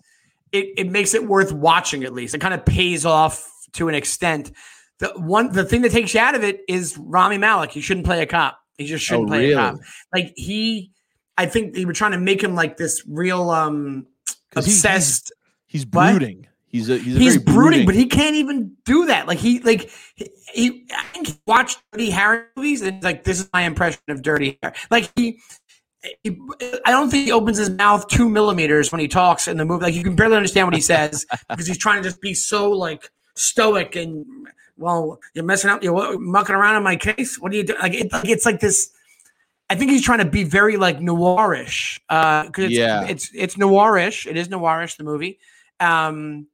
it, 0.52 0.68
it 0.78 0.90
makes 0.92 1.14
it 1.14 1.26
worth 1.28 1.52
watching 1.52 2.04
at 2.04 2.14
least. 2.14 2.34
It 2.36 2.42
kind 2.42 2.54
of 2.54 2.66
pays 2.66 3.06
off 3.06 3.50
to 3.74 3.88
an 3.90 3.96
extent. 3.96 4.52
The 5.00 5.10
one 5.18 5.52
the 5.52 5.66
thing 5.66 5.82
that 5.82 5.92
takes 5.92 6.14
you 6.14 6.20
out 6.20 6.36
of 6.36 6.44
it 6.44 6.62
is 6.68 6.98
Rami 6.98 7.38
Malek. 7.38 7.72
He 7.72 7.82
shouldn't 7.82 8.06
play 8.06 8.22
a 8.22 8.26
cop. 8.26 8.60
He 8.78 8.86
just 8.86 9.04
shouldn't 9.04 9.26
Oh, 9.26 9.32
play 9.32 9.40
really? 9.50 9.54
a 9.54 9.58
cop. 9.72 9.80
Like 10.14 10.34
he, 10.36 10.92
I 11.38 11.46
think 11.46 11.74
they 11.74 11.86
were 11.86 11.94
trying 11.94 12.12
to 12.12 12.20
make 12.20 12.44
him 12.44 12.54
like 12.56 12.78
this 12.78 13.04
real 13.08 13.50
um 13.50 14.06
he- 14.28 14.34
he's- 14.56 14.68
obsessed. 14.68 15.32
He's 15.68 15.86
What? 15.88 16.12
brooding. 16.12 16.48
He's 16.68 16.90
a 16.90 16.98
he's 16.98 17.16
a 17.18 17.20
He's 17.20 17.36
very 17.38 17.44
brooding, 17.56 17.86
but 17.86 17.96
he 17.96 18.06
can't 18.06 18.36
even 18.36 18.74
do 18.86 19.08
that. 19.08 19.28
Like 19.28 19.40
he 19.40 19.60
like 19.60 19.90
he, 20.16 20.30
he 20.54 20.86
I 20.96 21.04
think 21.14 21.28
he 21.28 21.34
watched 21.46 21.82
Dirty 21.92 22.10
Harry 22.12 22.44
movies 22.56 22.82
and 22.82 22.96
he's 22.96 23.04
like 23.04 23.24
this 23.26 23.40
is 23.42 23.50
my 23.52 23.64
impression 23.64 24.00
of 24.08 24.22
Dirty 24.22 24.58
Harry. 24.62 24.76
Like 24.90 25.12
he 25.16 25.40
I 26.04 26.92
don't 26.92 27.10
think 27.10 27.26
he 27.26 27.32
opens 27.32 27.58
his 27.58 27.70
mouth 27.70 28.08
two 28.08 28.30
millimeters 28.30 28.92
when 28.92 29.00
he 29.00 29.08
talks 29.08 29.48
in 29.48 29.58
the 29.58 29.66
movie. 29.66 29.84
Like 29.86 29.94
you 29.94 30.04
can 30.04 30.16
barely 30.16 30.36
understand 30.36 30.68
what 30.68 30.76
he 30.76 30.82
says 30.82 31.26
because 31.50 31.68
he's 31.68 31.78
trying 31.78 32.02
to 32.02 32.10
just 32.10 32.22
be 32.22 32.34
so 32.34 32.72
like 32.72 33.10
stoic 33.36 33.96
and 33.96 34.26
well 34.78 35.20
you're 35.34 35.46
messing 35.46 35.70
up 35.70 35.84
you're 35.84 36.20
mucking 36.20 36.56
around 36.56 36.78
in 36.78 36.84
my 36.84 36.96
case. 36.96 37.40
What 37.40 37.52
are 37.52 37.56
you 37.56 37.64
doing? 37.64 37.80
Like, 37.80 37.94
it, 37.94 38.12
like 38.12 38.28
it's 38.28 38.46
like 38.46 38.60
this. 38.60 38.92
I 39.70 39.76
think 39.76 39.92
he's 39.92 40.04
trying 40.04 40.20
to 40.20 40.26
be 40.26 40.44
very 40.44 40.76
like 40.76 41.00
noirish. 41.00 42.00
Uh, 42.10 42.44
because 42.46 42.66
it's, 42.66 42.74
Yeah. 42.74 43.06
it's 43.06 43.30
it's 43.34 43.56
noirish. 43.56 44.26
It 44.26 44.38
is 44.38 44.48
noirish 44.50 44.98
the 44.98 45.04
movie. 45.04 45.40
Um, 45.80 46.48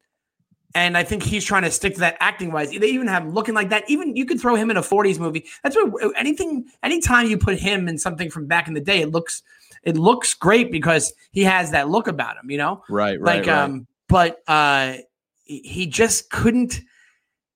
and 0.77 0.95
I 0.95 1.03
think 1.03 1.23
he's 1.23 1.43
trying 1.43 1.63
to 1.63 1.71
stick 1.71 1.95
to 1.95 2.01
that 2.01 2.17
acting 2.19 2.51
wise. 2.51 2.69
They 2.69 2.87
even 2.89 3.07
have 3.07 3.23
him 3.23 3.33
looking 3.33 3.55
like 3.55 3.69
that. 3.69 3.89
Even 3.89 4.15
you 4.15 4.25
could 4.25 4.39
throw 4.39 4.53
him 4.53 4.69
in 4.69 4.77
a 4.77 4.81
40s 4.81 5.17
movie. 5.17 5.43
That's 5.63 5.75
what 5.75 6.15
anything, 6.15 6.65
anytime 6.83 7.25
you 7.27 7.39
put 7.39 7.57
him 7.57 7.87
in 7.87 7.97
something 7.97 8.29
from 8.29 8.45
back 8.45 8.67
in 8.67 8.75
the 8.75 8.79
day, 8.79 9.01
it 9.01 9.09
looks 9.09 9.41
it 9.81 9.97
looks 9.97 10.35
great 10.35 10.71
because 10.71 11.13
he 11.31 11.43
has 11.43 11.71
that 11.71 11.89
look 11.89 12.07
about 12.07 12.37
him, 12.37 12.51
you 12.51 12.59
know? 12.59 12.83
right, 12.89 13.19
right, 13.19 13.37
like 13.37 13.47
right. 13.47 13.57
um, 13.57 13.87
but 14.07 14.43
uh 14.47 14.97
he 15.45 15.87
just 15.87 16.29
couldn't 16.29 16.81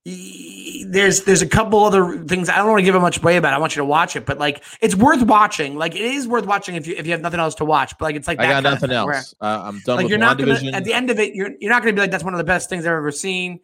there's 0.05 1.21
there's 1.23 1.41
a 1.41 1.47
couple 1.47 1.83
other 1.83 2.17
things 2.25 2.49
I 2.49 2.57
don't 2.57 2.67
want 2.69 2.79
to 2.79 2.83
give 2.83 2.95
it 2.95 2.99
much 2.99 3.19
away 3.19 3.37
about. 3.37 3.53
I 3.53 3.59
want 3.59 3.75
you 3.75 3.81
to 3.81 3.85
watch 3.85 4.15
it, 4.15 4.25
but 4.25 4.39
like 4.39 4.63
it's 4.81 4.95
worth 4.95 5.21
watching. 5.21 5.75
Like 5.75 5.95
it 5.95 6.01
is 6.01 6.27
worth 6.27 6.45
watching 6.45 6.75
if 6.75 6.87
you 6.87 6.95
if 6.97 7.05
you 7.05 7.11
have 7.11 7.21
nothing 7.21 7.39
else 7.39 7.55
to 7.55 7.65
watch. 7.65 7.95
But 7.99 8.05
like 8.05 8.15
it's 8.15 8.27
like 8.27 8.39
I 8.39 8.47
got 8.47 8.63
nothing 8.63 8.89
thing 8.89 9.05
where- 9.05 9.15
else. 9.15 9.35
Uh, 9.39 9.61
I'm 9.65 9.79
done 9.81 9.97
like 9.97 10.03
with 10.05 10.09
you're 10.09 10.19
not 10.19 10.37
gonna 10.39 10.53
WandaVision. 10.55 10.73
at 10.73 10.83
the 10.85 10.93
end 10.93 11.09
of 11.11 11.19
it 11.19 11.35
you're 11.35 11.51
you're 11.59 11.71
not 11.71 11.83
gonna 11.83 11.93
be 11.93 12.01
like 12.01 12.11
that's 12.11 12.23
one 12.23 12.33
of 12.33 12.39
the 12.39 12.43
best 12.43 12.67
things 12.69 12.85
I've 12.85 12.93
ever 12.93 13.11
seen. 13.11 13.59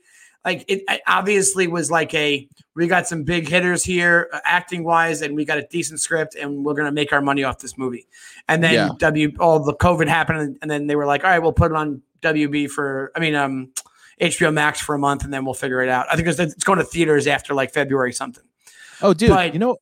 Like 0.45 0.63
it, 0.67 0.84
it 0.88 1.02
obviously 1.08 1.67
was 1.67 1.89
like 1.89 2.13
a 2.13 2.47
we 2.76 2.86
got 2.88 3.08
some 3.08 3.23
big 3.23 3.50
hitters 3.50 3.84
here 3.84 4.30
uh, 4.32 4.39
acting 4.45 4.84
wise, 4.84 5.23
and 5.23 5.36
we 5.36 5.43
got 5.43 5.58
a 5.58 5.63
decent 5.63 6.00
script, 6.00 6.36
and 6.36 6.63
we're 6.63 6.76
gonna 6.76 6.91
make 6.91 7.12
our 7.12 7.21
money 7.21 7.43
off 7.43 7.58
this 7.58 7.78
movie. 7.80 8.08
And 8.47 8.63
then 8.63 8.73
Yeah. 8.73 8.89
W 9.00 9.32
all 9.39 9.60
the 9.60 9.73
COVID 9.76 10.08
happened, 10.08 10.60
and 10.62 10.69
then 10.69 10.86
they 10.86 10.95
were 10.95 11.08
like, 11.08 11.23
all 11.23 11.32
right, 11.32 11.39
we'll 11.39 11.52
put 11.52 11.71
it 11.71 11.76
on 11.76 12.04
WB 12.21 12.69
for 12.69 13.12
I 13.15 13.19
mean 13.19 13.34
um 13.36 13.71
HBO 14.21 14.53
Max 14.53 14.80
for 14.80 14.95
a 14.95 14.99
month, 14.99 15.23
and 15.23 15.34
then 15.34 15.45
we'll 15.45 15.53
figure 15.53 15.82
it 15.82 15.89
out. 15.89 16.08
I 16.12 16.15
think 16.15 16.27
it's, 16.27 16.39
it's 16.39 16.63
going 16.63 16.80
to 16.80 16.86
theaters 16.86 17.27
after 17.27 17.53
like 17.53 17.73
February 17.73 18.13
something. 18.13 18.43
Oh, 19.01 19.13
dude, 19.13 19.30
But- 19.30 19.53
you 19.53 19.60
know 19.60 19.77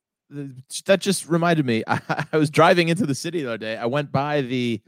that 0.86 1.00
just 1.00 1.28
reminded 1.30 1.65
me. 1.65 1.84
I, 1.88 2.26
I 2.34 2.38
was 2.38 2.50
driving 2.50 2.89
into 2.89 3.06
the 3.06 3.15
city 3.15 3.41
the 3.43 3.50
other 3.50 3.58
day. 3.58 3.78
I 3.78 3.86
went 3.86 4.12
by 4.12 4.41
the 4.41 4.82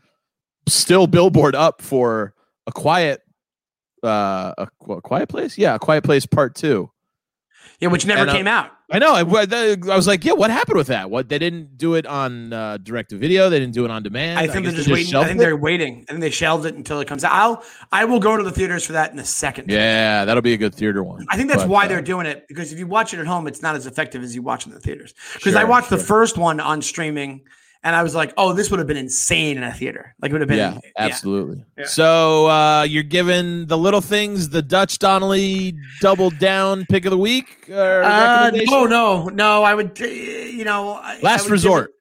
still 0.67 1.07
billboard 1.07 1.55
up 1.55 1.81
for 1.81 2.33
a 2.65 2.71
quiet, 2.71 3.21
uh, 4.03 4.53
a, 4.57 4.67
Qu- 4.83 4.99
quiet 5.01 5.29
place. 5.29 5.57
Yeah, 5.57 5.75
a 5.75 5.79
quiet 5.79 6.03
place 6.03 6.25
part 6.25 6.55
two. 6.55 6.91
Yeah, 7.79 7.89
which 7.89 8.07
never 8.07 8.21
And, 8.21 8.29
uh, 8.31 8.33
came 8.33 8.47
out. 8.47 8.71
I 8.89 8.99
know. 8.99 9.13
I, 9.13 9.19
I 9.19 9.95
was 9.95 10.07
like, 10.07 10.23
yeah, 10.23 10.31
what 10.31 10.49
happened 10.49 10.77
with 10.77 10.87
that? 10.87 11.11
What 11.11 11.29
they 11.29 11.37
didn't 11.37 11.77
do 11.77 11.93
it 11.95 12.07
on 12.07 12.53
uh, 12.53 12.77
direct 12.77 13.09
to 13.11 13.17
video. 13.17 13.49
They 13.49 13.59
didn't 13.59 13.73
do 13.73 13.85
it 13.85 13.91
on 13.91 14.01
demand. 14.01 14.39
I 14.39 14.47
think 14.47 14.65
they're 14.65 14.73
just 14.73 14.87
they 14.87 14.93
waiting. 14.93 15.13
I 15.15 15.25
think 15.25 15.35
it? 15.35 15.39
they're 15.39 15.57
waiting. 15.57 16.05
I 16.07 16.13
think 16.13 16.21
they 16.21 16.31
shelved 16.31 16.65
it 16.65 16.73
until 16.73 16.99
it 17.01 17.07
comes 17.07 17.23
out. 17.23 17.33
I'll 17.33 17.63
I 17.91 18.05
will 18.05 18.19
go 18.19 18.35
to 18.37 18.43
the 18.43 18.51
theaters 18.51 18.85
for 18.85 18.93
that 18.93 19.11
in 19.11 19.19
a 19.19 19.25
second. 19.25 19.69
Yeah, 19.69 20.25
that'll 20.25 20.41
be 20.41 20.53
a 20.53 20.57
good 20.57 20.73
theater 20.73 21.03
one. 21.03 21.25
I 21.29 21.35
think 21.35 21.49
that's 21.49 21.63
But, 21.63 21.69
why 21.69 21.85
uh, 21.85 21.89
they're 21.89 22.01
doing 22.01 22.25
it 22.25 22.47
because 22.47 22.71
if 22.71 22.79
you 22.79 22.87
watch 22.87 23.13
it 23.13 23.19
at 23.19 23.27
home, 23.27 23.45
it's 23.45 23.61
not 23.61 23.75
as 23.75 23.85
effective 23.85 24.23
as 24.23 24.33
you 24.33 24.41
watch 24.41 24.65
in 24.65 24.71
the 24.71 24.79
theaters. 24.79 25.13
Because 25.33 25.55
I 25.55 25.59
Sure, 25.61 25.69
watched 25.69 25.89
the 25.89 25.97
first 25.97 26.37
one 26.37 26.59
on 26.61 26.81
streaming, 26.81 27.41
and 27.83 27.95
I 27.95 28.03
was 28.03 28.13
like, 28.15 28.33
"Oh, 28.37 28.53
this 28.53 28.69
would 28.69 28.79
have 28.79 28.87
been 28.87 28.97
insane 28.97 29.57
in 29.57 29.63
a 29.63 29.73
theater. 29.73 30.15
Like 30.21 30.29
it 30.31 30.33
would 30.33 30.41
have 30.41 30.47
been." 30.49 30.57
yeah, 30.57 30.79
absolutely. 30.97 31.63
Yeah. 31.77 31.85
So 31.85 32.47
uh, 32.47 32.83
you're 32.83 33.03
giving 33.03 33.65
the 33.67 33.77
little 33.77 34.01
things 34.01 34.49
the 34.49 34.61
Dutch 34.61 34.99
Donnelly 34.99 35.75
double 36.01 36.29
down 36.29 36.85
pick 36.89 37.05
of 37.05 37.11
the 37.11 37.17
week. 37.17 37.69
Or 37.69 38.03
Uh, 38.03 38.51
no, 38.65 38.85
no, 38.85 39.25
no. 39.29 39.63
I 39.63 39.73
would, 39.73 40.01
uh, 40.01 40.05
you 40.05 40.63
know, 40.65 40.91
I- 40.93 41.15
I 41.15 41.19
Last 41.21 41.49
resort. 41.49 41.89
it- 41.89 41.93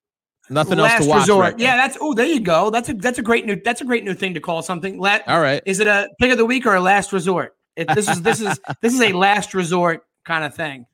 Nothing 0.48 0.78
else 0.78 1.02
to 1.02 1.08
watch. 1.08 1.20
resort. 1.22 1.40
right 1.44 1.58
now. 1.58 1.64
yeah, 1.64 1.76
that's. 1.76 1.98
Oh, 2.00 2.14
there 2.14 2.26
you 2.26 2.38
go. 2.40 2.70
That's 2.70 2.88
a 2.88 2.94
that's 2.94 3.18
a 3.18 3.22
great 3.22 3.46
new 3.46 3.60
that's 3.64 3.80
a 3.80 3.84
great 3.84 4.04
new 4.04 4.14
thing 4.14 4.34
to 4.34 4.40
call 4.40 4.62
something. 4.62 4.98
La- 5.00 5.18
All 5.26 5.40
right. 5.40 5.60
Is 5.66 5.80
it 5.80 5.88
a 5.88 6.08
pick 6.20 6.30
of 6.30 6.38
the 6.38 6.46
week 6.46 6.66
or 6.66 6.74
a 6.76 6.80
last 6.80 7.12
resort? 7.12 7.56
It, 7.74 7.88
this 7.94 8.08
is 8.08 8.22
this 8.22 8.40
is 8.40 8.58
this 8.80 8.94
is 8.94 9.00
a 9.02 9.12
last 9.12 9.54
resort 9.54 10.02
kind 10.24 10.44
of 10.44 10.54
thing. 10.54 10.86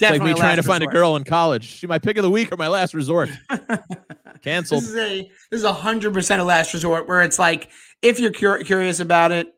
It's 0.00 0.10
like 0.10 0.22
me 0.22 0.34
trying 0.34 0.56
to 0.56 0.62
last 0.62 0.66
find 0.66 0.82
a 0.84 0.86
girl 0.86 1.16
in 1.16 1.24
college. 1.24 1.64
She 1.64 1.86
my 1.86 1.98
pick 1.98 2.16
of 2.16 2.22
the 2.22 2.30
week 2.30 2.52
or 2.52 2.56
my 2.56 2.68
last 2.68 2.94
resort. 2.94 3.30
Canceled. 4.42 4.82
This 4.82 4.90
is 4.90 4.96
a 4.96 5.22
this 5.50 5.58
is 5.58 5.64
a 5.64 5.72
hundred 5.72 6.14
percent 6.14 6.40
a 6.40 6.44
last 6.44 6.72
resort 6.72 7.08
where 7.08 7.22
it's 7.22 7.38
like 7.38 7.70
if 8.02 8.20
you're 8.20 8.32
cur- 8.32 8.62
curious 8.62 9.00
about 9.00 9.32
it. 9.32 9.52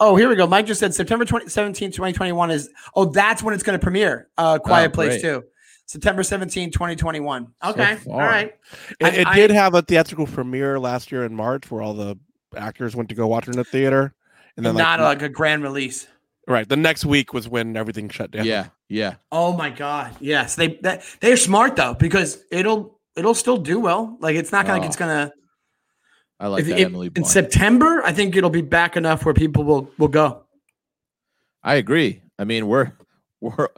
Oh, 0.00 0.16
here 0.16 0.28
we 0.28 0.34
go. 0.34 0.46
Mike 0.48 0.66
just 0.66 0.80
said 0.80 0.92
September 0.92 1.24
20, 1.24 1.48
17, 1.48 1.92
2021 1.92 2.50
is 2.50 2.68
oh 2.96 3.04
that's 3.04 3.42
when 3.44 3.54
it's 3.54 3.62
going 3.62 3.78
to 3.78 3.82
premiere. 3.82 4.28
Uh 4.36 4.58
Quiet 4.58 4.90
Oh, 4.90 4.94
Place 4.94 5.22
great. 5.22 5.34
2. 5.40 5.44
September 5.86 6.22
17, 6.24 6.70
2021. 6.72 7.46
Okay. 7.64 7.96
far. 7.96 8.14
All 8.14 8.18
right. 8.28 8.54
It, 9.00 9.14
it 9.14 9.26
I- 9.28 9.34
did 9.36 9.50
have 9.52 9.74
a 9.74 9.82
theatrical 9.82 10.26
premiere 10.26 10.80
last 10.80 11.12
year 11.12 11.24
in 11.24 11.34
March 11.36 11.70
where 11.70 11.80
all 11.82 11.94
the 11.94 12.18
actors 12.56 12.96
went 12.96 13.10
to 13.10 13.14
go 13.14 13.26
watch 13.28 13.46
it 13.46 13.50
in 13.52 13.56
the 13.56 13.64
theater. 13.64 14.14
And 14.56 14.64
then, 14.64 14.74
Not 14.76 15.00
like, 15.00 15.20
like 15.20 15.22
a 15.22 15.28
grand 15.28 15.62
release. 15.64 16.06
right, 16.46 16.68
the 16.68 16.76
next 16.76 17.04
week 17.04 17.32
was 17.34 17.48
when 17.48 17.76
everything 17.76 18.08
shut 18.08 18.30
down. 18.30 18.46
Yeah, 18.46 18.68
yeah. 18.88 19.14
Oh 19.32 19.52
my 19.56 19.70
god. 19.70 20.16
Yes. 20.20 20.54
They 20.56 20.78
that, 20.82 21.04
they're 21.20 21.36
smart 21.36 21.76
though 21.76 21.94
because 21.94 22.42
it'll 22.50 23.00
it'll 23.16 23.34
still 23.34 23.56
do 23.58 23.80
well. 23.80 24.16
Like 24.20 24.36
it's 24.36 24.52
not 24.52 24.66
like 24.66 24.82
Oh, 24.82 24.86
it's 24.86 24.96
going 24.96 25.28
to 25.28 25.32
I 26.40 26.48
like 26.48 26.62
if, 26.62 26.68
that 26.68 26.78
if- 26.80 26.86
Emily 26.86 27.10
in 27.14 27.24
September, 27.24 28.02
I 28.04 28.12
think 28.12 28.36
it'll 28.36 28.50
be 28.50 28.62
back 28.62 28.96
enough 28.96 29.24
where 29.24 29.34
people 29.34 29.64
will 29.64 29.90
will 29.98 30.08
go. 30.08 30.42
I 31.62 31.76
agree. 31.76 32.22
I 32.38 32.44
mean, 32.44 32.66
we're 32.66 32.92
we're 33.40 33.68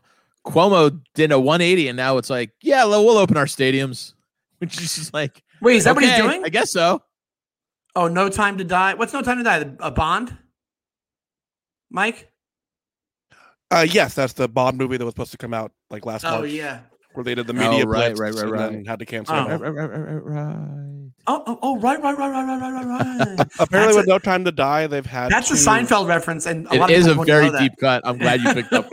Cuomo 0.45 1.01
did 1.15 1.33
a 1.33 1.41
180, 1.41 1.89
and 1.89 1.97
now 1.97 2.19
it's 2.19 2.31
like, 2.31 2.51
yeah, 2.63 2.85
we'll 2.85 3.05
we'll 3.05 3.19
open 3.19 3.37
our 3.37 3.47
stadiums, 3.47 4.15
which 4.59 4.81
is 4.81 4.95
just 4.97 5.15
like, 5.15 5.43
Wait, 5.61 5.77
is 5.77 5.85
that 5.85 5.95
what 5.95 6.05
he's 6.05 6.15
doing? 6.17 6.45
I 6.45 6.49
guess 6.49 6.71
so. 6.73 7.03
Oh, 7.95 8.09
No 8.09 8.29
Time 8.29 8.59
to 8.59 8.65
Die. 8.65 8.95
What's 8.95 9.13
No 9.13 9.23
Time 9.23 9.39
to 9.39 9.45
Die? 9.45 9.71
A 9.81 9.91
Bond? 9.91 10.37
Mike? 11.91 12.31
Uh, 13.71 13.87
yes, 13.89 14.15
that's 14.15 14.33
the 14.35 14.49
Bob 14.49 14.75
movie 14.75 14.97
that 14.97 15.05
was 15.05 15.13
supposed 15.13 15.33
to 15.33 15.39
come 15.39 15.53
out 15.53 15.73
like 15.91 16.07
last 16.07 16.25
oh, 16.25 16.41
March. 16.41 16.51
yeah. 16.51 16.81
Where 17.15 17.25
they 17.25 17.35
did 17.35 17.47
the 17.47 17.55
media 17.55 17.85
oh, 17.85 17.89
right, 17.89 18.15
blitz 18.15 18.21
right, 18.21 18.35
right, 18.35 18.61
right, 18.61 18.73
and 18.73 18.87
had 18.87 18.99
to 18.99 19.07
cancel. 19.07 19.35
Oh. 19.35 19.49
Right, 19.49 19.61
right, 19.61 19.71
right, 19.71 19.89
right, 19.89 20.25
right. 20.25 21.11
Oh, 21.29 21.43
oh, 21.47 21.59
oh, 21.63 21.81
right, 21.81 22.01
right, 22.01 22.17
right, 22.17 22.31
right, 22.31 22.61
right, 22.61 22.73
right, 22.73 22.87
right. 22.87 23.49
Apparently, 23.59 23.95
that's 23.95 23.97
with 23.97 24.07
a, 24.07 24.09
No 24.09 24.19
Time 24.19 24.45
to 24.45 24.53
Die, 24.53 24.87
they've 24.87 25.05
had. 25.05 25.31
That's 25.31 25.49
to... 25.49 25.55
a 25.55 25.57
Seinfeld 25.57 26.07
reference, 26.09 26.47
and 26.47 26.67
a 26.69 26.75
it 26.75 26.79
lot 26.79 26.91
is 26.91 27.07
of 27.07 27.19
a 27.19 27.25
very 27.25 27.51
deep 27.59 27.73
cut. 27.81 28.03
I'm 28.05 28.19
glad 28.19 28.43
you 28.43 28.53
picked 28.55 28.73
up. 28.73 28.87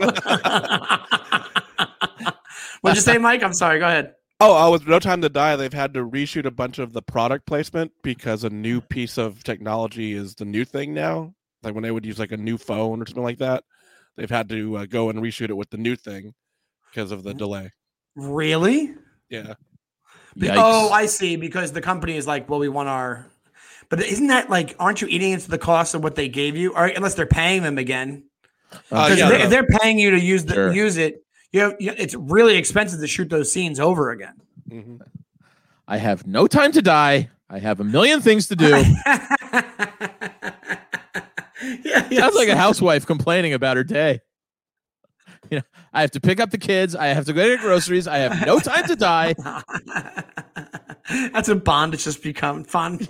What'd 2.80 2.96
you 2.96 3.02
say, 3.02 3.18
Mike? 3.18 3.42
I'm 3.42 3.52
sorry. 3.52 3.78
Go 3.78 3.86
ahead. 3.86 4.14
Oh, 4.40 4.56
uh, 4.56 4.70
with 4.70 4.86
No 4.88 4.98
Time 4.98 5.22
to 5.22 5.28
Die, 5.28 5.56
they've 5.56 5.72
had 5.72 5.94
to 5.94 6.00
reshoot 6.00 6.44
a 6.44 6.50
bunch 6.50 6.78
of 6.78 6.92
the 6.92 7.02
product 7.02 7.46
placement 7.46 7.92
because 8.02 8.42
a 8.42 8.50
new 8.50 8.80
piece 8.80 9.16
of 9.16 9.44
technology 9.44 10.12
is 10.12 10.34
the 10.34 10.44
new 10.44 10.64
thing 10.64 10.92
now. 10.92 11.34
Like 11.62 11.74
when 11.74 11.82
they 11.82 11.90
would 11.90 12.04
use 12.04 12.18
like 12.18 12.32
a 12.32 12.36
new 12.36 12.58
phone 12.58 13.00
or 13.00 13.06
something 13.06 13.22
like 13.22 13.38
that, 13.38 13.64
they've 14.16 14.30
had 14.30 14.48
to 14.50 14.76
uh, 14.78 14.86
go 14.86 15.10
and 15.10 15.18
reshoot 15.20 15.50
it 15.50 15.56
with 15.56 15.70
the 15.70 15.76
new 15.76 15.96
thing 15.96 16.34
because 16.90 17.10
of 17.12 17.22
the 17.22 17.34
delay. 17.34 17.72
Really? 18.16 18.94
Yeah. 19.28 19.54
Be- 20.36 20.48
Yikes. 20.48 20.54
Oh, 20.56 20.90
I 20.90 21.06
see. 21.06 21.36
Because 21.36 21.72
the 21.72 21.80
company 21.80 22.16
is 22.16 22.26
like, 22.26 22.48
well, 22.48 22.58
we 22.60 22.68
want 22.68 22.88
our. 22.88 23.26
But 23.88 24.02
isn't 24.02 24.28
that 24.28 24.48
like, 24.50 24.74
aren't 24.78 25.00
you 25.02 25.08
eating 25.08 25.32
into 25.32 25.50
the 25.50 25.58
cost 25.58 25.94
of 25.94 26.02
what 26.02 26.14
they 26.14 26.28
gave 26.28 26.56
you? 26.56 26.72
Or 26.74 26.86
unless 26.86 27.14
they're 27.14 27.26
paying 27.26 27.62
them 27.62 27.78
again. 27.78 28.24
Uh, 28.90 29.14
yeah, 29.16 29.28
they, 29.28 29.38
no. 29.38 29.44
if 29.44 29.50
they're 29.50 29.66
paying 29.66 29.98
you 29.98 30.10
to 30.12 30.20
use 30.20 30.44
the 30.44 30.54
Sure. 30.54 30.72
use 30.72 30.96
it, 30.96 31.24
you 31.52 31.60
know, 31.60 31.76
you- 31.78 31.94
it's 31.96 32.14
really 32.14 32.56
expensive 32.56 32.98
to 33.00 33.06
shoot 33.06 33.28
those 33.30 33.52
scenes 33.52 33.78
over 33.78 34.10
again. 34.10 34.34
Mhm. 34.68 35.00
I 35.86 35.98
have 35.98 36.26
no 36.26 36.46
time 36.46 36.72
to 36.72 36.82
die. 36.82 37.30
I 37.50 37.58
have 37.58 37.78
a 37.78 37.84
million 37.84 38.20
things 38.22 38.48
to 38.48 38.56
do. 38.56 38.82
Yeah, 42.10 42.20
Sounds 42.20 42.34
like 42.34 42.48
a 42.48 42.56
housewife 42.56 43.06
complaining 43.06 43.52
about 43.54 43.76
her 43.76 43.84
day. 43.84 44.20
You 45.50 45.58
know, 45.58 45.62
I 45.92 46.00
have 46.00 46.10
to 46.12 46.20
pick 46.22 46.40
up 46.40 46.50
the 46.50 46.56
kids. 46.58 46.96
I 46.96 47.08
have 47.08 47.26
to 47.26 47.34
go 47.34 47.44
get 47.46 47.60
groceries. 47.60 48.08
I 48.08 48.16
have 48.16 48.46
no 48.46 48.60
time 48.60 48.86
to 48.86 48.96
die. 48.96 49.34
That's 51.34 51.50
a 51.50 51.54
Bond. 51.54 51.92
It's 51.92 52.04
just 52.04 52.22
become 52.22 52.64
fun. 52.64 53.06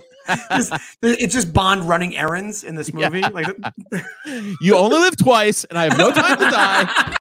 Just- 0.51 0.73
it's 1.01 1.33
just 1.33 1.53
Bond 1.53 1.87
running 1.87 2.17
errands 2.17 2.65
in 2.65 2.75
this 2.75 2.89
Yeah. 2.93 3.07
movie. 3.07 3.21
Like, 3.21 3.47
You 4.59 4.75
only 4.75 4.97
live 4.97 5.15
twice, 5.15 5.63
and 5.63 5.79
I 5.79 5.83
have 5.85 5.97
no 5.97 6.11
time 6.11 6.37
to 6.37 6.49
die. 6.49 7.15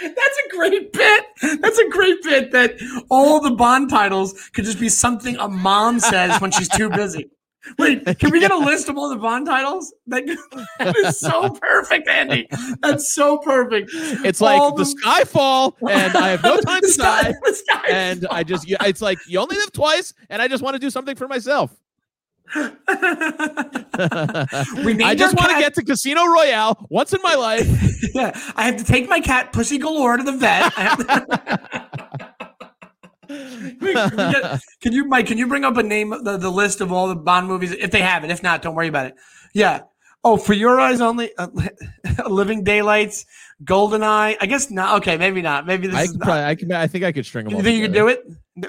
that's 0.00 0.38
a 0.46 0.56
great 0.56 0.92
bit. 0.92 1.24
That's 1.60 1.78
a 1.78 1.88
great 1.88 2.22
bit. 2.22 2.52
That 2.52 2.76
all 3.10 3.40
the 3.40 3.50
Bond 3.50 3.90
titles 3.90 4.48
could 4.54 4.64
just 4.64 4.78
be 4.78 4.88
something 4.88 5.36
a 5.38 5.48
mom 5.48 5.98
says 5.98 6.40
when 6.40 6.52
she's 6.52 6.68
too 6.68 6.88
busy. 6.90 7.30
Wait, 7.78 8.04
can 8.18 8.30
we 8.30 8.40
get 8.40 8.50
a 8.50 8.56
list 8.56 8.88
of 8.88 8.96
all 8.96 9.08
the 9.08 9.16
Bond 9.16 9.46
titles? 9.46 9.92
That, 10.06 10.24
that 10.78 10.96
is 10.96 11.18
so 11.20 11.50
perfect, 11.50 12.08
Andy. 12.08 12.48
That's 12.82 13.12
so 13.12 13.38
perfect. 13.38 13.90
It's 13.92 14.40
like 14.40 14.60
All 14.60 14.74
the 14.74 14.84
sky 14.84 15.24
fall, 15.24 15.76
and 15.80 16.16
I 16.16 16.28
have 16.30 16.42
no 16.42 16.56
time 16.60 16.80
to 16.80 16.88
sky- 16.88 17.22
die. 17.22 17.32
the 17.32 17.80
And 17.90 18.26
I 18.30 18.42
just, 18.44 18.66
it's 18.68 19.02
like 19.02 19.18
you 19.26 19.38
only 19.40 19.56
live 19.56 19.72
twice, 19.72 20.14
and 20.30 20.40
I 20.40 20.48
just 20.48 20.62
want 20.62 20.74
to 20.74 20.78
do 20.78 20.90
something 20.90 21.16
for 21.16 21.26
myself. 21.28 21.74
I 22.54 22.76
just 25.18 25.34
want 25.36 25.50
to 25.50 25.58
get 25.58 25.74
to 25.74 25.84
Casino 25.84 26.24
Royale 26.26 26.86
once 26.90 27.12
in 27.12 27.20
my 27.22 27.34
life. 27.34 27.66
Yeah, 28.14 28.38
I 28.54 28.62
have 28.64 28.76
to 28.76 28.84
take 28.84 29.08
my 29.08 29.20
cat 29.20 29.52
Pussy 29.52 29.78
Galore 29.78 30.16
to 30.18 30.22
the 30.22 30.32
vet. 30.32 30.72
Can, 33.80 34.60
can 34.80 34.92
you, 34.92 35.04
Mike? 35.06 35.26
Can 35.26 35.38
you 35.38 35.46
bring 35.46 35.64
up 35.64 35.76
a 35.76 35.82
name, 35.82 36.10
the, 36.10 36.36
the 36.36 36.50
list 36.50 36.80
of 36.80 36.92
all 36.92 37.08
the 37.08 37.16
Bond 37.16 37.48
movies 37.48 37.72
if 37.72 37.90
they 37.90 38.00
have 38.02 38.24
it? 38.24 38.30
If 38.30 38.42
not, 38.42 38.62
don't 38.62 38.74
worry 38.74 38.88
about 38.88 39.06
it. 39.06 39.14
Yeah. 39.54 39.82
Oh, 40.24 40.36
for 40.36 40.54
your 40.54 40.80
eyes 40.80 41.00
only, 41.00 41.30
uh, 41.36 41.48
Living 42.28 42.64
Daylights, 42.64 43.26
Goldeneye. 43.64 44.36
I 44.40 44.46
guess 44.46 44.70
not. 44.70 44.98
Okay, 44.98 45.16
maybe 45.16 45.40
not. 45.42 45.66
Maybe 45.66 45.86
this 45.86 45.96
I 45.96 46.02
is 46.02 46.10
could 46.10 46.20
not. 46.20 46.24
probably, 46.26 46.44
I 46.44 46.54
can, 46.54 46.72
I 46.72 46.86
think 46.86 47.04
I 47.04 47.12
could 47.12 47.24
string 47.26 47.46
them. 47.46 47.56
You 47.56 47.62
think 47.62 47.78
you 47.78 47.84
could 47.86 47.94
do 47.94 48.08
it? 48.08 48.22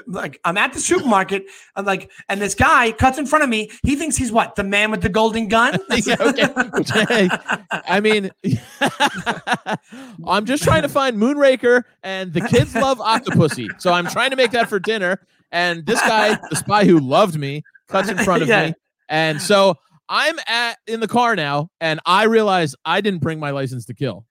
Like 0.06 0.38
I'm 0.44 0.58
at 0.58 0.74
the 0.74 0.80
supermarket, 0.80 1.46
I'm 1.74 1.86
like, 1.86 2.10
and 2.28 2.40
this 2.42 2.54
guy 2.54 2.92
cuts 2.92 3.16
in 3.16 3.24
front 3.24 3.42
of 3.42 3.48
me. 3.48 3.70
He 3.82 3.96
thinks 3.96 4.16
he's 4.16 4.30
what? 4.30 4.54
The 4.54 4.62
man 4.64 4.90
with 4.90 5.00
the 5.00 5.08
golden 5.08 5.48
gun? 5.48 5.78
Yeah, 6.04 6.16
okay. 6.20 7.28
I 7.70 7.98
mean, 8.00 8.30
I'm 10.26 10.44
just 10.44 10.62
trying 10.62 10.82
to 10.82 10.88
find 10.88 11.16
Moonraker, 11.16 11.84
and 12.02 12.32
the 12.32 12.42
kids 12.42 12.74
love 12.74 12.98
Octopussy, 12.98 13.68
so 13.80 13.92
I'm 13.92 14.06
trying 14.06 14.30
to 14.30 14.36
make 14.36 14.50
that 14.52 14.68
for 14.68 14.78
dinner. 14.78 15.26
And 15.52 15.86
this 15.86 16.00
guy, 16.02 16.38
the 16.50 16.56
spy 16.56 16.84
who 16.84 16.98
loved 17.00 17.38
me, 17.38 17.62
cuts 17.88 18.08
in 18.10 18.18
front 18.18 18.42
of 18.42 18.48
Yeah. 18.50 18.66
me, 18.68 18.74
and 19.08 19.40
so 19.40 19.76
I'm 20.08 20.36
at 20.46 20.78
in 20.86 21.00
the 21.00 21.08
car 21.08 21.34
now, 21.36 21.70
and 21.80 22.00
I 22.04 22.24
realize 22.24 22.74
I 22.84 23.00
didn't 23.00 23.20
bring 23.20 23.40
my 23.40 23.50
license 23.50 23.86
to 23.86 23.94
kill. 23.94 24.26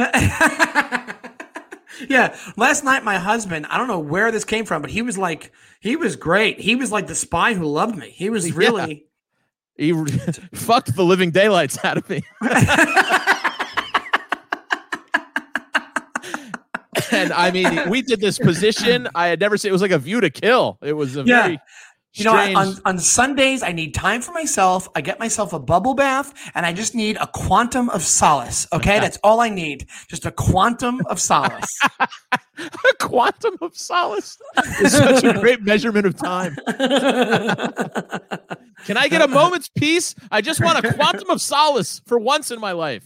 yeah. 2.08 2.36
Last 2.56 2.84
night, 2.84 3.04
my 3.04 3.18
husband, 3.18 3.66
I 3.68 3.78
don't 3.78 3.88
know 3.88 3.98
where 3.98 4.30
this 4.32 4.44
came 4.44 4.64
from, 4.64 4.82
but 4.82 4.90
he 4.90 5.02
was 5.02 5.18
like, 5.18 5.52
he 5.80 5.96
was 5.96 6.16
great. 6.16 6.60
He 6.60 6.74
was 6.76 6.90
like 6.92 7.06
the 7.06 7.14
spy 7.14 7.54
who 7.54 7.64
loved 7.66 7.96
me. 7.96 8.10
He 8.10 8.30
was 8.30 8.48
Yeah. 8.48 8.54
really. 8.56 9.06
He 9.76 9.92
fucked 10.54 10.94
the 10.94 11.04
living 11.04 11.30
daylights 11.30 11.82
out 11.84 11.96
of 11.96 12.08
me. 12.10 12.22
and 17.12 17.32
I 17.32 17.50
mean, 17.52 17.88
we 17.88 18.02
did 18.02 18.20
this 18.20 18.38
position. 18.38 19.08
I 19.14 19.28
had 19.28 19.40
never 19.40 19.56
seen. 19.56 19.70
It 19.70 19.72
was 19.72 19.82
like 19.82 19.90
a 19.90 19.98
view 19.98 20.20
to 20.20 20.30
kill. 20.30 20.78
It 20.82 20.92
was 20.92 21.16
a 21.16 21.22
Yeah. 21.22 21.42
very 21.42 21.58
You 22.14 22.24
know, 22.24 22.32
I- 22.34 22.54
on, 22.54 22.74
on 22.84 22.98
Sundays, 22.98 23.62
I 23.62 23.70
need 23.72 23.94
time 23.94 24.20
for 24.20 24.32
myself. 24.32 24.88
I 24.96 25.00
get 25.00 25.20
myself 25.20 25.52
a 25.52 25.60
bubble 25.60 25.94
bath 25.94 26.34
and 26.56 26.66
I 26.66 26.72
just 26.72 26.94
need 26.94 27.16
a 27.20 27.26
quantum 27.28 27.88
of 27.90 28.02
solace. 28.02 28.66
Okay. 28.72 28.98
That's 28.98 29.18
all 29.22 29.40
I 29.40 29.48
need. 29.48 29.86
Just 30.08 30.26
a 30.26 30.32
quantum 30.32 31.00
of 31.06 31.20
solace. 31.20 31.68
a 32.00 32.94
quantum 32.98 33.56
of 33.60 33.76
solace 33.76 34.36
is 34.82 34.92
such 34.92 35.22
a 35.22 35.34
great 35.40 35.62
measurement 35.62 36.04
of 36.04 36.16
time. 36.16 36.56
Can 38.86 38.96
I 38.96 39.08
get 39.08 39.22
a 39.22 39.28
moment's 39.28 39.68
peace? 39.68 40.14
I 40.32 40.40
just 40.40 40.60
want 40.60 40.84
a 40.84 40.92
quantum 40.94 41.30
of 41.30 41.40
solace 41.40 42.00
for 42.06 42.18
once 42.18 42.50
in 42.50 42.60
my 42.60 42.72
life. 42.72 43.04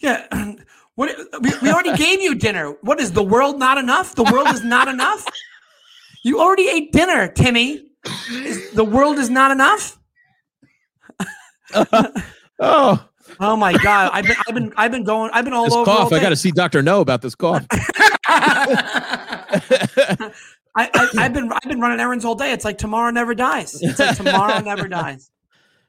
yeah. 0.00 0.26
What, 0.94 1.16
we, 1.40 1.52
we 1.62 1.70
already 1.70 1.96
gave 1.96 2.20
you 2.20 2.34
dinner. 2.34 2.70
What 2.82 2.98
is 2.98 3.12
the 3.12 3.22
world 3.22 3.56
not 3.60 3.78
enough? 3.78 4.16
The 4.16 4.24
world 4.24 4.48
is 4.48 4.64
not 4.64 4.88
enough? 4.88 5.24
You 6.24 6.40
already 6.40 6.68
ate 6.68 6.90
dinner, 6.90 7.28
Timmy. 7.28 7.87
Is, 8.30 8.70
the 8.72 8.84
world 8.84 9.18
is 9.18 9.30
not 9.30 9.50
enough? 9.50 9.98
Oh, 12.60 13.08
Oh 13.40 13.56
my 13.56 13.72
god! 13.72 14.10
I've 14.12 14.24
been, 14.24 14.36
I've 14.48 14.54
been, 14.54 14.72
I've 14.76 14.90
been 14.90 15.04
going, 15.04 15.30
I've 15.32 15.44
been 15.44 15.54
all 15.54 15.64
this 15.64 15.74
over. 15.74 15.90
all 15.90 15.96
cough. 15.98 16.12
I 16.12 16.20
got 16.20 16.30
to 16.30 16.36
see 16.36 16.50
Dr. 16.50 16.82
No 16.82 17.00
about 17.00 17.22
this 17.22 17.34
cough. 17.34 17.64
I, 17.70 17.78
I, 20.76 21.08
I've 21.18 21.32
been, 21.32 21.52
I've 21.52 21.68
been 21.68 21.80
running 21.80 22.00
errands 22.00 22.24
all 22.24 22.34
day. 22.34 22.52
It's 22.52 22.64
like 22.64 22.78
tomorrow 22.78 23.10
never 23.10 23.34
dies. 23.34 23.80
It's 23.82 23.98
like 23.98 24.16
tomorrow 24.16 24.60
never 24.60 24.88
dies. 24.88 25.30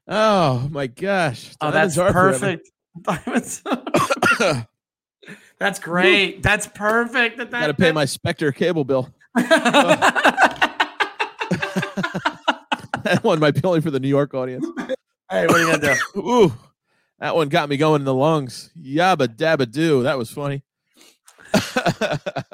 oh, 0.08 0.68
my 0.72 0.88
gosh. 0.88 1.52
Oh, 1.62 1.72
Diamonds 1.72 1.96
that's 1.96 2.14
perfect. 2.14 2.70
Diamonds. 3.02 3.64
that's 5.60 5.80
great. 5.80 6.44
That's 6.44 6.68
perfect. 6.68 7.38
That, 7.38 7.52
that, 7.52 7.62
Got 7.62 7.68
to 7.68 7.74
pay 7.74 7.92
my 7.92 8.06
Spectre 8.06 8.52
cable 8.52 8.84
bill. 8.84 9.10
Oh. 9.38 10.56
that 13.04 13.20
one 13.24 13.40
might 13.40 13.56
be 13.56 13.62
only 13.64 13.82
for 13.82 13.92
the 13.92 14.00
New 14.00 14.08
York 14.08 14.34
audience. 14.34 14.66
hey, 15.30 15.46
what 15.48 15.56
are 15.56 15.60
you 15.60 15.72
gonna 15.80 15.96
do? 16.14 16.20
Ooh, 16.20 16.54
that 17.20 17.36
one 17.36 17.50
got 17.50 17.70
me 17.70 17.78
going 17.78 18.02
in 18.02 18.06
the 18.06 18.14
lungs. 18.14 18.72
Yabba 18.80 19.28
dabba 19.28 19.70
doo. 19.70 20.04
That 20.04 20.18
was 20.18 20.30
funny. 20.32 20.64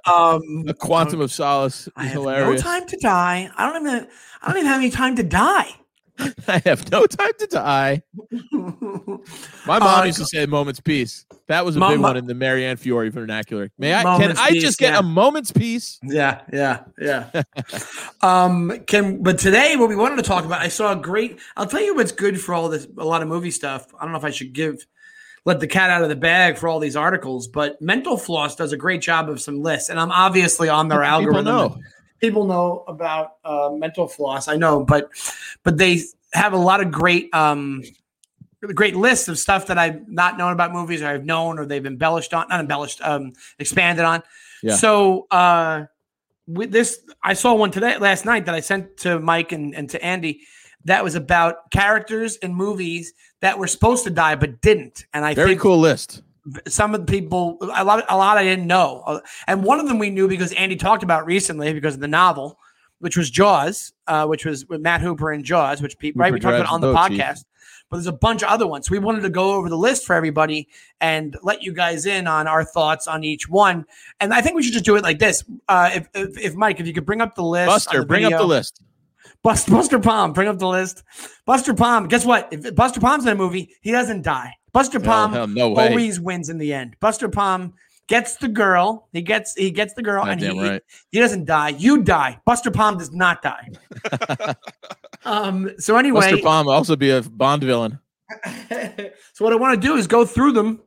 Um, 0.05 0.63
A 0.67 0.73
quantum 0.73 1.19
of 1.21 1.31
solace 1.31 1.89
I 1.95 2.03
have 2.05 2.13
hilarious. 2.13 2.63
no 2.63 2.69
time 2.71 2.87
to 2.87 2.97
die. 2.97 3.49
I 3.57 3.71
don't 3.71 3.85
even. 3.87 4.07
I 4.41 4.47
don't 4.47 4.57
even 4.57 4.67
have 4.67 4.79
any 4.81 4.91
time 4.91 5.15
to 5.15 5.23
die. 5.23 5.69
I 6.47 6.61
have 6.65 6.89
no 6.91 7.05
time 7.05 7.31
to 7.39 7.47
die. 7.47 8.01
My 8.51 9.79
mom 9.79 10.01
Uh, 10.01 10.03
used 10.03 10.19
to 10.19 10.25
say 10.25 10.45
"moment's 10.45 10.79
peace." 10.79 11.25
That 11.47 11.65
was 11.65 11.75
a 11.75 11.79
Mom- 11.79 11.93
big 11.93 11.99
one 11.99 12.17
in 12.17 12.25
the 12.25 12.33
Marianne 12.33 12.77
Fiore 12.77 13.09
vernacular. 13.09 13.71
May 13.77 13.93
I? 13.93 14.03
Can 14.03 14.37
I 14.37 14.51
peace, 14.51 14.63
just 14.63 14.79
get 14.79 14.93
yeah. 14.93 14.99
a 14.99 15.03
moment's 15.03 15.51
peace? 15.51 15.99
Yeah, 16.03 16.41
yeah, 16.53 16.83
yeah. 16.99 17.43
um, 18.21 18.79
can 18.87 19.21
but 19.21 19.37
today 19.37 19.75
what 19.75 19.89
we 19.89 19.95
wanted 19.95 20.17
to 20.17 20.23
talk 20.23 20.45
about, 20.45 20.61
I 20.61 20.69
saw 20.69 20.93
a 20.93 20.95
great. 20.95 21.39
I'll 21.57 21.67
tell 21.67 21.81
you 21.81 21.95
what's 21.95 22.11
good 22.11 22.39
for 22.39 22.53
all 22.53 22.69
this. 22.69 22.87
A 22.97 23.05
lot 23.05 23.21
of 23.21 23.27
movie 23.27 23.51
stuff. 23.51 23.87
I 23.99 24.03
don't 24.03 24.11
know 24.11 24.17
if 24.17 24.25
I 24.25 24.31
should 24.31 24.53
give 24.53 24.85
let 25.45 25.59
the 25.59 25.67
cat 25.67 25.91
out 25.91 26.01
of 26.01 26.09
the 26.09 26.15
bag 26.15 26.57
for 26.57 26.67
all 26.67 26.79
these 26.79 26.95
articles, 26.95 27.47
but 27.47 27.79
Mental 27.79 28.17
Floss 28.17 28.55
does 28.55 28.71
a 28.71 28.77
great 28.77 29.01
job 29.01 29.29
of 29.29 29.39
some 29.39 29.61
lists, 29.61 29.89
and 29.89 29.99
I'm 29.99 30.11
obviously 30.11 30.69
on 30.69 30.87
their 30.87 31.03
algorithm. 31.03 31.79
People 32.19 32.45
know 32.45 32.83
about 32.87 33.33
uh, 33.43 33.69
Mental 33.73 34.07
Floss. 34.07 34.47
I 34.47 34.55
know, 34.55 34.83
but 34.83 35.09
but 35.63 35.77
they 35.77 36.01
have 36.33 36.53
a 36.53 36.57
lot 36.57 36.81
of 36.81 36.91
great 36.91 37.33
um 37.33 37.83
great 38.73 38.95
lists 38.95 39.27
of 39.27 39.37
stuff 39.37 39.67
that 39.67 39.77
I've 39.77 40.07
not 40.07 40.37
known 40.37 40.51
about 40.51 40.73
movies 40.73 41.01
or 41.01 41.07
I've 41.07 41.25
known 41.25 41.59
or 41.59 41.65
they've 41.65 41.85
embellished 41.85 42.33
on, 42.33 42.47
not 42.49 42.59
embellished, 42.59 42.99
um, 43.01 43.33
expanded 43.59 44.05
on. 44.05 44.23
Yeah. 44.63 44.75
So 44.75 45.27
uh 45.29 45.85
with 46.47 46.71
this 46.71 46.99
I 47.23 47.33
saw 47.33 47.53
one 47.53 47.71
today 47.71 47.97
last 47.97 48.25
night 48.25 48.45
that 48.45 48.55
I 48.55 48.59
sent 48.59 48.97
to 48.97 49.19
Mike 49.19 49.51
and, 49.51 49.75
and 49.75 49.89
to 49.91 50.03
Andy 50.03 50.41
that 50.85 51.03
was 51.03 51.15
about 51.15 51.69
characters 51.71 52.37
in 52.37 52.53
movies 52.53 53.13
that 53.41 53.57
were 53.57 53.67
supposed 53.67 54.03
to 54.05 54.09
die 54.09 54.35
but 54.35 54.61
didn't. 54.61 55.05
And 55.13 55.25
I 55.25 55.33
Very 55.33 55.49
think 55.49 55.61
cool 55.61 55.79
list. 55.79 56.21
Some 56.67 56.93
of 56.93 57.05
the 57.05 57.11
people 57.11 57.57
a 57.61 57.83
lot 57.83 58.05
a 58.09 58.17
lot 58.17 58.37
I 58.37 58.43
didn't 58.43 58.67
know. 58.67 59.21
And 59.47 59.63
one 59.63 59.79
of 59.79 59.87
them 59.87 59.99
we 59.99 60.09
knew 60.09 60.27
because 60.27 60.51
Andy 60.53 60.75
talked 60.75 61.03
about 61.03 61.25
recently 61.25 61.73
because 61.73 61.95
of 61.95 61.99
the 61.99 62.07
novel, 62.07 62.59
which 62.99 63.17
was 63.17 63.29
Jaws, 63.29 63.93
uh, 64.07 64.25
which 64.25 64.45
was 64.45 64.65
with 64.67 64.81
Matt 64.81 65.01
Hooper 65.01 65.31
and 65.31 65.43
Jaws, 65.43 65.81
which 65.81 65.97
people 65.97 66.19
right 66.19 66.33
we 66.33 66.39
talked 66.39 66.55
about 66.55 66.71
on 66.71 66.81
the 66.81 66.93
boat, 66.93 67.09
Chief. 67.09 67.19
podcast. 67.19 67.45
But 67.89 67.97
there's 67.97 68.07
a 68.07 68.13
bunch 68.13 68.41
of 68.41 68.49
other 68.49 68.65
ones. 68.65 68.89
We 68.89 68.97
wanted 68.97 69.21
to 69.21 69.29
go 69.29 69.53
over 69.53 69.69
the 69.69 69.77
list 69.77 70.05
for 70.05 70.15
everybody 70.15 70.67
and 71.01 71.37
let 71.43 71.61
you 71.61 71.71
guys 71.71 72.07
in 72.07 72.25
on 72.25 72.47
our 72.47 72.63
thoughts 72.63 73.07
on 73.07 73.23
each 73.23 73.47
one. 73.47 73.85
And 74.19 74.33
I 74.33 74.41
think 74.41 74.55
we 74.55 74.63
should 74.63 74.73
just 74.73 74.85
do 74.85 74.95
it 74.95 75.03
like 75.03 75.19
this. 75.19 75.43
Uh, 75.67 75.91
if, 75.93 76.09
if, 76.15 76.37
if 76.37 76.55
Mike, 76.55 76.79
if 76.79 76.87
you 76.87 76.93
could 76.93 77.05
bring 77.05 77.21
up 77.21 77.35
the 77.35 77.43
list, 77.43 77.67
Buster, 77.67 77.99
the 77.99 78.05
bring 78.07 78.25
up 78.25 78.31
the 78.31 78.43
list. 78.43 78.81
Buster, 79.43 79.71
Buster 79.77 79.99
Palm, 79.99 80.33
bring 80.33 80.47
up 80.47 80.57
the 80.57 80.67
list. 80.67 81.03
Buster 81.45 81.75
Palm, 81.75 82.07
guess 82.07 82.25
what? 82.25 82.47
If 82.51 82.73
Buster 82.75 82.99
Palm's 82.99 83.25
in 83.25 83.31
a 83.31 83.35
movie, 83.35 83.75
he 83.81 83.91
doesn't 83.91 84.23
die. 84.23 84.55
Buster 84.75 84.99
Palm 84.99 85.31
hell, 85.31 85.47
no 85.47 85.69
way. 85.69 85.87
always 85.87 86.19
wins 86.19 86.49
in 86.49 86.57
the 86.57 86.73
end. 86.73 86.97
Buster 86.99 87.29
Palm 87.29 87.75
gets 88.07 88.35
the 88.35 88.49
girl. 88.49 89.07
He 89.13 89.21
gets 89.21 89.53
he 89.55 89.71
gets 89.71 89.93
the 89.93 90.03
girl, 90.03 90.25
and 90.25 90.41
he, 90.41 90.49
right. 90.49 90.81
he 91.11 91.19
doesn't 91.21 91.45
die. 91.45 91.69
You 91.69 92.03
die. 92.03 92.41
Buster 92.45 92.71
Palm 92.71 92.97
does 92.97 93.13
not 93.13 93.41
die. 93.41 93.69
um. 95.23 95.71
So 95.79 95.95
anyway, 95.95 96.31
Buster 96.31 96.43
Palm 96.43 96.67
also 96.67 96.97
be 96.97 97.09
a 97.09 97.21
Bond 97.21 97.63
villain. 97.63 97.99
so 99.33 99.45
what 99.45 99.53
I 99.53 99.55
want 99.55 99.81
to 99.81 99.87
do 99.87 99.95
is 99.95 100.07
go 100.07 100.25
through 100.25 100.51
them. 100.51 100.81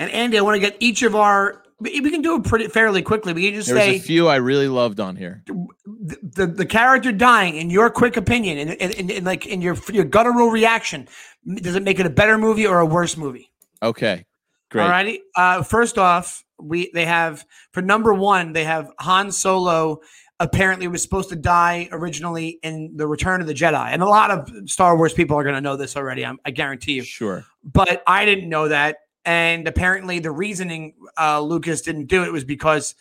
And 0.00 0.10
Andy, 0.10 0.36
I 0.36 0.40
want 0.40 0.56
to 0.56 0.60
get 0.60 0.76
each 0.80 1.04
of 1.04 1.14
our. 1.14 1.62
We 1.78 2.10
can 2.10 2.22
do 2.22 2.34
it 2.34 2.42
pretty 2.42 2.66
fairly 2.66 3.02
quickly. 3.02 3.32
We 3.32 3.46
can 3.46 3.54
just 3.54 3.68
say 3.68 3.94
a 3.94 4.00
few 4.00 4.26
I 4.26 4.36
really 4.36 4.66
loved 4.66 4.98
on 4.98 5.14
here. 5.14 5.44
the, 5.46 6.18
the, 6.22 6.46
the 6.48 6.66
character 6.66 7.12
dying, 7.12 7.54
in 7.54 7.70
your 7.70 7.88
quick 7.88 8.16
opinion, 8.16 8.58
and 8.58 8.70
in, 8.72 8.90
in, 8.90 9.10
in, 9.10 9.24
like 9.24 9.46
in 9.46 9.62
your 9.62 9.76
your 9.92 10.04
guttural 10.04 10.50
reaction, 10.50 11.06
does 11.46 11.76
it 11.76 11.82
make 11.82 11.98
it 11.98 12.06
a 12.06 12.10
better 12.10 12.38
movie 12.38 12.66
or 12.66 12.80
a 12.80 12.86
worse 12.86 13.16
movie? 13.16 13.50
Okay. 13.82 14.24
Great. 14.70 14.84
Alrighty. 14.84 15.18
Uh, 15.34 15.62
first 15.62 15.98
off, 15.98 16.44
we 16.60 16.90
they 16.92 17.06
have 17.06 17.44
for 17.72 17.82
number 17.82 18.12
one, 18.12 18.52
they 18.52 18.64
have 18.64 18.90
Han 19.00 19.32
Solo 19.32 20.00
apparently 20.40 20.86
was 20.86 21.02
supposed 21.02 21.30
to 21.30 21.36
die 21.36 21.88
originally 21.90 22.58
in 22.62 22.92
the 22.96 23.06
Return 23.06 23.40
of 23.40 23.46
the 23.46 23.54
Jedi, 23.54 23.88
and 23.92 24.02
a 24.02 24.06
lot 24.06 24.30
of 24.30 24.50
Star 24.70 24.96
Wars 24.96 25.12
people 25.12 25.36
are 25.36 25.42
going 25.42 25.54
to 25.54 25.60
know 25.60 25.76
this 25.76 25.96
already. 25.96 26.24
I'm, 26.24 26.38
I 26.44 26.50
guarantee 26.50 26.92
you. 26.92 27.02
Sure. 27.02 27.44
But 27.64 28.02
I 28.06 28.24
didn't 28.24 28.48
know 28.48 28.68
that, 28.68 28.98
and 29.24 29.66
apparently 29.66 30.18
the 30.18 30.30
reasoning 30.30 30.94
uh, 31.18 31.40
Lucas 31.40 31.80
didn't 31.80 32.06
do 32.06 32.24
it 32.24 32.32
was 32.32 32.44
because 32.44 32.94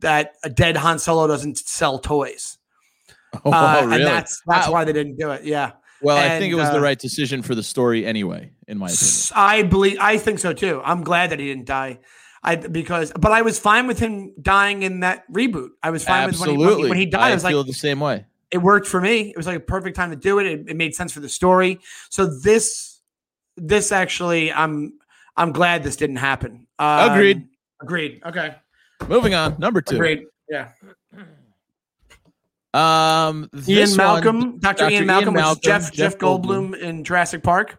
that 0.00 0.32
a 0.44 0.50
dead 0.50 0.76
Han 0.76 0.98
Solo 0.98 1.26
doesn't 1.26 1.58
sell 1.58 1.98
toys, 1.98 2.58
Oh, 3.44 3.52
uh, 3.52 3.80
really? 3.82 3.96
and 3.96 4.04
that's 4.04 4.42
that's 4.46 4.68
why 4.68 4.84
they 4.84 4.92
didn't 4.92 5.16
do 5.16 5.30
it. 5.30 5.44
Yeah. 5.44 5.72
Well, 6.02 6.16
I 6.16 6.38
think 6.38 6.52
it 6.52 6.56
was 6.56 6.70
the 6.70 6.78
uh, 6.78 6.80
right 6.80 6.98
decision 6.98 7.42
for 7.42 7.54
the 7.54 7.62
story 7.62 8.06
anyway, 8.06 8.50
in 8.68 8.78
my 8.78 8.86
opinion. 8.86 9.14
I 9.34 9.62
believe 9.62 9.98
I 10.00 10.18
think 10.18 10.38
so 10.38 10.52
too. 10.52 10.80
I'm 10.84 11.02
glad 11.02 11.30
that 11.30 11.38
he 11.38 11.46
didn't 11.46 11.66
die. 11.66 12.00
I 12.42 12.56
because 12.56 13.12
but 13.18 13.32
I 13.32 13.42
was 13.42 13.58
fine 13.58 13.86
with 13.86 13.98
him 13.98 14.32
dying 14.40 14.82
in 14.82 15.00
that 15.00 15.30
reboot. 15.32 15.70
I 15.82 15.90
was 15.90 16.04
fine 16.04 16.28
with 16.28 16.40
when 16.40 16.50
he, 16.50 16.56
when 16.56 16.96
he, 16.96 17.06
died. 17.06 17.30
I, 17.30 17.34
was 17.34 17.42
feel 17.42 17.58
like 17.58 17.66
the 17.66 17.72
same 17.72 17.98
way. 17.98 18.24
it 18.50 18.58
worked 18.58 18.86
for 18.86 19.00
me. 19.00 19.30
It 19.30 19.36
was 19.36 19.46
like 19.46 19.56
a 19.56 19.60
perfect 19.60 19.96
time 19.96 20.10
to 20.10 20.16
do 20.16 20.38
it. 20.38 20.46
It, 20.46 20.68
it 20.68 20.76
made 20.76 20.94
sense 20.94 21.12
for 21.12 21.20
the 21.20 21.28
story. 21.28 21.80
So 22.10 22.26
this 22.26 23.00
this 23.56 23.90
actually 23.90 24.52
I'm 24.52 24.92
I'm 25.36 25.52
glad 25.52 25.82
this 25.82 25.96
didn't 25.96 26.16
happen. 26.16 26.66
Um, 26.78 27.10
Agreed. 27.10 27.48
Agreed. 27.82 28.22
Okay. 28.24 28.54
Moving 29.08 29.34
on. 29.34 29.56
Number 29.58 29.80
two. 29.82 29.96
Agreed. 29.96 30.22
Yeah. 30.48 30.68
Um, 32.76 33.48
Ian 33.54 33.64
this 33.64 33.90
one- 33.90 33.96
Malcolm, 33.96 34.58
Dr. 34.58 34.60
Dr. 34.60 34.84
Ian 34.90 34.92
Ian 34.92 35.06
Malcolm, 35.06 35.34
was 35.34 35.42
Malcolm, 35.42 35.60
Jeff 35.62 35.82
Jeff 35.92 35.92
Jeff 36.12 36.18
Goldblum 36.18 36.76
in 36.78 37.04
Jurassic 37.04 37.42
Park. 37.42 37.78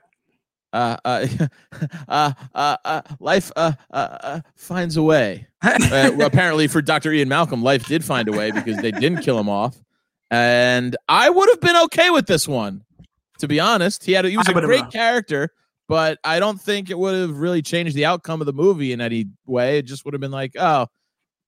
uh, 0.74 0.98
uh, 1.06 1.28
uh, 2.08 2.34
uh, 2.54 2.78
uh, 2.84 3.02
life 3.20 3.52
uh, 3.56 3.72
uh, 3.92 4.18
uh, 4.22 4.42
finds 4.56 4.98
a 4.98 5.04
way. 5.04 5.48
Uh, 5.64 6.12
well, 6.16 6.28
apparently, 6.28 6.68
for 6.68 6.82
Dr. 6.82 7.12
Ian 7.12 7.30
Malcolm, 7.30 7.64
life 7.64 7.86
did 7.88 8.04
find 8.04 8.28
a 8.30 8.32
way 8.32 8.52
because 8.52 8.78
they 8.78 8.92
didn't 8.92 9.24
kill 9.24 9.40
him 9.40 9.50
off. 9.50 9.76
And 10.30 10.96
I 11.10 11.30
would 11.30 11.50
have 11.50 11.62
been 11.62 11.76
okay 11.86 12.10
with 12.12 12.28
this 12.28 12.48
one, 12.48 12.84
to 13.40 13.48
be 13.48 13.60
honest. 13.60 14.04
He 14.06 14.12
had 14.12 14.26
a, 14.26 14.30
he 14.30 14.38
was 14.38 14.48
a 14.50 14.54
great 14.54 14.82
not. 14.84 14.92
character, 14.92 15.50
but 15.88 16.20
I 16.24 16.40
don't 16.40 16.60
think 16.62 16.90
it 16.90 16.98
would 17.00 17.16
have 17.16 17.38
really 17.38 17.62
changed 17.62 17.96
the 17.96 18.06
outcome 18.06 18.40
of 18.42 18.46
the 18.46 18.54
movie 18.54 18.92
in 18.92 19.02
any 19.02 19.28
way. 19.46 19.78
It 19.80 19.84
just 19.84 20.06
would 20.06 20.14
have 20.14 20.22
been 20.22 20.32
like, 20.32 20.52
oh, 20.60 20.88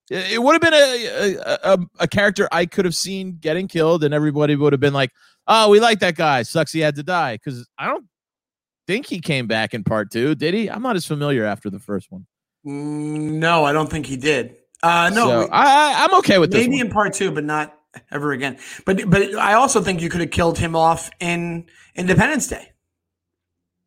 it 0.10 0.42
would 0.42 0.54
have 0.54 0.62
been 0.62 0.74
a, 0.74 1.36
a, 1.36 1.74
a, 1.74 1.78
a 2.02 2.08
character 2.08 2.48
I 2.52 2.66
could 2.66 2.86
have 2.86 2.96
seen 2.96 3.38
getting 3.40 3.68
killed, 3.68 4.04
and 4.04 4.14
everybody 4.14 4.56
would 4.56 4.74
have 4.74 4.80
been 4.80 4.94
like, 4.94 5.12
oh, 5.48 5.70
we 5.70 5.80
like 5.80 6.00
that 6.00 6.16
guy. 6.16 6.44
Sucks 6.44 6.72
he 6.72 6.80
had 6.80 6.96
to 6.96 7.04
die. 7.04 7.36
Because 7.36 7.68
I 7.78 7.88
don't 7.88 8.06
think 8.88 9.06
he 9.06 9.20
came 9.20 9.48
back 9.48 9.74
in 9.74 9.84
part 9.84 10.12
two, 10.12 10.36
did 10.36 10.54
he? 10.54 10.70
I'm 10.70 10.82
not 10.82 10.96
as 10.96 11.06
familiar 11.06 11.46
after 11.46 11.70
the 11.70 11.80
first 11.80 12.12
one. 12.12 12.26
Mm, 12.66 13.34
No, 13.34 13.64
I 13.66 13.72
don't 13.72 13.90
think 13.90 14.06
he 14.06 14.18
did. 14.18 14.56
Uh, 14.82 15.12
no, 15.14 15.28
So 15.28 15.50
I, 15.52 15.64
I, 15.66 16.04
I'm 16.06 16.14
okay 16.20 16.38
with 16.40 16.52
this. 16.52 16.62
maybe 16.66 16.80
in 16.80 16.90
part 16.90 17.14
two, 17.14 17.32
but 17.32 17.44
not 17.44 17.76
ever 18.12 18.32
again. 18.32 18.58
But 18.86 19.10
but 19.10 19.36
I 19.36 19.54
also 19.54 19.82
think 19.82 20.02
you 20.02 20.10
could 20.10 20.22
have 20.22 20.32
killed 20.32 20.58
him 20.58 20.76
off 20.76 21.10
in 21.20 21.68
Independence 21.96 22.48
Day. 22.48 22.72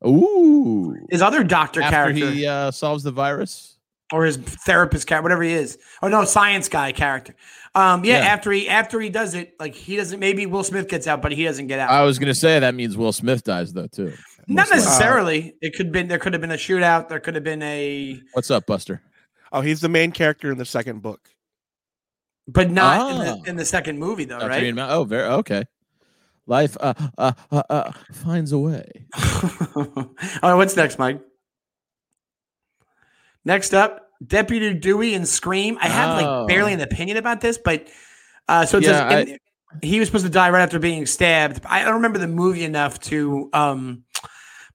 Ooh. 0.07 0.97
His 1.11 1.23
other 1.23 1.45
doctor 1.45 1.81
After 1.81 1.95
character 1.95 2.31
he 2.31 2.47
uh, 2.47 2.71
solves 2.71 3.05
the 3.05 3.13
virus. 3.13 3.72
Or 4.13 4.25
his 4.25 4.37
therapist 4.37 5.07
character, 5.07 5.23
whatever 5.25 5.43
he 5.43 5.53
is. 5.53 5.79
Oh 6.03 6.09
no, 6.09 6.25
science 6.25 6.69
guy 6.69 6.93
character. 6.93 7.35
Um, 7.75 8.05
yeah, 8.05 8.19
Yeah. 8.19 8.27
after 8.27 8.53
he 8.53 8.69
after 8.69 9.01
he 9.01 9.09
does 9.09 9.35
it, 9.35 9.55
like 9.59 9.75
he 9.75 9.97
doesn't. 9.97 10.21
Maybe 10.21 10.47
Will 10.47 10.63
Smith 10.65 10.89
gets 10.89 11.07
out, 11.07 11.23
but 11.23 11.33
he 11.33 11.45
doesn't 11.45 11.67
get 11.69 11.79
out. 11.79 11.91
I 11.91 12.03
was 12.03 12.19
gonna 12.19 12.35
say 12.35 12.59
that 12.61 12.75
means 12.75 12.97
Will 12.97 13.13
Smith 13.13 13.43
dies 13.45 13.73
though 13.73 13.87
too. 13.89 14.13
Not 14.47 14.69
Most 14.69 14.71
likely. 14.71 14.77
necessarily. 14.77 15.55
it 15.63 15.75
could 15.77 15.91
been 15.93 16.09
there 16.09 16.19
could 16.19 16.33
have 16.35 16.41
been 16.43 16.51
a 16.51 16.57
shootout. 16.57 17.09
There 17.09 17.21
could 17.21 17.35
have 17.35 17.45
been 17.45 17.63
a, 17.63 18.21
What's 18.33 18.51
up, 18.51 18.67
Buster? 18.67 19.01
Oh, 19.53 19.61
he's 19.61 19.81
the 19.81 19.89
main 19.89 20.13
character 20.13 20.51
in 20.51 20.59
the 20.59 20.65
second 20.65 21.01
book. 21.03 21.29
but 22.49 22.71
not 22.71 23.11
in, 23.13 23.17
Ah. 23.29 23.37
the, 23.43 23.51
in 23.51 23.57
the 23.57 23.65
second 23.65 23.99
movie 23.99 24.25
though, 24.25 24.39
Dr. 24.41 24.49
right? 24.51 24.63
Ian 24.65 24.75
Mal- 24.75 24.91
oh, 24.91 25.05
very 25.05 25.25
okay. 25.25 25.65
Life 26.47 26.77
uh, 26.81 26.93
uh, 27.17 27.33
uh, 27.53 27.63
uh, 27.71 27.93
finds 28.13 28.51
a 28.51 28.59
way. 28.59 29.07
All 29.77 29.85
right, 30.43 30.55
what's 30.55 30.75
next, 30.77 30.99
Mike? 30.99 31.21
Next 33.45 33.75
up, 33.75 34.09
Deputy 34.27 34.73
Dewey 34.75 35.15
and 35.15 35.27
Scream. 35.27 35.79
I 35.81 35.89
have 35.89 36.23
Oh. 36.23 36.23
like 36.41 36.49
barely 36.49 36.73
an 36.73 36.81
opinion 36.81 37.17
about 37.17 37.41
this, 37.41 37.59
but 37.59 37.89
uh, 38.49 38.65
so 38.67 38.79
it 38.79 38.85
Yeah, 38.85 39.09
says 39.09 39.29
and 39.31 39.39
he 39.83 39.99
was 39.99 40.09
supposed 40.09 40.25
to 40.25 40.31
die 40.31 40.51
right 40.51 40.63
after 40.63 40.79
being 40.79 41.07
stabbed. 41.07 41.61
I 41.67 41.83
don't 41.85 41.95
remember 41.95 42.19
the 42.19 42.27
movie 42.29 42.65
enough 42.65 43.01
to, 43.01 43.49
um, 43.53 44.05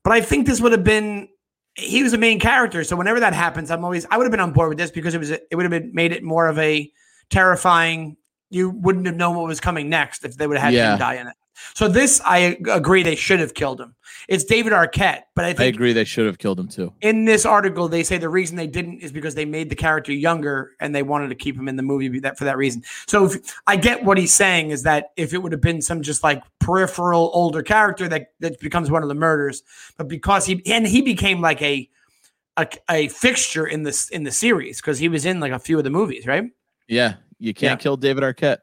but 0.04 0.14
I 0.14 0.22
think 0.22 0.48
this 0.48 0.60
would 0.62 0.72
have 0.72 0.84
been. 0.84 1.30
He 1.76 2.02
was 2.02 2.12
a 2.14 2.18
main 2.18 2.40
character, 2.40 2.84
so 2.84 2.96
whenever 2.96 3.20
that 3.20 3.34
happens, 3.34 3.70
I'm 3.70 3.84
always 3.86 4.06
I 4.10 4.18
would 4.18 4.24
have 4.24 4.32
been 4.32 4.40
on 4.40 4.52
board 4.52 4.70
with 4.70 4.78
this 4.80 4.90
because 4.92 5.14
it 5.14 5.20
was 5.20 5.30
it 5.32 5.48
would 5.54 5.64
have 5.64 5.70
been 5.72 5.92
made 5.94 6.12
it 6.12 6.24
more 6.24 6.48
of 6.48 6.58
a 6.58 6.92
terrifying. 7.30 8.18
You 8.50 8.70
wouldn't 8.72 9.06
have 9.06 9.16
known 9.16 9.36
what 9.36 9.46
was 9.46 9.60
coming 9.60 9.88
next 9.90 10.26
if 10.26 10.36
they 10.38 10.48
would 10.48 10.58
have 10.58 10.66
had 10.66 10.74
Yeah. 10.74 10.94
him 10.94 11.00
die 11.00 11.16
in 11.16 11.28
it. 11.28 11.34
So 11.74 11.88
this, 11.88 12.22
I 12.26 12.58
agree, 12.70 13.04
they 13.04 13.16
should 13.16 13.40
have 13.40 13.54
killed 13.54 13.80
him. 13.82 13.96
It's 14.28 14.44
David 14.44 14.74
Arquette, 14.74 15.22
but 15.36 15.46
I 15.46 15.56
I 15.58 15.68
agree. 15.68 15.94
They 15.94 16.04
should 16.04 16.26
have 16.26 16.38
killed 16.38 16.60
him 16.60 16.68
too. 16.68 16.92
in 17.02 17.24
this 17.26 17.46
article 17.46 17.88
they 17.88 18.04
say 18.04 18.18
the 18.18 18.28
reason 18.30 18.58
they 18.58 18.68
didn't 18.68 19.00
is 19.00 19.12
because 19.12 19.36
they 19.36 19.46
made 19.46 19.70
the 19.70 19.76
character 19.76 20.12
younger 20.12 20.72
and 20.82 20.94
they 20.94 21.04
wanted 21.04 21.30
to 21.30 21.36
keep 21.36 21.56
him 21.56 21.68
in 21.68 21.76
the 21.78 21.84
movie 21.84 22.20
that 22.20 22.38
for 22.38 22.44
that 22.46 22.58
reason. 22.58 22.84
So 23.08 23.26
if, 23.26 23.56
I 23.68 23.76
get 23.78 24.04
what 24.04 24.18
he's 24.18 24.34
saying 24.34 24.72
is 24.72 24.84
that 24.84 25.12
if 25.16 25.34
it 25.34 25.38
would 25.42 25.52
have 25.54 25.62
been 25.62 25.82
some 25.82 26.02
just 26.02 26.24
like 26.24 26.44
peripheral 26.60 27.32
older 27.34 27.62
character 27.64 28.08
that 28.10 28.32
that 28.42 28.60
becomes 28.60 28.92
one 28.92 29.02
of 29.04 29.08
the 29.10 29.16
murders, 29.16 29.64
but 29.98 30.08
because 30.08 30.46
he 30.46 30.62
and 30.66 30.86
he 30.86 31.02
became 31.02 31.40
like 31.42 31.62
a 31.62 31.90
a, 32.58 32.68
a 32.90 33.08
fixture 33.10 33.68
in 33.68 33.84
this 33.84 34.10
in 34.10 34.24
the 34.24 34.32
series 34.32 34.82
because 34.82 34.98
he 35.00 35.08
was 35.10 35.26
in 35.26 35.40
like 35.40 35.52
a 35.54 35.60
few 35.60 35.78
of 35.78 35.84
the 35.84 35.90
movies, 35.90 36.26
right? 36.28 36.46
Yeah, 36.88 37.16
you 37.40 37.54
can't 37.54 37.80
Yeah. 37.80 37.84
kill 37.84 37.98
David 37.98 38.24
Arquette. 38.24 38.58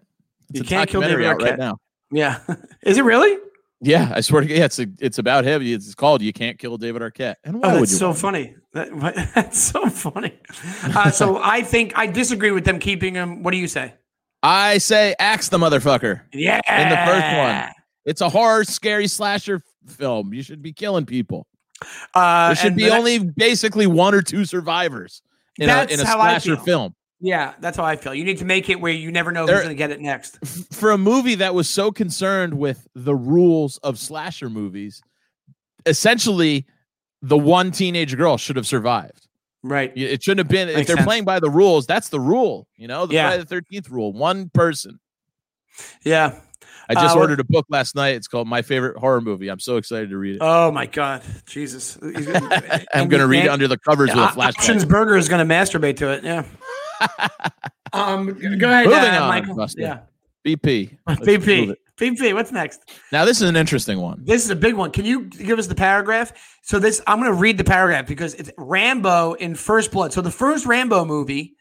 It's 0.50 0.58
You 0.58 0.64
can't 0.64 0.90
kill 0.90 1.00
David 1.00 1.24
out 1.24 1.40
right 1.40 1.54
Arquette. 1.54 1.58
now. 1.58 1.78
Yeah, 2.14 2.38
is 2.82 2.96
it 2.98 3.04
really? 3.04 3.36
Yeah, 3.80 4.12
I 4.14 4.20
swear 4.22 4.40
to 4.42 4.46
God, 4.46 4.56
yeah, 4.56 4.64
it's 4.64 4.78
a, 4.78 4.86
it's 5.00 5.18
about 5.18 5.44
him. 5.44 5.60
It's 5.62 5.94
called 5.94 6.22
"You 6.22 6.32
Can't 6.32 6.58
Kill 6.58 6.78
David 6.78 7.02
Arquette." 7.02 7.34
And 7.44 7.60
why 7.60 7.68
Oh, 7.68 7.72
would 7.74 7.80
that's 7.82 7.92
you? 7.92 7.98
so 7.98 8.12
funny. 8.14 8.54
That, 8.72 8.94
what- 8.94 9.14
that's 9.34 9.58
so 9.60 9.88
funny. 9.90 10.38
Uh, 10.84 11.10
so 11.10 11.36
I 11.42 11.62
think 11.62 11.92
I 11.98 12.06
disagree 12.06 12.50
with 12.52 12.64
them 12.64 12.78
keeping 12.78 13.14
him. 13.14 13.42
What 13.42 13.50
do 13.50 13.58
you 13.58 13.68
say? 13.68 13.94
I 14.42 14.78
say, 14.78 15.14
axe 15.18 15.48
the 15.48 15.58
motherfucker. 15.58 16.22
Yeah, 16.32 16.60
In 16.68 16.88
the 16.90 16.96
first 16.96 17.36
one. 17.36 17.72
It's 18.04 18.20
a 18.20 18.28
horror, 18.28 18.64
scary 18.64 19.06
slasher 19.06 19.62
film. 19.88 20.34
You 20.34 20.42
should 20.42 20.60
be 20.62 20.72
killing 20.74 21.06
people. 21.06 21.46
Uh, 22.14 22.48
There 22.48 22.56
should 22.56 22.76
be 22.76 22.90
only 22.90 23.18
basically 23.18 23.86
one 23.86 24.14
or 24.14 24.20
two 24.22 24.44
survivors 24.44 25.22
in 25.58 25.70
a, 25.70 25.84
in 25.84 25.98
a 25.98 26.04
how 26.06 26.20
I 26.20 26.38
slasher 26.38 26.56
film. 26.58 26.94
Yeah, 27.26 27.54
that's 27.58 27.78
how 27.78 27.84
I 27.84 27.96
feel. 27.96 28.14
You 28.14 28.22
need 28.24 28.36
to 28.38 28.44
make 28.44 28.68
it 28.68 28.78
where 28.80 28.92
you 28.92 29.10
never 29.10 29.32
know 29.32 29.46
There- 29.46 29.56
who's 29.56 29.64
going 29.64 29.74
to 29.74 29.78
get 29.78 29.90
it 29.90 29.98
next. 30.00 30.36
For 30.74 30.90
a 30.90 30.98
movie 30.98 31.36
that 31.36 31.54
was 31.54 31.68
so 31.70 31.90
concerned 31.90 32.52
with 32.58 32.86
the 32.94 33.14
rules 33.14 33.78
of 33.78 33.98
slasher 33.98 34.50
movies, 34.50 35.00
essentially, 35.86 36.66
the 37.22 37.38
one 37.38 37.70
teenage 37.70 38.14
girl 38.16 38.36
should 38.36 38.56
have 38.56 38.66
survived. 38.66 39.26
Right. 39.62 39.90
It 39.96 40.22
shouldn't 40.22 40.46
have 40.46 40.48
been. 40.48 40.68
if 40.68 40.86
they're 40.86 40.96
sense. 40.96 41.06
playing 41.06 41.24
by 41.24 41.40
the 41.40 41.48
rules, 41.48 41.86
that's 41.86 42.10
the 42.10 42.20
rule. 42.20 42.66
You 42.76 42.88
know, 42.88 43.06
the 43.06 43.14
Yeah. 43.14 43.28
Friday 43.28 43.42
the 43.44 43.48
Thirteenth 43.48 43.88
rule: 43.88 44.12
one 44.12 44.50
person. 44.52 45.00
Yeah. 46.04 46.38
I 46.86 46.92
just 46.92 47.16
Uh, 47.16 47.20
ordered 47.20 47.40
a 47.40 47.44
book 47.44 47.64
last 47.70 47.94
night. 47.94 48.16
It's 48.16 48.28
called 48.28 48.46
My 48.46 48.60
Favorite 48.60 48.98
Horror 48.98 49.22
Movie. 49.22 49.48
I'm 49.48 49.58
so 49.60 49.78
excited 49.78 50.10
to 50.10 50.18
read 50.18 50.34
it. 50.36 50.38
Oh 50.42 50.70
my 50.70 50.84
God, 50.84 51.22
Jesus! 51.46 51.96
I'm 52.02 53.08
going 53.08 53.20
to 53.22 53.26
read 53.26 53.46
it 53.46 53.48
under 53.48 53.66
the 53.66 53.78
covers 53.78 54.10
with 54.10 54.18
a 54.18 54.28
flashlight. 54.28 54.58
Options 54.58 54.84
Burger 54.84 55.16
is 55.16 55.30
going 55.30 55.46
to 55.48 55.54
masturbate 55.54 55.96
to 55.96 56.10
it. 56.10 56.22
Yeah. 56.24 56.44
um. 57.92 58.26
Go 58.58 58.68
ahead, 58.70 58.86
Moving 58.86 59.00
uh, 59.00 59.22
on, 59.22 59.28
Michael. 59.28 59.54
Buster. 59.54 59.80
Yeah. 59.80 60.00
BP. 60.44 60.98
BP. 61.08 61.74
BP. 61.96 62.34
What's 62.34 62.52
next? 62.52 62.90
Now 63.12 63.24
this 63.24 63.40
is 63.40 63.48
an 63.48 63.56
interesting 63.56 64.00
one. 64.00 64.22
This 64.24 64.44
is 64.44 64.50
a 64.50 64.56
big 64.56 64.74
one. 64.74 64.90
Can 64.90 65.04
you 65.04 65.26
give 65.26 65.58
us 65.58 65.66
the 65.66 65.74
paragraph? 65.74 66.32
So 66.62 66.78
this, 66.78 67.00
I'm 67.06 67.20
going 67.20 67.30
to 67.30 67.38
read 67.38 67.56
the 67.56 67.64
paragraph 67.64 68.06
because 68.06 68.34
it's 68.34 68.50
Rambo 68.58 69.34
in 69.34 69.54
First 69.54 69.92
Blood. 69.92 70.12
So 70.12 70.20
the 70.20 70.30
first 70.30 70.66
Rambo 70.66 71.04
movie, 71.04 71.54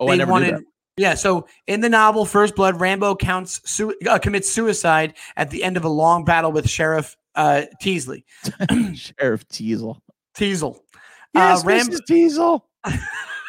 Oh, 0.00 0.10
I 0.10 0.16
never 0.16 0.38
knew 0.40 0.50
that. 0.50 0.62
Yeah. 0.96 1.14
So 1.14 1.46
in 1.66 1.80
the 1.80 1.88
novel 1.88 2.24
First 2.24 2.56
Blood, 2.56 2.80
Rambo 2.80 3.16
counts 3.16 3.60
su- 3.70 3.94
uh, 4.08 4.18
commits 4.18 4.48
suicide 4.48 5.14
at 5.36 5.50
the 5.50 5.62
end 5.62 5.76
of 5.76 5.84
a 5.84 5.88
long 5.88 6.24
battle 6.24 6.52
with 6.52 6.68
Sheriff 6.68 7.16
uh, 7.34 7.62
Teasley. 7.80 8.24
Sheriff 8.94 9.46
Teasle. 9.48 10.00
Teasle. 10.36 10.78
Yes, 11.34 11.64
uh, 11.64 11.66
Ram- 11.66 11.88
Mrs. 11.88 12.00
Teasle. 12.08 12.62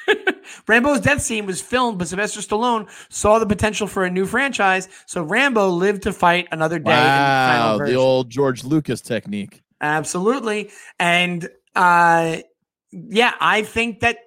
Rambo's 0.68 1.02
death 1.02 1.22
scene 1.22 1.46
was 1.46 1.62
filmed, 1.62 2.00
but 2.00 2.08
Sylvester 2.08 2.40
Stallone 2.42 2.90
saw 3.10 3.40
the 3.40 3.46
potential 3.46 3.88
for 3.88 4.06
a 4.06 4.10
new 4.10 4.26
franchise, 4.26 4.88
so 5.06 5.22
Rambo 5.24 5.70
lived 5.70 6.04
to 6.04 6.14
fight 6.14 6.48
another 6.52 6.80
day. 6.80 6.92
in 6.92 6.98
the 6.98 7.02
final 7.02 7.80
Wow, 7.80 7.86
the 7.86 7.96
old 7.96 8.30
George 8.30 8.64
Lucas 8.64 9.02
technique. 9.02 9.62
Absolutely. 9.82 10.72
And 11.00 11.50
uh 11.76 12.38
yeah, 12.92 13.34
I 13.40 13.64
think 13.64 14.00
that 14.00 14.18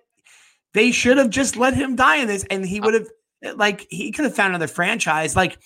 they 0.75 0.93
should 0.93 1.17
have 1.17 1.31
just 1.31 1.57
let 1.57 1.75
him 1.75 1.97
die 1.97 2.17
in 2.17 2.29
this 2.29 2.45
and 2.51 2.65
he 2.65 2.81
would 2.81 2.95
have 2.95 3.09
like 3.57 3.87
he 3.91 4.13
could 4.13 4.25
have 4.27 4.35
found 4.35 4.51
another 4.51 4.69
franchise. 4.69 5.35
Like 5.35 5.59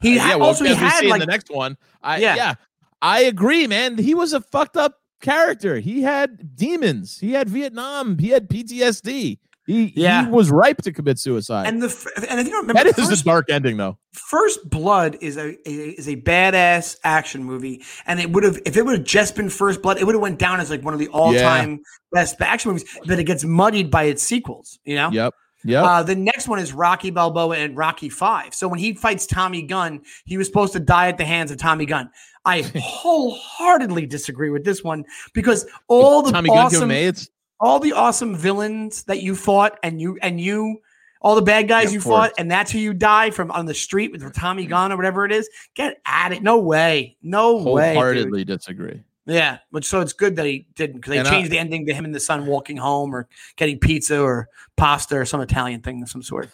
He 0.00 0.18
Uh, 0.18 0.22
had, 0.22 0.28
yeah, 0.30 0.36
well, 0.36 0.46
also 0.48 0.64
he 0.64 0.74
had 0.74 1.04
like 1.06 1.20
the 1.20 1.26
next 1.26 1.50
one. 1.50 1.76
I, 2.02 2.18
Yeah. 2.18 2.34
yeah. 2.34 2.54
I 3.00 3.20
agree, 3.22 3.66
man. 3.68 3.96
He 3.98 4.14
was 4.14 4.32
a 4.32 4.40
fucked 4.40 4.76
up 4.76 4.96
character. 5.20 5.78
He 5.78 6.02
had 6.02 6.56
demons. 6.56 7.18
He 7.20 7.32
had 7.32 7.48
Vietnam. 7.48 8.18
He 8.18 8.30
had 8.30 8.48
PTSD. 8.48 9.38
He, 9.68 9.92
Yeah. 9.94 10.24
he 10.24 10.30
was 10.30 10.50
ripe 10.50 10.78
to 10.78 10.92
commit 10.92 11.18
suicide. 11.18 11.66
and 11.68 11.82
the 11.82 11.88
and 12.30 12.40
if 12.40 12.46
you 12.46 12.52
don't 12.52 12.62
remember, 12.62 12.82
that 12.82 12.86
is 12.86 12.94
first, 13.06 13.20
a 13.20 13.24
dark 13.24 13.50
ending, 13.50 13.76
though. 13.76 13.98
First 14.14 14.68
Blood 14.70 15.18
is 15.20 15.36
a, 15.36 15.50
a 15.68 15.70
is 15.70 16.08
a 16.08 16.16
badass 16.16 16.96
action 17.04 17.44
movie, 17.44 17.84
and 18.06 18.18
it 18.18 18.30
would 18.30 18.44
have 18.44 18.58
if 18.64 18.78
it 18.78 18.82
would 18.86 18.96
have 18.96 19.06
just 19.06 19.36
been 19.36 19.50
First 19.50 19.82
Blood, 19.82 19.98
it 19.98 20.04
would 20.04 20.14
have 20.14 20.22
went 20.22 20.38
down 20.38 20.58
as 20.58 20.70
like 20.70 20.82
one 20.82 20.94
of 20.94 21.00
the 21.00 21.08
all 21.08 21.34
time 21.34 21.82
best 22.12 22.40
action 22.40 22.70
movies. 22.72 22.88
But 23.06 23.18
it 23.18 23.24
gets 23.24 23.44
muddied 23.44 23.90
by 23.90 24.04
its 24.04 24.22
sequels. 24.22 24.78
You 24.84 24.96
know. 24.96 25.10
Yep. 25.10 25.34
Yep. 25.64 25.84
Uh, 25.84 26.02
the 26.02 26.14
next 26.14 26.48
one 26.48 26.60
is 26.60 26.72
Rocky 26.72 27.10
Balboa 27.10 27.58
and 27.58 27.76
Rocky 27.76 28.08
Five. 28.08 28.54
So 28.54 28.68
when 28.68 28.78
he 28.78 28.94
fights 28.94 29.26
Tommy 29.26 29.60
Gunn, 29.60 30.00
he 30.24 30.38
was 30.38 30.46
supposed 30.46 30.72
to 30.74 30.80
die 30.80 31.08
at 31.08 31.18
the 31.18 31.26
hands 31.26 31.50
of 31.50 31.58
Tommy 31.58 31.84
Gunn. 31.84 32.08
I 32.46 32.62
wholeheartedly 32.74 34.06
disagree 34.06 34.48
with 34.48 34.64
this 34.64 34.82
one 34.82 35.04
because 35.34 35.66
all 35.88 36.22
the 36.22 36.32
Tommy 36.32 36.48
Gunn 36.48 36.58
awesome, 36.58 36.88
mates. 36.88 37.28
All 37.60 37.80
the 37.80 37.92
awesome 37.92 38.36
villains 38.36 39.04
that 39.04 39.22
you 39.22 39.34
fought 39.34 39.78
and 39.82 40.00
you 40.00 40.18
and 40.22 40.40
you 40.40 40.78
all 41.20 41.34
the 41.34 41.42
bad 41.42 41.66
guys 41.68 41.86
Yeah, 41.86 41.90
you 41.94 42.00
fought 42.00 42.32
and 42.38 42.50
that's 42.50 42.70
who 42.70 42.78
you 42.78 42.94
die 42.94 43.30
from 43.30 43.50
on 43.50 43.66
the 43.66 43.74
street 43.74 44.12
with 44.12 44.32
Tommy 44.34 44.66
Gunn 44.66 44.92
or 44.92 44.96
whatever 44.96 45.24
it 45.24 45.32
is. 45.32 45.48
Get 45.74 46.00
at 46.06 46.32
it. 46.32 46.42
No 46.42 46.58
way. 46.58 47.16
No 47.22 47.56
way. 47.56 47.88
dude. 47.90 47.96
Wholeheartedly 47.96 48.44
disagree. 48.44 49.02
Yeah, 49.26 49.58
but 49.70 49.84
so 49.84 50.00
it's 50.00 50.14
good 50.14 50.36
that 50.36 50.46
he 50.46 50.66
didn't 50.74 50.96
because 50.96 51.10
they 51.10 51.18
And 51.18 51.28
I- 51.28 51.30
changed 51.30 51.50
the 51.50 51.58
ending 51.58 51.84
to 51.86 51.92
him 51.92 52.04
and 52.06 52.14
the 52.14 52.20
son 52.20 52.46
walking 52.46 52.76
home 52.78 53.14
or 53.14 53.28
getting 53.56 53.78
pizza 53.78 54.18
or 54.20 54.48
pasta 54.76 55.16
or 55.18 55.24
some 55.26 55.40
Italian 55.42 55.82
thing 55.82 56.02
of 56.02 56.08
some 56.08 56.22
sort. 56.22 56.48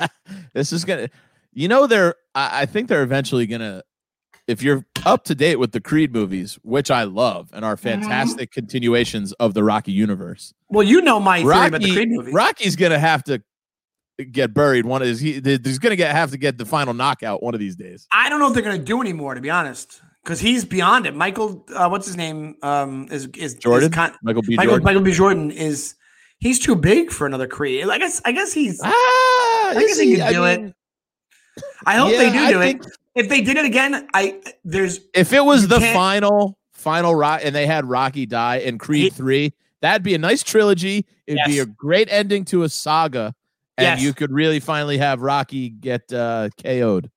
this 0.52 0.72
is 0.72 0.84
gonna 0.84 1.08
you 1.52 1.68
know 1.68 1.86
they're 1.86 2.14
I, 2.34 2.62
I 2.62 2.66
think 2.66 2.88
they're 2.88 3.02
eventually 3.02 3.46
gonna 3.46 3.82
if 4.48 4.62
you're 4.62 4.84
up 5.04 5.24
to 5.24 5.34
date 5.34 5.56
with 5.56 5.72
the 5.72 5.80
creed 5.80 6.12
movies 6.12 6.58
which 6.62 6.90
i 6.90 7.02
love 7.04 7.50
and 7.52 7.64
are 7.64 7.76
fantastic 7.76 8.50
continuations 8.52 9.32
of 9.34 9.54
the 9.54 9.62
rocky 9.64 9.92
universe 9.92 10.52
Well, 10.68 10.86
you 10.86 11.00
know 11.02 11.18
my 11.20 11.38
theory 11.42 11.66
about 11.68 11.80
the 11.82 11.92
Creed 11.92 12.08
movie. 12.10 12.32
rocky's 12.32 12.76
gonna 12.76 12.98
have 12.98 13.22
to 13.24 13.42
get 14.32 14.54
buried 14.54 14.86
one 14.86 15.02
of 15.02 15.08
his 15.08 15.20
he, 15.20 15.40
he's 15.44 15.78
gonna 15.78 15.94
get 15.96 16.10
have 16.14 16.30
to 16.30 16.38
get 16.38 16.56
the 16.58 16.64
final 16.64 16.94
knockout 16.94 17.42
one 17.42 17.54
of 17.54 17.60
these 17.60 17.76
days 17.76 18.06
I 18.12 18.28
don't 18.28 18.40
know 18.40 18.48
if 18.48 18.54
they're 18.54 18.62
going 18.62 18.78
to 18.78 18.84
do 18.84 19.00
anymore, 19.02 19.34
to 19.34 19.40
be 19.42 19.50
honest, 19.50 20.00
because 20.24 20.40
he's 20.40 20.64
beyond 20.64 21.06
it. 21.06 21.14
Michael, 21.14 21.64
uh, 21.74 21.88
what's 21.88 22.06
his 22.06 22.16
name? 22.16 22.56
Um, 22.62 23.08
is 23.10 23.26
is 23.36 23.54
jordan 23.54 23.90
Is 23.90 23.94
con- 23.94 24.14
michael 24.22 24.42
b 24.42 24.56
Michael 24.56 24.70
jordan 24.78 24.84
Michael 24.84 25.02
B. 25.02 25.12
Jordan 25.12 25.50
is 25.50 25.94
he's 26.38 26.58
too 26.58 26.74
big 26.76 27.10
for 27.10 27.26
another 27.26 27.46
Creed. 27.46 27.86
I 27.88 27.98
guess 27.98 28.22
I 28.24 28.32
guess 28.32 28.52
he's. 28.54 28.80
ah, 28.82 28.88
I 29.70 29.74
guess 29.86 29.98
he 29.98 30.10
he? 30.12 30.16
can 30.16 30.26
I 30.28 30.32
do 30.32 30.44
it. 30.44 30.60
mean, 30.62 30.74
I 31.84 31.96
hope 31.96 32.10
they 32.10 32.26
yeah, 32.26 32.32
do 32.32 32.38
I 32.38 32.52
do 32.52 32.58
think 32.60 32.86
it. 32.86 32.92
If 33.16 33.28
they 33.28 33.40
did 33.40 33.56
it 33.56 33.64
again, 33.64 34.06
I 34.14 34.40
there's 34.64 35.00
if 35.14 35.32
it 35.32 35.44
was 35.44 35.66
the 35.68 35.80
final 35.80 36.58
final 36.72 37.14
rock 37.14 37.40
and 37.42 37.54
they 37.54 37.66
had 37.66 37.84
rocky 37.86 38.26
die 38.26 38.56
in 38.58 38.78
creed 38.78 39.06
It- 39.06 39.14
3 39.14 39.52
that'd 39.80 40.02
be 40.02 40.14
a 40.14 40.18
nice 40.18 40.42
trilogy 40.42 41.04
it'd 41.26 41.40
be 41.46 41.58
a 41.58 41.66
great 41.66 42.08
ending 42.10 42.44
to 42.46 42.62
a 42.62 42.68
saga 42.68 43.34
and 43.78 43.84
Yes. 43.86 44.02
you 44.02 44.12
could 44.14 44.30
really 44.30 44.60
finally 44.60 44.98
have 44.98 45.20
rocky 45.22 45.68
get 45.70 46.12
uh 46.12 46.50
ko'd 46.62 47.10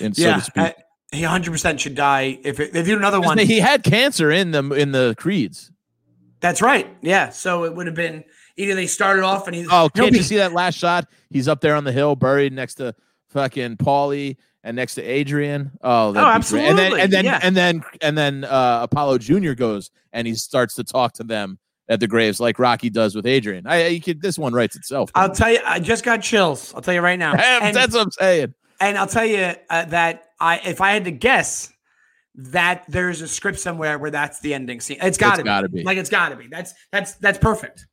and 0.00 0.16
so 0.16 0.22
yeah, 0.22 0.34
to 0.36 0.40
speak 0.40 0.64
I- 0.64 0.74
he 1.12 1.22
100 1.22 1.50
percent 1.52 1.78
should 1.78 1.94
die. 1.94 2.38
If 2.42 2.58
it, 2.58 2.68
if 2.68 2.72
they 2.72 2.82
do 2.84 2.96
another 2.96 3.20
one, 3.20 3.36
he 3.36 3.60
had 3.60 3.82
cancer 3.82 4.30
in 4.30 4.50
them 4.50 4.72
in 4.72 4.92
the 4.92 5.14
creeds 5.18 5.70
that's 6.40 6.60
right. 6.62 6.88
Yeah, 7.02 7.28
so 7.28 7.64
it 7.64 7.74
would 7.76 7.86
have 7.86 7.94
been 7.94 8.24
either 8.56 8.74
they 8.74 8.86
started 8.88 9.22
off 9.22 9.46
and 9.46 9.54
he's 9.54 9.68
oh 9.70 9.82
he'll 9.94 10.04
can't 10.04 10.12
be- 10.12 10.18
you 10.18 10.24
see 10.24 10.36
that 10.38 10.52
last 10.54 10.78
shot 10.78 11.06
he's 11.30 11.46
up 11.48 11.60
there 11.60 11.74
on 11.76 11.84
the 11.84 11.92
hill 11.92 12.16
buried 12.16 12.52
next 12.54 12.76
to 12.76 12.94
fucking 13.28 13.76
paulie 13.76 14.36
and 14.64 14.76
next 14.76 14.94
to 14.94 15.02
adrian 15.02 15.70
oh 15.82 16.12
be 16.12 16.20
great. 16.20 16.24
and 16.24 16.24
then 16.24 16.34
absolutely, 16.34 17.00
and 17.00 17.12
then 17.12 17.24
yeah. 17.24 17.40
and 17.42 17.56
then 17.56 17.82
and 18.00 18.16
then 18.18 18.44
uh 18.44 18.80
apollo 18.82 19.18
junior 19.18 19.54
goes 19.54 19.90
and 20.12 20.26
he 20.26 20.34
starts 20.34 20.74
to 20.74 20.84
talk 20.84 21.12
to 21.12 21.24
them 21.24 21.58
at 21.88 22.00
the 22.00 22.06
graves 22.06 22.38
like 22.40 22.58
rocky 22.58 22.88
does 22.90 23.14
with 23.14 23.26
adrian 23.26 23.66
i, 23.66 23.86
you 23.88 24.00
could 24.00 24.22
this 24.22 24.38
one 24.38 24.52
writes 24.52 24.76
itself 24.76 25.10
I'll 25.14 25.30
tell 25.30 25.50
you, 25.50 25.58
I 25.64 25.80
just 25.80 26.04
got 26.04 26.22
chills. 26.22 26.72
I'll 26.74 26.80
tell 26.82 26.94
you 26.94 27.00
right 27.00 27.18
now. 27.18 27.34
And- 27.62 27.74
that's 27.74 27.92
what 27.94 28.02
i'm 28.02 28.10
saying 28.12 28.54
And 28.80 28.98
I'll 28.98 29.06
tell 29.06 29.24
you 29.24 29.54
uh, 29.70 29.84
that 29.86 30.24
I, 30.40 30.58
if 30.64 30.80
I 30.80 30.90
had 30.92 31.04
to 31.04 31.12
guess, 31.12 31.72
that 32.34 32.84
there's 32.88 33.20
a 33.20 33.28
script 33.28 33.60
somewhere 33.60 33.96
where 33.98 34.10
that's 34.10 34.40
the 34.40 34.54
ending 34.54 34.80
scene. 34.80 34.96
It's 35.00 35.18
got 35.18 35.36
to 35.36 35.44
gotta 35.44 35.68
be. 35.68 35.78
be. 35.78 35.84
Like 35.84 35.98
it's 35.98 36.10
got 36.10 36.30
to 36.30 36.36
be. 36.36 36.48
That's 36.48 36.74
that's 36.90 37.14
that's 37.16 37.38
perfect. 37.38 37.86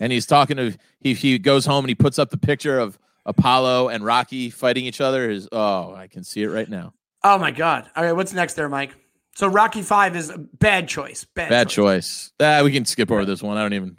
and 0.00 0.12
he's 0.12 0.26
talking 0.26 0.56
to 0.58 0.76
he 1.00 1.14
he 1.14 1.38
goes 1.38 1.64
home 1.64 1.84
and 1.84 1.88
he 1.88 1.94
puts 1.94 2.18
up 2.18 2.28
the 2.28 2.36
picture 2.36 2.78
of 2.78 2.98
Apollo 3.26 3.88
and 3.88 4.04
Rocky 4.04 4.50
fighting 4.50 4.84
each 4.84 5.00
other. 5.00 5.30
Is 5.30 5.48
oh, 5.52 5.94
I 5.94 6.06
can 6.08 6.24
see 6.24 6.42
it 6.42 6.48
right 6.48 6.68
now. 6.68 6.94
Oh 7.22 7.38
my 7.38 7.50
god. 7.50 7.90
All 7.96 8.04
right, 8.04 8.12
what's 8.12 8.32
next 8.32 8.54
there, 8.54 8.68
Mike? 8.68 8.94
So 9.36 9.48
Rocky 9.48 9.82
Five 9.82 10.14
is 10.16 10.30
a 10.30 10.38
bad 10.38 10.88
choice. 10.88 11.24
Bad, 11.34 11.48
Bad 11.50 11.68
choice. 11.68 12.32
Ah, 12.40 12.60
we 12.62 12.70
can 12.72 12.84
skip 12.84 13.10
over 13.10 13.24
this 13.24 13.42
one. 13.42 13.56
I 13.56 13.62
don't 13.62 13.72
even. 13.72 13.98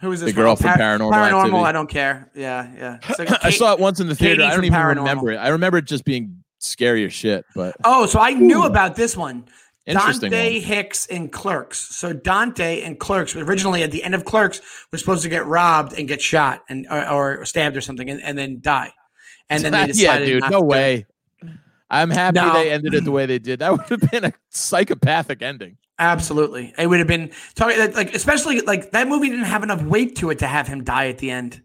Who 0.00 0.10
is 0.10 0.20
this? 0.20 0.30
The 0.30 0.40
girl 0.40 0.56
from? 0.56 0.72
from 0.72 0.80
Paranormal 0.80 1.12
Paranormal. 1.12 1.38
Activity. 1.44 1.64
I 1.64 1.72
don't 1.72 1.86
care. 1.88 2.30
Yeah, 2.34 2.70
yeah. 2.76 2.98
Like 3.18 3.44
I 3.44 3.50
saw 3.50 3.72
it 3.74 3.78
once 3.78 4.00
in 4.00 4.08
the 4.08 4.16
theater. 4.16 4.42
Katie 4.42 4.44
I 4.50 4.54
don't 4.56 4.64
even 4.64 4.76
Paranormal. 4.78 4.96
remember 4.96 5.30
it. 5.30 5.36
I 5.36 5.48
remember 5.48 5.78
it 5.78 5.84
just 5.84 6.04
being 6.04 6.42
scary 6.58 7.04
as 7.04 7.12
shit. 7.12 7.44
But 7.54 7.76
Oh, 7.84 8.06
so 8.06 8.18
I 8.18 8.30
knew 8.32 8.64
about 8.64 8.96
this 8.96 9.16
one. 9.16 9.44
Interesting. 9.86 10.30
Dante 10.30 10.58
one. 10.58 10.62
Hicks 10.62 11.06
and 11.06 11.32
Clerks. 11.32 11.78
So 11.78 12.12
Dante 12.12 12.82
and 12.82 12.98
Clerks 12.98 13.34
originally 13.36 13.82
at 13.82 13.90
the 13.90 14.02
end 14.02 14.14
of 14.14 14.24
Clerks 14.24 14.60
was 14.90 15.00
supposed 15.00 15.22
to 15.22 15.28
get 15.28 15.46
robbed 15.46 15.92
and 15.98 16.06
get 16.08 16.20
shot 16.22 16.62
and 16.68 16.86
or, 16.90 17.08
or 17.40 17.44
stabbed 17.44 17.76
or 17.76 17.80
something 17.80 18.08
and, 18.10 18.22
and 18.22 18.36
then 18.38 18.60
die. 18.60 18.92
And 19.50 19.62
then 19.64 19.72
they 19.72 19.78
yeah, 19.80 19.86
decided 20.18 20.26
dude. 20.26 20.40
not 20.42 20.50
No 20.50 20.58
to 20.60 20.62
do 20.62 20.66
it. 20.66 20.68
way. 20.68 21.06
I'm 21.90 22.10
happy 22.10 22.36
No. 22.36 22.54
they 22.54 22.70
ended 22.70 22.94
it 22.94 23.04
the 23.04 23.10
way 23.12 23.26
they 23.26 23.38
did. 23.38 23.58
That 23.60 23.72
would 23.72 23.82
have 24.00 24.10
been 24.10 24.24
a 24.24 24.32
psychopathic 24.48 25.42
ending. 25.42 25.76
Absolutely, 25.98 26.72
it 26.78 26.86
would 26.86 26.98
have 26.98 27.06
been 27.06 27.30
talking 27.54 27.78
like 27.92 28.14
especially 28.14 28.60
like 28.62 28.90
that 28.92 29.06
movie 29.08 29.28
didn't 29.28 29.44
have 29.44 29.62
enough 29.62 29.82
weight 29.82 30.16
to 30.16 30.30
it 30.30 30.38
to 30.38 30.46
have 30.46 30.66
him 30.66 30.82
die 30.82 31.08
at 31.08 31.18
the 31.18 31.30
end, 31.30 31.62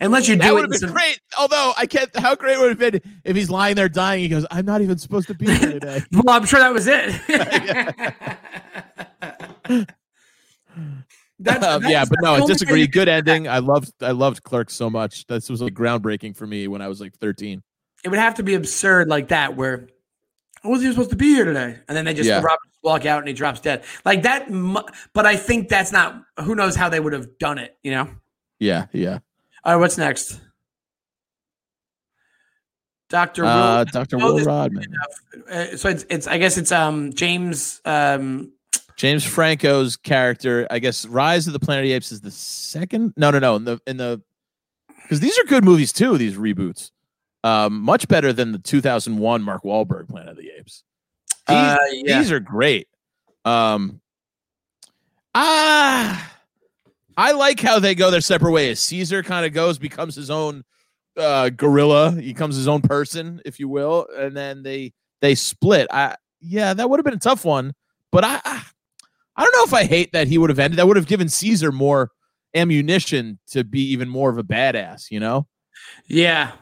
unless 0.00 0.28
you 0.28 0.36
do 0.36 0.42
That 0.42 0.54
would 0.54 0.62
have 0.62 0.70
been 0.70 0.80
some- 0.80 0.92
great. 0.92 1.20
Although 1.38 1.72
I 1.76 1.86
can't. 1.86 2.14
How 2.16 2.34
great 2.34 2.58
would 2.58 2.72
it 2.72 2.80
have 2.80 2.92
been 3.02 3.20
if 3.24 3.36
he's 3.36 3.50
lying 3.50 3.76
there 3.76 3.88
dying? 3.88 4.20
He 4.22 4.28
goes, 4.28 4.46
"I'm 4.50 4.64
not 4.66 4.80
even 4.82 4.98
supposed 4.98 5.28
to 5.28 5.34
be 5.34 5.46
here 5.46 5.72
today." 5.80 6.02
Well, 6.12 6.34
I'm 6.36 6.44
sure 6.46 6.60
that 6.60 6.72
was 6.72 6.86
it. 6.88 7.14
That's, 11.42 11.64
Um, 11.64 11.80
that's- 11.82 11.90
yeah, 11.90 12.04
but 12.04 12.18
that's 12.20 12.22
no, 12.22 12.44
I 12.44 12.46
disagree. 12.46 12.86
Good 12.86 13.08
ending. 13.08 13.48
I 13.48 13.60
loved. 13.60 13.90
I 14.02 14.10
loved 14.10 14.42
Clerks 14.42 14.74
so 14.74 14.90
much. 14.90 15.26
This 15.26 15.48
was 15.48 15.62
like 15.62 15.72
groundbreaking 15.72 16.36
for 16.36 16.46
me 16.46 16.68
when 16.68 16.82
I 16.82 16.88
was 16.88 17.00
like 17.00 17.14
13. 17.16 17.62
It 18.04 18.08
would 18.10 18.18
have 18.18 18.34
to 18.34 18.42
be 18.42 18.54
absurd 18.54 19.08
like 19.08 19.28
that, 19.28 19.56
where 19.56 19.88
I 20.62 20.68
wasn't 20.68 20.84
even 20.84 20.92
supposed 20.94 21.10
to 21.10 21.16
be 21.16 21.34
here 21.34 21.46
today, 21.46 21.78
and 21.88 21.96
then 21.96 22.04
they 22.04 22.12
just 22.14 22.28
Yeah. 22.28 22.42
Walk 22.82 23.04
out 23.04 23.18
and 23.18 23.28
he 23.28 23.34
drops 23.34 23.60
dead 23.60 23.84
like 24.06 24.22
that. 24.22 24.46
But 25.14 25.26
I 25.26 25.36
think 25.36 25.68
that's 25.68 25.92
not. 25.92 26.22
Who 26.40 26.54
knows 26.54 26.74
how 26.76 26.88
they 26.88 26.98
would 27.00 27.12
have 27.12 27.38
done 27.38 27.58
it? 27.58 27.76
You 27.82 27.90
know. 27.92 28.08
Yeah, 28.58 28.86
yeah. 28.92 29.18
All 29.64 29.74
right, 29.74 29.80
what's 29.80 29.98
next? 29.98 30.40
Doctor 33.10 33.44
Uh, 33.44 33.84
Dr. 33.84 34.18
Will 34.18 34.38
Rodman, 34.40 34.86
Uh, 35.50 35.76
so 35.76 35.88
it's 35.88 36.06
it's. 36.08 36.26
I 36.28 36.38
guess 36.38 36.56
it's 36.56 36.70
um 36.70 37.12
James 37.12 37.80
um 37.84 38.52
James 38.96 39.24
Franco's 39.24 39.96
character. 39.96 40.66
I 40.70 40.78
guess 40.78 41.06
Rise 41.06 41.46
of 41.46 41.52
the 41.52 41.58
Planet 41.58 41.84
of 41.84 41.88
the 41.88 41.94
Apes 41.94 42.12
is 42.12 42.20
the 42.20 42.30
second. 42.30 43.12
No, 43.16 43.30
no, 43.30 43.40
no. 43.40 43.56
In 43.56 43.64
the 43.64 43.80
in 43.86 43.96
the 43.96 44.22
because 45.02 45.18
these 45.18 45.36
are 45.38 45.44
good 45.44 45.64
movies 45.64 45.92
too. 45.92 46.16
These 46.18 46.36
reboots, 46.36 46.92
um, 47.42 47.80
much 47.80 48.06
better 48.06 48.32
than 48.32 48.52
the 48.52 48.58
2001 48.60 49.42
Mark 49.42 49.64
Wahlberg 49.64 50.08
Planet 50.08 50.30
of 50.30 50.36
the 50.36 50.52
Apes. 50.56 50.84
These, 51.48 51.56
uh, 51.56 51.76
yeah. 51.92 52.18
these 52.18 52.30
are 52.30 52.38
great. 52.38 52.86
Um, 53.44 54.00
ah, 55.34 56.32
I 57.16 57.32
like 57.32 57.60
how 57.60 57.78
they 57.78 57.94
go 57.94 58.10
their 58.10 58.20
separate 58.20 58.52
ways. 58.52 58.80
Caesar 58.80 59.22
kind 59.22 59.44
of 59.44 59.52
goes, 59.52 59.78
becomes 59.78 60.14
his 60.14 60.30
own 60.30 60.64
uh, 61.16 61.50
gorilla. 61.50 62.12
He 62.12 62.32
becomes 62.32 62.56
his 62.56 62.68
own 62.68 62.82
person, 62.82 63.40
if 63.44 63.60
you 63.60 63.68
will, 63.68 64.06
and 64.16 64.36
then 64.36 64.62
they 64.62 64.92
they 65.20 65.34
split. 65.34 65.86
I 65.90 66.16
yeah, 66.40 66.74
that 66.74 66.88
would 66.88 66.98
have 66.98 67.04
been 67.04 67.14
a 67.14 67.18
tough 67.18 67.44
one, 67.44 67.74
but 68.10 68.24
I 68.24 68.40
I, 68.44 68.62
I 69.36 69.44
don't 69.44 69.56
know 69.56 69.64
if 69.64 69.74
I 69.74 69.84
hate 69.84 70.12
that 70.12 70.28
he 70.28 70.38
would 70.38 70.50
have 70.50 70.58
ended. 70.58 70.78
That 70.78 70.86
would 70.86 70.96
have 70.96 71.06
given 71.06 71.28
Caesar 71.28 71.72
more 71.72 72.10
ammunition 72.54 73.38
to 73.48 73.64
be 73.64 73.82
even 73.92 74.08
more 74.08 74.30
of 74.30 74.38
a 74.38 74.44
badass. 74.44 75.10
You 75.10 75.20
know? 75.20 75.46
Yeah. 76.06 76.52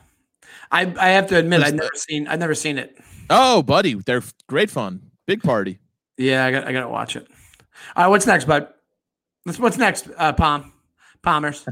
I 0.70 0.92
I 0.98 1.08
have 1.10 1.28
to 1.28 1.36
admit 1.36 1.62
I've 1.62 1.74
never 1.74 1.90
seen 1.94 2.28
I've 2.28 2.38
never 2.38 2.54
seen 2.54 2.78
it. 2.78 2.98
Oh, 3.30 3.62
buddy, 3.62 3.94
they're 3.94 4.22
great 4.48 4.70
fun. 4.70 5.10
Big 5.26 5.42
party. 5.42 5.78
Yeah, 6.16 6.44
I 6.44 6.50
got 6.50 6.66
I 6.66 6.72
gotta 6.72 6.88
watch 6.88 7.16
it. 7.16 7.26
All 7.96 8.04
right, 8.04 8.08
what's 8.08 8.26
next, 8.26 8.44
bud? 8.46 8.68
What's 9.48 9.58
what's 9.58 9.78
next, 9.78 10.08
uh 10.18 10.34
Palm? 10.34 10.74
Palmers. 11.22 11.66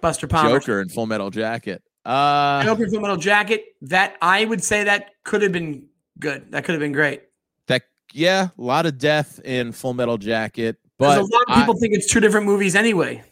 Buster 0.00 0.26
Palmers. 0.26 0.64
Joker 0.64 0.80
and 0.80 0.90
Full 0.90 1.06
Metal 1.06 1.30
Jacket. 1.30 1.80
Uh, 2.04 2.64
Joker 2.64 2.88
Full 2.88 2.98
Metal 3.00 3.16
Jacket. 3.16 3.64
That 3.82 4.16
I 4.20 4.44
would 4.44 4.64
say 4.64 4.82
that 4.82 5.10
could 5.22 5.42
have 5.42 5.52
been 5.52 5.86
good. 6.18 6.50
That 6.50 6.64
could 6.64 6.72
have 6.72 6.80
been 6.80 6.90
great. 6.92 7.22
that 7.68 7.82
yeah, 8.12 8.48
a 8.58 8.60
lot 8.62 8.84
of 8.86 8.98
death 8.98 9.38
in 9.44 9.70
Full 9.70 9.94
Metal 9.94 10.18
Jacket, 10.18 10.76
but 10.98 11.18
a 11.18 11.22
lot 11.22 11.42
of 11.48 11.56
I- 11.56 11.60
people 11.60 11.76
think 11.78 11.94
it's 11.94 12.08
two 12.08 12.18
different 12.18 12.46
movies 12.46 12.74
anyway. 12.74 13.22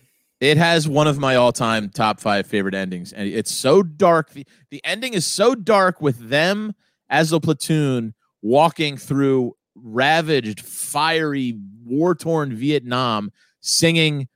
it 0.41 0.57
has 0.57 0.87
one 0.89 1.09
of 1.09 1.19
my 1.19 1.35
all-time 1.35 1.91
top 1.91 2.21
five 2.21 2.47
favorite 2.47 2.75
endings, 2.77 3.13
and 3.13 3.27
it's 3.29 3.51
so 3.51 3.83
dark. 3.83 4.31
The, 4.31 4.47
the 4.71 4.81
ending 4.85 5.15
is 5.15 5.27
so 5.27 5.57
dark 5.57 6.01
with 6.01 6.29
them 6.31 6.73
as 7.09 7.33
a 7.33 7.41
platoon 7.41 8.15
walking 8.43 8.97
through 8.97 9.57
ravaged, 9.75 10.61
fiery, 10.61 11.59
war 11.91 12.15
torn 12.15 12.55
Vietnam, 12.55 13.33
singing 13.61 14.29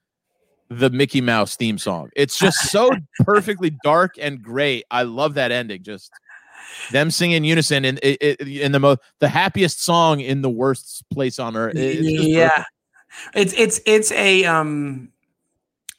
the 0.68 0.90
Mickey 0.90 1.20
Mouse 1.20 1.56
theme 1.56 1.78
song. 1.78 2.10
It's 2.16 2.38
just 2.38 2.70
so 2.70 2.90
perfectly 3.20 3.76
dark 3.82 4.16
and 4.20 4.42
great. 4.42 4.84
I 4.90 5.02
love 5.02 5.34
that 5.34 5.52
ending. 5.52 5.82
Just 5.82 6.10
them 6.90 7.10
singing 7.10 7.38
in 7.38 7.44
unison 7.44 7.84
in 7.84 7.98
in, 7.98 8.48
in 8.48 8.72
the 8.72 8.80
most 8.80 9.00
the 9.20 9.28
happiest 9.28 9.84
song 9.84 10.20
in 10.20 10.42
the 10.42 10.50
worst 10.50 11.04
place 11.12 11.38
on 11.38 11.56
earth. 11.56 11.76
It's 11.76 12.26
yeah, 12.26 12.48
perfect. 12.48 12.68
it's 13.34 13.52
it's 13.54 13.80
it's 13.86 14.12
a 14.12 14.44
um, 14.44 15.12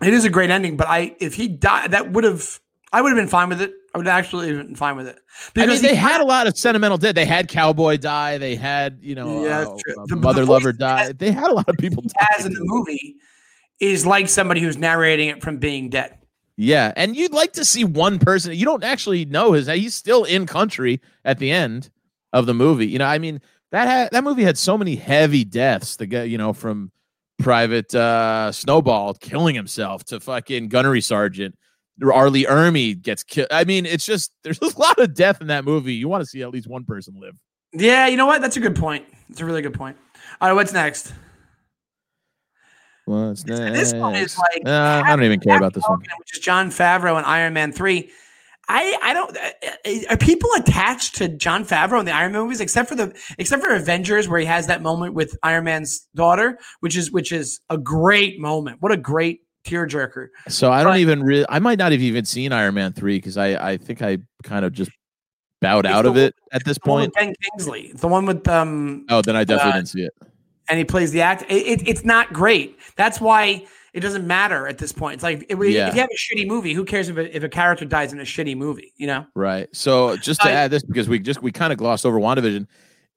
it 0.01 0.13
is 0.13 0.25
a 0.25 0.29
great 0.29 0.49
ending. 0.49 0.77
But 0.77 0.87
I 0.87 1.15
if 1.19 1.35
he 1.35 1.47
died, 1.47 1.91
that 1.91 2.11
would 2.11 2.23
have 2.23 2.59
I 2.91 3.01
would 3.01 3.09
have 3.09 3.17
been 3.17 3.27
fine 3.27 3.49
with 3.49 3.61
it. 3.61 3.73
I 3.95 3.97
would 3.97 4.07
actually 4.09 4.51
been 4.51 4.75
fine 4.75 4.97
with 4.97 5.07
it 5.07 5.17
I 5.55 5.65
mean, 5.65 5.81
they 5.81 5.95
had 5.95 6.19
a 6.19 6.25
lot 6.25 6.47
of 6.47 6.57
sentimental 6.57 6.97
dead. 6.97 7.15
They 7.15 7.25
had 7.25 7.47
Cowboy 7.47 7.95
die. 7.95 8.37
They 8.37 8.55
had, 8.57 8.99
you 9.01 9.15
know, 9.15 9.45
Yeah, 9.45 9.59
uh, 9.59 9.71
uh, 9.71 9.75
The- 9.75 10.05
the 10.09 10.15
Mother 10.17 10.41
voice 10.41 10.49
Lover 10.49 10.73
die. 10.73 11.03
has- 11.03 11.13
They 11.15 11.31
had 11.31 11.49
a 11.49 11.53
lot 11.53 11.69
of 11.69 11.77
people 11.77 12.03
as 12.37 12.45
in 12.45 12.51
the 12.53 12.59
movie 12.63 13.15
is 13.79 14.05
like 14.05 14.27
somebody 14.27 14.59
who's 14.59 14.77
narrating 14.77 15.29
it 15.29 15.41
from 15.41 15.57
being 15.57 15.89
dead. 15.89 16.17
Yeah, 16.57 16.91
and 16.97 17.15
you'd 17.15 17.31
like 17.31 17.53
to 17.53 17.63
see 17.63 17.85
one 17.85 18.19
person. 18.19 18.53
You 18.53 18.65
don't 18.65 18.83
actually 18.83 19.23
know 19.25 19.53
his. 19.53 19.67
He's 19.67 19.95
still 19.95 20.25
in 20.25 20.45
country 20.45 21.01
at 21.23 21.39
the 21.39 21.51
end 21.51 21.89
of 22.33 22.45
the 22.47 22.53
movie. 22.53 22.87
You 22.87 22.99
know, 22.99 23.05
I 23.05 23.17
mean 23.17 23.39
that 23.71 23.87
had, 23.87 24.11
that 24.11 24.23
movie 24.25 24.43
had 24.43 24.57
so 24.57 24.77
many 24.77 24.95
heavy 24.95 25.45
deaths. 25.45 25.95
The 25.95 26.05
guy, 26.05 26.23
you 26.23 26.37
know, 26.37 26.51
from 26.53 26.91
Private 27.39 27.93
uh, 27.95 28.51
Snowball 28.51 29.13
killing 29.15 29.55
himself 29.55 30.03
to 30.05 30.19
fucking 30.19 30.67
gunnery 30.69 31.01
sergeant. 31.01 31.57
R. 32.03 32.29
Lee 32.29 32.45
Ermey 32.45 32.99
gets 33.01 33.23
killed. 33.23 33.47
I 33.51 33.63
mean, 33.63 33.85
it's 33.85 34.05
just 34.05 34.31
there's 34.43 34.59
a 34.61 34.79
lot 34.79 34.99
of 34.99 35.13
death 35.13 35.41
in 35.41 35.47
that 35.47 35.65
movie. 35.65 35.93
You 35.93 36.07
want 36.07 36.21
to 36.21 36.25
see 36.27 36.41
at 36.41 36.49
least 36.49 36.67
one 36.67 36.83
person 36.83 37.15
live. 37.19 37.35
Yeah, 37.73 38.07
you 38.07 38.17
know 38.17 38.25
what? 38.25 38.41
That's 38.41 38.57
a 38.57 38.59
good 38.59 38.75
point. 38.75 39.05
That's 39.29 39.41
a 39.41 39.45
really 39.45 39.61
good 39.61 39.73
point. 39.73 39.97
All 40.41 40.49
right, 40.49 40.55
what's 40.55 40.73
next? 40.73 41.13
What's 43.05 43.45
next? 43.45 43.77
This 43.77 43.93
one 43.93 44.15
is 44.15 44.37
like 44.37 44.63
Uh, 44.65 45.03
I 45.05 45.09
don't 45.15 45.23
even 45.23 45.39
care 45.39 45.57
about 45.57 45.73
this 45.73 45.83
one. 45.87 45.99
Which 45.99 46.33
is 46.33 46.39
Jon 46.39 46.69
Favreau 46.69 47.17
and 47.17 47.25
Iron 47.25 47.53
Man 47.53 47.71
three. 47.71 48.09
I 48.67 48.97
I 49.03 49.13
don't. 49.13 49.37
uh, 49.37 50.13
Are 50.13 50.17
people 50.17 50.49
attached 50.57 51.15
to 51.15 51.27
Jon 51.27 51.65
Favreau 51.65 51.99
in 51.99 52.05
the 52.05 52.11
Iron 52.11 52.31
Man 52.31 52.41
movies, 52.41 52.61
except 52.61 52.89
for 52.89 52.95
the 52.95 53.15
except 53.37 53.63
for 53.63 53.75
Avengers, 53.75 54.27
where 54.27 54.39
he 54.39 54.45
has 54.47 54.67
that 54.67 54.81
moment 54.81 55.13
with 55.13 55.37
Iron 55.43 55.65
Man's 55.65 56.07
daughter, 56.15 56.57
which 56.79 56.97
is 56.97 57.11
which 57.11 57.31
is 57.31 57.59
a 57.69 57.77
great 57.77 58.39
moment. 58.39 58.81
What 58.81 58.91
a 58.91 58.97
great 58.97 59.41
tearjerker. 59.65 60.29
So 60.47 60.71
I 60.71 60.83
don't 60.83 60.97
even 60.97 61.23
really. 61.23 61.45
I 61.49 61.59
might 61.59 61.77
not 61.79 61.91
have 61.91 62.01
even 62.01 62.25
seen 62.25 62.51
Iron 62.51 62.75
Man 62.75 62.93
three 62.93 63.17
because 63.17 63.37
I 63.37 63.71
I 63.71 63.77
think 63.77 64.01
I 64.01 64.17
kind 64.43 64.63
of 64.65 64.71
just 64.73 64.91
bowed 65.61 65.85
out 65.85 66.05
of 66.05 66.17
it 66.17 66.35
at 66.51 66.63
this 66.65 66.77
point. 66.77 67.13
Ben 67.13 67.33
Kingsley, 67.51 67.91
the 67.95 68.07
one 68.07 68.25
with 68.25 68.47
um, 68.47 69.05
Oh, 69.09 69.21
then 69.21 69.35
I 69.35 69.43
definitely 69.43 69.71
Uh, 69.71 69.75
didn't 69.75 69.89
see 69.89 70.01
it. 70.03 70.13
and 70.69 70.77
he 70.77 70.85
plays 70.85 71.11
the 71.11 71.21
act. 71.21 71.43
It, 71.49 71.81
it, 71.81 71.87
it's 71.87 72.03
not 72.05 72.31
great. 72.33 72.77
That's 72.97 73.19
why 73.19 73.65
it 73.93 74.01
doesn't 74.01 74.27
matter 74.27 74.67
at 74.67 74.77
this 74.77 74.91
point. 74.91 75.15
It's 75.15 75.23
like 75.23 75.45
if, 75.49 75.57
Yeah. 75.57 75.87
if 75.87 75.95
you 75.95 76.01
have 76.01 76.09
a 76.11 76.17
shitty 76.35 76.45
movie, 76.47 76.73
who 76.73 76.83
cares 76.85 77.07
if 77.09 77.17
a, 77.17 77.35
if 77.35 77.43
a 77.43 77.49
character 77.49 77.85
dies 77.85 78.11
in 78.13 78.19
a 78.19 78.23
shitty 78.23 78.55
movie? 78.55 78.93
You 78.97 79.07
know. 79.07 79.25
Right. 79.33 79.67
So 79.73 80.17
just 80.17 80.41
to 80.41 80.51
add 80.51 80.69
this 80.71 80.83
because 80.83 81.07
we 81.09 81.19
just 81.19 81.41
we 81.41 81.51
kind 81.51 81.71
of 81.71 81.79
glossed 81.79 82.05
over 82.05 82.19
WandaVision. 82.19 82.67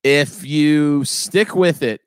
If 0.04 0.44
you 0.46 1.04
stick 1.04 1.56
with 1.56 1.82
it, 1.82 2.00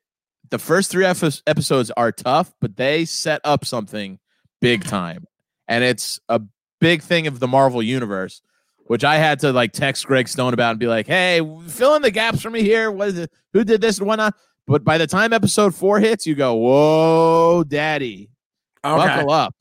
the 0.48 0.58
first 0.58 0.90
three 0.90 1.04
episodes 1.04 1.90
are 1.96 2.10
tough, 2.10 2.52
but 2.60 2.76
they 2.76 3.04
set 3.04 3.40
up 3.44 3.64
something 3.66 4.18
big 4.62 4.84
time, 4.84 5.26
and 5.68 5.84
it's 5.84 6.18
a 6.30 6.40
big 6.80 7.02
thing 7.02 7.26
of 7.26 7.38
the 7.40 7.46
Marvel 7.48 7.82
universe. 7.82 8.40
Which 8.86 9.04
I 9.04 9.16
had 9.16 9.38
to 9.40 9.52
like 9.52 9.72
text 9.72 10.04
Greg 10.06 10.26
Stone 10.28 10.54
about 10.54 10.70
and 10.70 10.78
be 10.80 10.88
like, 10.88 11.06
"Hey, 11.06 11.40
fill 11.68 11.94
in 11.94 12.02
the 12.02 12.10
gaps 12.10 12.42
for 12.42 12.50
me 12.50 12.62
here. 12.62 12.90
What 12.90 13.08
is 13.08 13.18
it? 13.18 13.30
Who 13.52 13.62
did 13.64 13.80
this 13.80 13.98
and 13.98 14.06
whatnot?" 14.06 14.34
But 14.66 14.84
by 14.84 14.98
the 14.98 15.06
time 15.06 15.32
episode 15.32 15.74
four 15.74 16.00
hits, 16.00 16.26
you 16.26 16.34
go, 16.34 16.54
"Whoa, 16.54 17.64
daddy, 17.66 18.28
buckle 18.82 19.30
up!" 19.30 19.54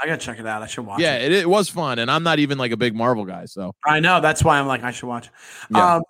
I 0.00 0.06
gotta 0.06 0.18
check 0.18 0.38
it 0.38 0.46
out. 0.46 0.62
I 0.62 0.66
should 0.68 0.86
watch 0.86 1.00
Yeah, 1.00 1.16
it. 1.16 1.32
it, 1.32 1.38
it 1.40 1.50
was 1.50 1.68
fun, 1.68 1.98
and 1.98 2.08
I'm 2.10 2.22
not 2.22 2.38
even 2.38 2.56
like 2.56 2.70
a 2.70 2.76
big 2.76 2.94
Marvel 2.94 3.24
guy, 3.24 3.46
so 3.46 3.74
I 3.84 3.98
know. 3.98 4.20
That's 4.20 4.44
why 4.44 4.58
I'm 4.60 4.68
like, 4.68 4.84
I 4.84 4.92
should 4.92 5.08
watch. 5.08 5.28
Yeah. 5.70 5.96
Um, 5.96 6.02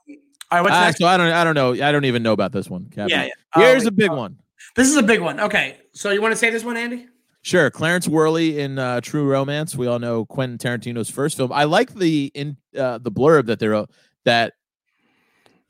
all 0.50 0.58
right, 0.58 0.60
what's 0.60 0.76
Uh, 0.76 0.80
next? 0.80 0.98
so 0.98 1.06
I 1.06 1.16
don't, 1.16 1.26
I 1.32 1.42
don't 1.42 1.54
know, 1.54 1.72
I 1.72 1.90
don't 1.90 2.04
even 2.04 2.22
know 2.22 2.32
about 2.34 2.52
this 2.52 2.68
one. 2.68 2.84
Captain. 2.84 3.08
Yeah, 3.08 3.24
yeah. 3.24 3.62
Here's 3.62 3.86
Oh, 3.86 3.88
a 3.88 3.90
big 3.90 4.10
uh, 4.10 4.14
one. 4.14 4.36
This 4.76 4.88
is 4.88 4.96
a 4.98 5.02
big 5.02 5.20
one. 5.22 5.40
Okay, 5.40 5.78
so 5.92 6.10
you 6.10 6.20
want 6.20 6.32
to 6.32 6.36
say 6.36 6.50
this 6.50 6.64
one, 6.64 6.76
Andy? 6.76 7.06
Sure, 7.42 7.70
Clarence 7.70 8.08
Worley 8.08 8.60
in 8.60 8.78
uh, 8.78 9.00
True 9.00 9.24
Romance. 9.24 9.76
We 9.76 9.86
all 9.86 9.98
know 9.98 10.24
Quentin 10.24 10.58
Tarantino's 10.58 11.08
first 11.08 11.36
film. 11.36 11.52
I 11.52 11.64
like 11.64 11.94
the 11.94 12.30
in 12.34 12.56
uh, 12.76 12.98
the 12.98 13.12
blurb 13.12 13.46
that 13.46 13.58
they 13.58 13.68
wrote 13.68 13.90
that 14.24 14.54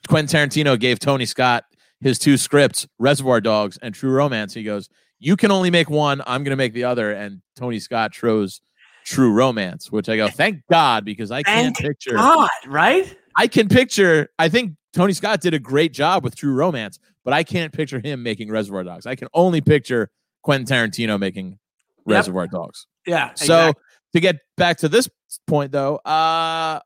Quentin 0.09 0.49
Tarantino 0.49 0.79
gave 0.79 0.99
Tony 0.99 1.27
Scott 1.27 1.65
his 2.01 2.19
two 2.19 2.37
scripts, 2.37 2.87
Reservoir 2.99 3.41
Dogs 3.41 3.79
and 3.83 3.95
True 3.95 4.11
Romance. 4.11 4.55
He 4.55 4.63
goes, 4.63 4.89
"You 5.19 5.37
can 5.37 5.51
only 5.51 5.71
make 5.71 5.91
one. 5.91 6.23
I'm 6.27 6.43
going 6.43 6.53
to 6.53 6.57
make 6.57 6.73
the 6.73 6.85
other." 6.85 7.13
And 7.13 7.43
Tony 7.55 7.79
Scott 7.79 8.13
chose 8.13 8.61
True 9.05 9.33
Romance, 9.33 9.93
which 9.93 10.09
I 10.09 10.17
go, 10.17 10.29
"Thank 10.29 10.63
God," 10.71 11.05
because 11.05 11.31
I 11.31 11.43
can't 11.43 11.77
Thank 11.77 11.87
picture. 11.87 12.15
God, 12.15 12.49
right? 12.67 13.15
I 13.37 13.47
can 13.47 13.69
picture. 13.69 14.31
I 14.39 14.49
think 14.49 14.75
Tony 14.93 15.13
Scott 15.13 15.41
did 15.41 15.55
a 15.55 15.59
great 15.59 15.93
job 15.93 16.25
with 16.25 16.35
True 16.35 16.55
Romance, 16.55 16.99
but 17.25 17.35
I 17.35 17.45
can't 17.45 17.73
picture 17.73 18.01
him 18.01 18.23
making 18.23 18.51
Reservoir 18.51 18.85
Dogs. 18.85 19.07
I 19.07 19.15
can 19.15 19.29
only 19.35 19.61
picture 19.61 20.11
Quentin 20.43 20.67
Tarantino 20.67 21.19
making 21.19 21.59
Yep. 22.07 22.15
Reservoir 22.17 22.47
Dogs. 22.47 22.87
Yeah. 23.07 23.35
So 23.35 23.45
exactly. 23.69 23.83
to 24.15 24.21
get 24.21 24.37
back 24.57 24.79
to 24.79 24.89
this 24.89 25.09
point, 25.47 25.73
though, 25.73 25.97
uh, 25.97 26.81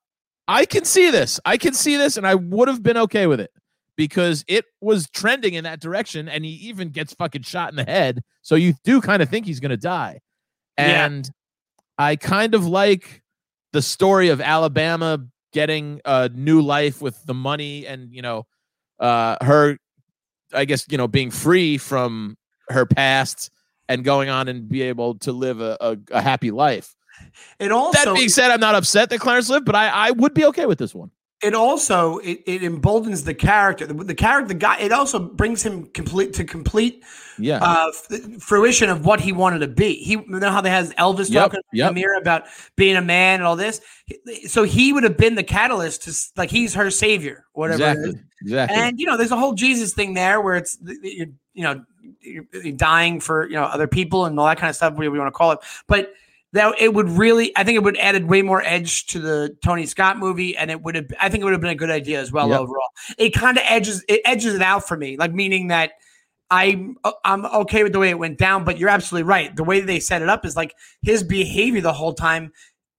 I 0.48 0.64
can 0.66 0.84
see 0.84 1.11
this. 1.12 1.38
I 1.44 1.57
can 1.57 1.74
see 1.74 1.96
this, 1.96 2.16
and 2.16 2.26
I 2.26 2.34
would 2.34 2.66
have 2.68 2.82
been 2.82 2.96
okay 2.96 3.28
with 3.28 3.38
it 3.40 3.53
because 3.96 4.44
it 4.48 4.64
was 4.80 5.09
trending 5.11 5.55
in 5.55 5.62
that 5.64 5.80
direction, 5.80 6.28
and 6.28 6.44
he 6.44 6.50
even 6.53 6.88
gets 6.88 7.14
fucking 7.14 7.42
shot 7.42 7.70
in 7.70 7.76
the 7.76 7.84
head. 7.84 8.22
So 8.42 8.57
you 8.57 8.74
do 8.82 9.00
kind 9.00 9.22
of 9.22 9.28
think 9.28 9.46
he's 9.46 9.61
going 9.61 9.70
to 9.70 9.76
die, 9.76 10.20
Yeah. 10.76 11.07
and 11.07 11.30
I 11.98 12.16
kind 12.16 12.55
of 12.57 12.66
like 12.66 13.22
the 13.72 13.82
story 13.82 14.28
of 14.28 14.40
Alabama 14.40 15.24
getting 15.53 16.00
a 16.05 16.28
new 16.30 16.61
life 16.62 17.00
with 17.00 17.22
the 17.26 17.34
money, 17.34 17.86
and 17.86 18.12
you 18.12 18.22
know, 18.22 18.44
uh, 18.98 19.36
her, 19.44 19.78
I 20.53 20.64
guess 20.64 20.84
you 20.90 20.98
know, 20.98 21.07
being 21.07 21.30
free 21.30 21.78
from 21.78 22.36
her 22.72 22.86
past 22.86 23.50
and 23.88 24.04
going 24.04 24.28
on 24.28 24.48
and 24.48 24.68
be 24.68 24.82
able 24.82 25.14
to 25.16 25.32
live 25.32 25.60
a, 25.60 25.76
a, 25.80 25.96
a 26.12 26.20
happy 26.22 26.50
life. 26.50 26.94
it 27.58 27.72
also 27.72 28.04
That 28.04 28.14
being 28.14 28.28
said, 28.28 28.50
I'm 28.50 28.60
not 28.60 28.74
upset 28.74 29.10
that 29.10 29.20
Clarence 29.20 29.48
lived, 29.48 29.66
but 29.66 29.74
I, 29.74 29.88
I 29.88 30.10
would 30.12 30.34
be 30.34 30.44
okay 30.46 30.66
with 30.66 30.78
this 30.78 30.94
one. 30.94 31.10
it 31.42 31.54
also 31.54 32.18
it, 32.18 32.40
it 32.46 32.62
emboldens 32.62 33.24
the 33.24 33.34
character. 33.34 33.86
The, 33.86 33.94
the 33.94 34.14
character, 34.14 34.48
the 34.48 34.54
guy. 34.54 34.78
It 34.78 34.92
also 34.92 35.18
brings 35.18 35.62
him 35.62 35.86
complete 35.86 36.32
to 36.34 36.44
complete 36.44 37.02
Yeah. 37.38 37.58
uh, 37.60 37.90
fruition 38.38 38.88
of 38.88 39.04
what 39.04 39.20
he 39.20 39.32
wanted 39.32 39.58
to 39.60 39.66
be. 39.68 39.94
He 39.96 40.12
you 40.12 40.24
know 40.26 40.50
how 40.50 40.60
they 40.60 40.70
has 40.70 40.92
Elvis 40.94 41.30
Yep, 41.30 41.42
talking 41.50 41.60
yep. 41.72 41.90
Amir 41.90 42.14
about 42.16 42.44
being 42.76 42.96
a 42.96 43.02
man 43.02 43.40
and 43.40 43.44
all 43.46 43.56
this. 43.56 43.80
So 44.46 44.62
he 44.62 44.92
would 44.92 45.02
have 45.02 45.16
been 45.16 45.34
the 45.34 45.42
catalyst 45.42 46.04
to 46.04 46.14
like 46.36 46.50
he's 46.50 46.74
her 46.74 46.90
savior, 46.90 47.44
whatever. 47.52 47.82
it 47.82 47.98
is. 47.98 47.98
exactly. 48.06 48.22
Exactly. 48.42 48.76
And 48.78 49.00
you 49.00 49.06
know, 49.06 49.16
there's 49.16 49.30
a 49.32 49.36
whole 49.36 49.54
Jesus 49.54 49.92
thing 49.94 50.14
there 50.14 50.40
where 50.40 50.54
it's 50.56 50.78
you 51.55 51.62
know 51.62 51.84
dying 52.76 53.20
for 53.20 53.46
you 53.48 53.55
know 53.55 53.64
other 53.64 53.86
people 53.86 54.24
and 54.26 54.38
all 54.38 54.46
that 54.46 54.59
kind 54.59 54.70
of 54.70 54.76
stuff, 54.76 54.94
whatever 54.94 55.14
you 55.14 55.20
want 55.20 55.32
to 55.32 55.36
call 55.36 55.53
it. 55.53 55.59
But 55.86 56.12
that 56.53 56.74
it 56.78 56.92
would 56.92 57.09
really, 57.09 57.50
I 57.57 57.64
think 57.64 57.76
it 57.76 57.82
would 57.82 57.96
added 57.96 58.28
way 58.28 58.42
more 58.42 58.62
edge 58.62 59.07
to 59.07 59.18
the 59.20 59.57
Tony 59.64 59.86
Scott 59.86 60.18
movie, 60.18 60.57
and 60.57 60.70
it 60.70 60.82
would 60.82 60.94
have, 60.94 61.07
I 61.18 61.28
think 61.30 61.40
it 61.40 61.44
would 61.44 61.53
have 61.55 61.62
been 61.62 61.70
a 61.70 61.74
good 61.74 61.90
idea 61.90 62.20
as 62.20 62.30
well 62.30 62.48
Yep. 62.48 62.61
overall. 62.61 62.88
It 63.16 63.30
kind 63.30 63.57
of 63.57 63.64
edges 63.66 64.05
it 64.09 64.20
edges 64.24 64.55
it 64.55 64.62
out 64.62 64.86
for 64.86 64.96
me, 64.96 65.16
like 65.16 65.32
meaning 65.32 65.68
that. 65.68 65.92
I'm 66.50 66.96
I'm 67.24 67.46
okay 67.46 67.82
with 67.82 67.94
the 67.94 67.98
way 67.98 68.11
it 68.11 68.18
went 68.18 68.36
down, 68.36 68.64
but 68.64 68.76
you're 68.76 68.90
absolutely 68.90 69.26
right. 69.26 69.57
The 69.57 69.64
way 69.64 69.80
they 69.80 69.98
set 69.98 70.20
it 70.20 70.28
up 70.28 70.44
is 70.44 70.55
like 70.55 70.74
his 71.00 71.22
behavior 71.22 71.80
the 71.80 71.94
whole 71.94 72.12
time 72.12 72.53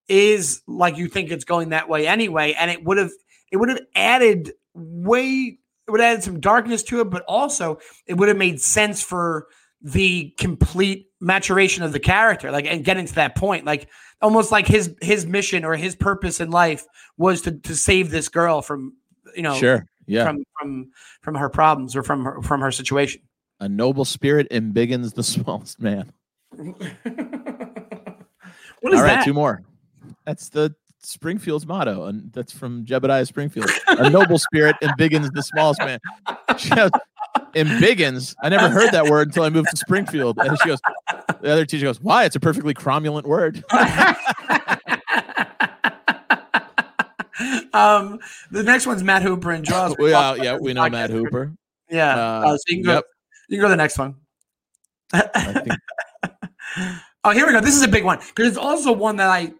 is 0.08 0.64
like 0.68 0.97
you 0.97 1.08
think 1.08 1.30
it's 1.30 1.45
going 1.45 1.70
that 1.70 1.88
way 1.88 2.08
anyway, 2.08 2.54
and 2.54 2.72
it 2.72 2.84
would 2.84 2.97
have 2.97 3.12
it 3.51 3.58
would 3.58 3.70
have 3.70 3.82
added 3.93 4.54
way 4.74 5.60
it 5.88 5.92
would 5.92 6.00
have 6.00 6.14
added 6.14 6.24
some 6.24 6.40
darkness 6.40 6.84
to 6.84 7.02
it, 7.02 7.10
but 7.10 7.24
also 7.28 7.80
it 8.06 8.16
would 8.16 8.28
have 8.30 8.38
made 8.38 8.62
sense 8.62 9.02
for 9.04 9.48
the 9.82 10.34
complete 10.38 11.08
maturation 11.20 11.84
of 11.84 11.92
the 11.92 12.00
character, 12.00 12.52
like 12.52 12.66
and 12.66 12.86
getting 12.86 13.06
to 13.06 13.16
that 13.16 13.36
point, 13.36 13.66
like 13.66 13.90
almost 14.22 14.52
like 14.52 14.66
his 14.66 14.96
his 15.02 15.26
mission 15.26 15.66
or 15.66 15.76
his 15.76 15.96
purpose 15.96 16.40
in 16.40 16.50
life 16.52 16.86
was 17.18 17.42
to 17.42 17.52
to 17.52 17.76
save 17.76 18.10
this 18.10 18.30
girl 18.30 18.62
from 18.62 18.94
you 19.36 19.42
know 19.44 19.56
sure. 19.56 19.86
Yeah. 20.06 20.26
from 20.26 20.44
from 20.60 20.92
from 21.22 21.36
her 21.36 21.50
problems 21.50 21.96
or 21.96 22.04
from 22.04 22.24
her 22.24 22.42
from 22.42 22.62
her 22.62 22.72
situation. 22.72 23.22
a 23.60 23.70
noble 23.70 24.06
spirit 24.06 24.48
embiggens 24.52 25.14
the 25.14 25.24
smallest 25.34 25.82
man. 25.82 26.12
what 26.52 26.82
is 28.94 29.00
All 29.00 29.02
right, 29.02 29.16
that? 29.16 29.26
two 29.26 29.34
more. 29.34 29.64
That's 30.26 30.50
the 30.50 30.74
Springfield's 31.06 31.66
motto, 31.66 32.06
and 32.06 32.32
that's 32.32 32.51
from 32.51 32.86
Jebediah 32.86 33.28
Springfield. 33.28 33.70
A 33.88 34.10
noble 34.10 34.39
spirit 34.39 34.76
embiggens 34.82 35.32
the 35.34 35.43
smallest 35.43 35.80
man. 35.80 35.99
She 36.58 36.70
goes, 36.70 36.91
embiggens. 37.56 38.36
I 38.41 38.49
never 38.49 38.70
heard 38.70 38.91
that 38.91 39.06
word 39.06 39.28
until 39.28 39.43
I 39.43 39.49
moved 39.49 39.70
to 39.72 39.78
Springfield. 39.78 40.38
And 40.39 40.58
she 40.62 40.70
goes, 40.70 40.80
the 41.41 41.51
other 41.51 41.66
teacher 41.66 41.86
goes, 41.86 41.99
why? 42.01 42.26
It's 42.26 42.36
a 42.36 42.39
perfectly 42.39 42.74
cromulent 42.74 43.24
word. 43.24 43.64
um, 47.74 48.20
the 48.51 48.64
next 48.64 48.88
one's 48.88 49.04
Matt 49.04 49.22
Hooper 49.24 49.51
and 49.51 49.66
Jaws. 49.66 49.95
We, 49.99 50.14
uh, 50.14 50.36
yeah, 50.36 50.58
we 50.58 50.74
know 50.74 50.89
Matt 50.89 51.10
Hooper. 51.10 51.54
Yeah. 51.89 52.16
Uh, 52.16 52.43
Uh, 52.47 52.58
so 52.58 52.64
you 52.68 52.78
can 52.78 52.84
go. 52.86 52.93
yep. 52.93 53.04
You 53.49 53.58
can 53.58 53.62
go 53.62 53.68
to 53.68 53.72
the 53.72 53.78
next 53.78 53.97
one. 53.97 54.16
Oh, 57.26 57.32
here 57.32 57.45
we 57.45 57.54
go. 57.54 57.62
This 57.62 57.76
is 57.76 57.84
a 57.84 57.88
big 57.88 58.04
one 58.04 58.18
because 58.20 58.47
it's 58.49 58.58
also 58.58 58.91
one 58.91 59.16
that 59.16 59.30
I 59.30 59.54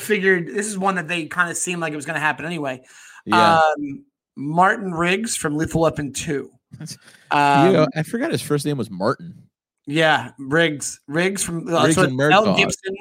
figured. 0.00 0.48
This 0.48 0.66
is 0.66 0.78
one 0.78 0.94
that 0.96 1.08
they 1.08 1.26
kind 1.26 1.50
of 1.50 1.56
seemed 1.56 1.80
like 1.80 1.92
it 1.92 1.96
was 1.96 2.06
going 2.06 2.14
to 2.14 2.20
happen 2.20 2.44
anyway. 2.44 2.82
yeah. 3.26 3.58
Um, 3.60 4.04
Martin 4.34 4.92
Riggs 4.92 5.36
from 5.36 5.56
Lethal 5.56 5.82
Weapon 5.82 6.12
Two. 6.12 6.50
That's- 6.72 6.96
Um, 7.30 7.66
You 7.66 7.72
know, 7.74 7.86
I 7.94 8.02
forgot 8.02 8.32
his 8.32 8.40
first 8.42 8.64
name 8.64 8.78
was 8.78 8.90
Martin. 8.90 9.42
Yeah, 9.86 10.30
Riggs. 10.38 11.00
Riggs 11.06 11.42
from 11.42 11.68
uh, 11.68 11.82
Riggs 11.84 11.96
so 11.96 12.08
Mel. 12.08 12.56
Gibson. 12.56 12.94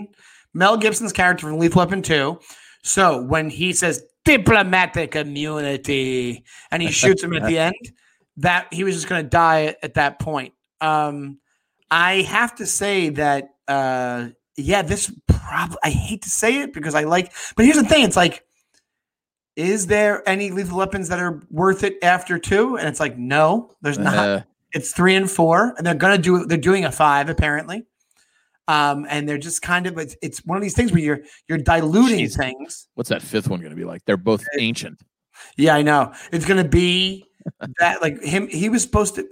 Mel 0.53 0.75
Gibson's 0.77 1.13
character 1.13 1.47
from 1.47 1.57
Lethal 1.59 1.79
Weapon 1.79 2.01
2. 2.01 2.37
So 2.83 3.21
when 3.21 3.49
he 3.49 3.71
says 3.71 4.03
diplomatic 4.25 5.15
immunity 5.15 6.43
and 6.71 6.81
he 6.81 6.91
shoots 6.91 7.23
him 7.23 7.33
at 7.33 7.45
the 7.45 7.57
end, 7.57 7.75
that 8.37 8.67
he 8.73 8.83
was 8.83 8.95
just 8.95 9.07
going 9.07 9.23
to 9.23 9.29
die 9.29 9.65
at, 9.65 9.77
at 9.83 9.93
that 9.93 10.19
point. 10.19 10.53
Um, 10.81 11.39
I 11.89 12.21
have 12.23 12.55
to 12.55 12.65
say 12.65 13.09
that, 13.09 13.49
uh, 13.67 14.29
yeah, 14.57 14.81
this 14.81 15.13
probably, 15.51 15.77
I 15.83 15.89
hate 15.89 16.21
to 16.23 16.29
say 16.29 16.61
it 16.61 16.73
because 16.73 16.95
I 16.95 17.03
like, 17.03 17.33
but 17.55 17.65
here's 17.65 17.77
the 17.77 17.83
thing 17.83 18.05
it's 18.05 18.15
like, 18.15 18.45
is 19.57 19.87
there 19.87 20.27
any 20.27 20.49
lethal 20.49 20.77
weapons 20.77 21.09
that 21.09 21.19
are 21.19 21.41
worth 21.49 21.83
it 21.83 21.97
after 22.01 22.39
two? 22.39 22.77
And 22.77 22.87
it's 22.87 23.01
like, 23.01 23.17
no, 23.17 23.75
there's 23.81 23.99
not 23.99 24.15
Uh, 24.15 24.41
it's 24.71 24.91
three 24.91 25.15
and 25.15 25.29
four, 25.29 25.73
and 25.77 25.85
they're 25.85 25.93
gonna 25.93 26.17
do 26.17 26.45
they're 26.45 26.57
doing 26.57 26.85
a 26.85 26.91
five 26.91 27.27
apparently. 27.27 27.85
Um, 28.69 29.05
and 29.09 29.27
they're 29.27 29.37
just 29.37 29.61
kind 29.61 29.87
of 29.87 29.97
it's, 29.97 30.15
it's 30.21 30.45
one 30.45 30.55
of 30.55 30.61
these 30.61 30.73
things 30.73 30.93
where 30.93 31.01
you're 31.01 31.19
you're 31.49 31.57
diluting 31.57 32.29
things. 32.29 32.87
what's 32.93 33.09
that 33.09 33.21
fifth 33.21 33.49
one 33.49 33.59
going 33.59 33.71
to 33.71 33.75
be 33.75 33.83
like? 33.83 34.05
They're 34.05 34.15
both 34.15 34.45
ancient. 34.57 35.01
Yeah, 35.57 35.75
I 35.75 35.81
know. 35.81 36.13
It's 36.31 36.45
gonna 36.45 36.67
be 36.67 37.25
that 37.79 38.01
like 38.01 38.23
him. 38.23 38.47
He 38.47 38.69
was 38.69 38.83
supposed 38.83 39.15
to 39.15 39.25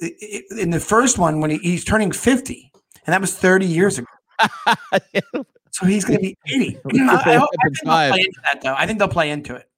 in 0.60 0.72
the 0.72 0.82
first 0.82 1.18
one 1.18 1.40
when 1.40 1.52
he, 1.52 1.58
he's 1.60 1.86
turning 1.86 2.12
fifty, 2.12 2.70
and 3.06 3.14
that 3.14 3.22
was 3.22 3.34
thirty 3.34 3.68
years 3.68 4.00
ago. 4.00 4.08
So 5.80 5.86
he's 5.86 6.04
gonna 6.04 6.20
be 6.20 6.38
eighty. 6.48 6.78
I, 6.86 7.16
I 7.16 7.38
I 7.38 7.48
think 7.48 7.80
they'll 7.86 8.10
play 8.10 8.20
into 8.22 8.42
that 8.44 8.62
though. 8.62 8.76
I 8.78 8.86
think 8.86 9.00
they'll 9.00 9.08
play 9.08 9.30
into 9.32 9.56
it. 9.56 9.70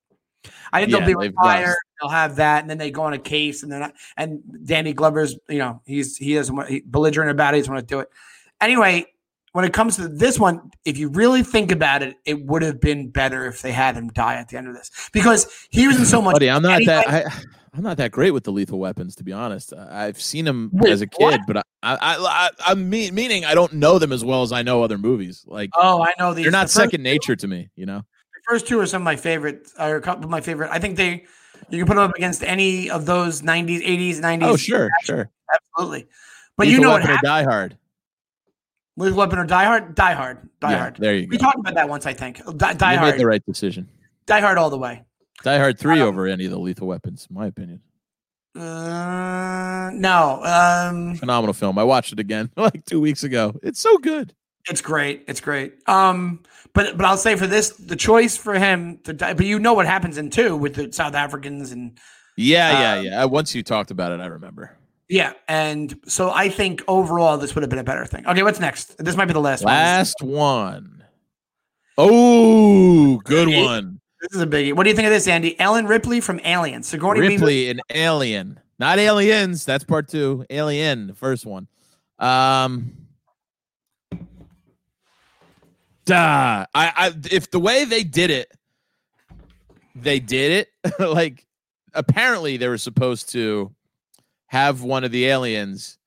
I 0.74 0.80
think 0.80 0.92
Yeah, 0.92 1.06
they'll 1.06 1.18
be 1.20 1.28
retired. 1.28 1.76
They'll 2.00 2.10
have 2.10 2.38
that, 2.38 2.62
and 2.62 2.70
then 2.70 2.80
they 2.80 2.90
go 2.90 3.04
on 3.04 3.14
a 3.14 3.20
case, 3.20 3.62
and 3.62 3.72
they're 3.72 3.80
not. 3.80 3.94
And 4.18 4.42
Danny 4.66 4.94
Glover's, 4.94 5.38
you 5.48 5.60
know, 5.60 5.82
he's 5.86 6.18
he 6.18 6.34
doesn't 6.34 6.56
want 6.56 6.70
he, 6.70 6.82
belligerent 6.84 7.30
about 7.30 7.54
it. 7.54 7.58
He 7.58 7.62
doesn't 7.62 7.74
want 7.74 7.88
to 7.88 7.94
do 7.94 8.00
it. 8.00 8.10
Anyway, 8.60 9.06
when 9.52 9.64
it 9.64 9.74
comes 9.74 9.98
to 9.98 10.08
this 10.08 10.40
one, 10.40 10.72
if 10.86 10.98
you 10.98 11.10
really 11.10 11.44
think 11.44 11.72
about 11.72 12.02
it, 12.02 12.16
it 12.26 12.44
would 12.46 12.64
have 12.64 12.82
been 12.82 13.10
better 13.10 13.46
if 13.46 13.62
they 13.62 13.72
had 13.72 13.96
him 13.96 14.08
die 14.08 14.36
at 14.36 14.48
the 14.48 14.58
end 14.58 14.68
of 14.68 14.74
this 14.74 14.90
because 15.14 15.68
he 15.70 15.88
was 15.88 16.00
in 16.00 16.06
so 16.06 16.20
much. 16.20 16.34
Buddy, 16.34 16.50
I'm 16.50 16.64
not 16.64 16.82
that. 16.86 17.08
I, 17.08 17.44
I'm 17.74 17.84
not 17.84 17.98
that 17.98 18.12
great 18.12 18.32
with 18.32 18.44
the 18.44 18.52
lethal 18.52 18.80
weapons, 18.80 19.16
to 19.16 19.24
be 19.24 19.32
honest. 19.32 19.74
I- 19.74 20.08
I've 20.08 20.22
seen 20.22 20.44
them 20.46 20.70
Wait, 20.74 20.92
as 20.92 21.02
a 21.02 21.08
what? 21.18 21.32
kid, 21.32 21.42
but 21.48 21.58
I, 21.58 21.64
I, 21.84 21.96
I, 22.02 22.50
I'm 22.68 22.90
mean, 22.90 23.16
meaning 23.16 23.46
I 23.46 23.54
don't 23.56 23.74
know 23.74 23.98
them 23.98 24.12
as 24.12 24.26
well 24.26 24.42
as 24.44 24.52
I 24.52 24.62
know 24.62 24.84
other 24.84 24.98
movies. 24.98 25.46
Like 25.48 25.70
Oh, 25.76 26.02
I 26.04 26.14
know 26.20 26.34
these. 26.34 26.44
they're 26.46 26.52
not 26.52 26.68
the 26.68 26.74
second 26.74 27.02
nature 27.02 27.36
to 27.36 27.48
me. 27.48 27.70
You 27.76 27.86
know. 27.86 28.00
The 28.00 28.42
first 28.54 28.68
two 28.68 28.80
are 28.80 28.86
some 28.86 29.02
of 29.02 29.06
my 29.06 29.16
favorite, 29.16 29.70
are 29.78 29.96
a 29.96 30.02
couple 30.02 30.26
of 30.26 30.30
my 30.30 30.42
favorite. 30.42 30.70
I 30.72 30.80
think 30.80 30.98
they, 30.98 31.26
you 31.70 31.78
can 31.80 31.88
put 31.88 31.96
them 31.96 32.10
up 32.10 32.16
against 32.16 32.44
any 32.44 32.90
of 32.90 33.06
those 33.06 33.42
90s, 33.42 33.86
80s, 33.86 34.18
90s. 34.20 34.44
Oh, 34.44 34.58
sure, 34.58 34.90
sure. 35.04 35.30
Absolutely. 35.54 36.08
But 36.58 36.68
Lethal 36.68 36.80
you 36.80 36.82
know 36.86 36.92
what 36.92 37.02
happened? 37.04 37.20
Die 37.24 37.44
Hard. 37.44 37.78
Lethal 38.98 39.18
Weapon 39.18 39.40
or 39.40 39.46
Die 39.46 39.64
Hard? 39.64 39.96
Die 39.96 40.14
Hard. 40.14 40.50
Die 40.60 40.72
Yeah, 40.72 40.78
Hard. 40.78 40.98
There 41.00 41.16
you 41.16 41.28
We 41.30 41.38
go. 41.38 41.46
talked 41.46 41.60
about 41.60 41.76
that 41.76 41.88
once, 41.88 42.06
I 42.06 42.14
think. 42.14 42.42
Die, 42.58 42.74
Die 42.74 42.92
you 42.94 43.00
Hard. 43.00 43.12
made 43.14 43.20
the 43.20 43.26
right 43.28 43.46
decision. 43.46 43.88
Die 44.26 44.40
Hard 44.42 44.58
all 44.58 44.70
the 44.70 44.78
way. 44.78 45.04
Die 45.44 45.58
Hard 45.58 45.80
three 45.80 46.00
Um, 46.02 46.08
over 46.08 46.28
any 46.28 46.46
of 46.46 46.52
the 46.52 46.60
lethal 46.60 46.88
weapons, 46.88 47.28
in 47.30 47.36
my 47.36 47.48
opinion. 47.48 47.82
Uh, 48.56 49.90
no. 49.94 50.42
Um, 50.44 51.16
Phenomenal 51.16 51.54
film. 51.54 51.78
I 51.80 51.84
watched 51.84 52.12
it 52.14 52.20
again 52.20 52.50
like 52.58 52.86
two 52.86 53.00
weeks 53.02 53.24
ago. 53.24 53.54
It's 53.64 53.80
so 53.80 53.98
good. 53.98 54.34
it's 54.70 54.82
great. 54.82 55.24
It's 55.28 55.42
great. 55.42 55.74
Um, 55.88 56.42
but 56.74 56.98
but 56.98 57.06
I'll 57.06 57.18
say 57.18 57.36
for 57.36 57.48
this, 57.48 57.70
the 57.72 57.96
choice 57.96 58.38
for 58.38 58.54
him 58.56 59.00
to 59.06 59.14
die. 59.14 59.34
But 59.34 59.46
you 59.46 59.58
know 59.60 59.74
what 59.74 59.86
happens 59.86 60.18
in 60.18 60.30
two 60.30 60.56
with 60.56 60.76
the 60.76 60.92
South 60.94 61.16
Africans 61.16 61.72
and 61.72 61.98
Yeah, 62.38 62.72
yeah, 62.96 63.00
Um, 63.00 63.06
yeah. 63.06 63.26
Once 63.26 63.56
you 63.56 63.64
talked 63.64 63.90
about 63.92 64.12
it, 64.12 64.20
I 64.20 64.26
remember. 64.28 64.78
yeah, 65.10 65.34
and 65.48 65.98
so 66.08 66.30
I 66.30 66.50
think 66.50 66.84
overall 66.88 67.38
this 67.38 67.56
would 67.56 67.64
have 67.64 67.70
been 67.70 67.80
a 67.80 67.84
better 67.84 68.06
thing. 68.06 68.26
Okay, 68.28 68.44
what's 68.44 68.60
next? 68.60 68.98
This 68.98 69.16
might 69.16 69.26
be 69.26 69.34
the 69.34 69.40
last 69.42 69.64
one. 69.64 69.74
Last 69.74 70.22
one. 70.22 71.04
Oh, 71.98 73.18
good 73.24 73.48
one. 73.48 74.01
This 74.22 74.36
is 74.36 74.42
a 74.42 74.48
biggie. 74.48 74.74
What 74.74 74.84
do 74.84 74.90
you 74.92 74.96
think 74.96 75.08
of 75.08 75.12
this, 75.12 75.28
Andy? 75.28 75.60
Ellen 75.60 75.88
Ripley 75.88 76.22
from 76.22 76.40
Alien. 76.44 76.84
Sigourney. 76.84 77.22
Ripley 77.22 77.70
and 77.70 77.82
Alien. 77.90 78.60
Not 78.78 79.00
Aliens. 79.00 79.66
That's 79.66 79.84
part 79.84 80.08
two. 80.08 80.46
Alien, 80.50 81.08
the 81.08 81.16
first 81.16 81.46
one. 81.46 81.68
Um 82.20 82.94
Duh. 86.06 86.16
I, 86.16 86.66
I 86.76 87.14
if 87.32 87.50
the 87.50 87.60
way 87.60 87.86
they 87.86 88.04
did 88.04 88.30
it, 88.30 88.52
they 89.96 90.20
did 90.20 90.68
it. 90.84 91.00
like 91.00 91.48
apparently 91.94 92.58
they 92.58 92.68
were 92.68 92.78
supposed 92.78 93.30
to 93.30 93.74
have 94.48 94.84
one 94.84 95.04
of 95.04 95.12
the 95.12 95.26
aliens 95.26 95.98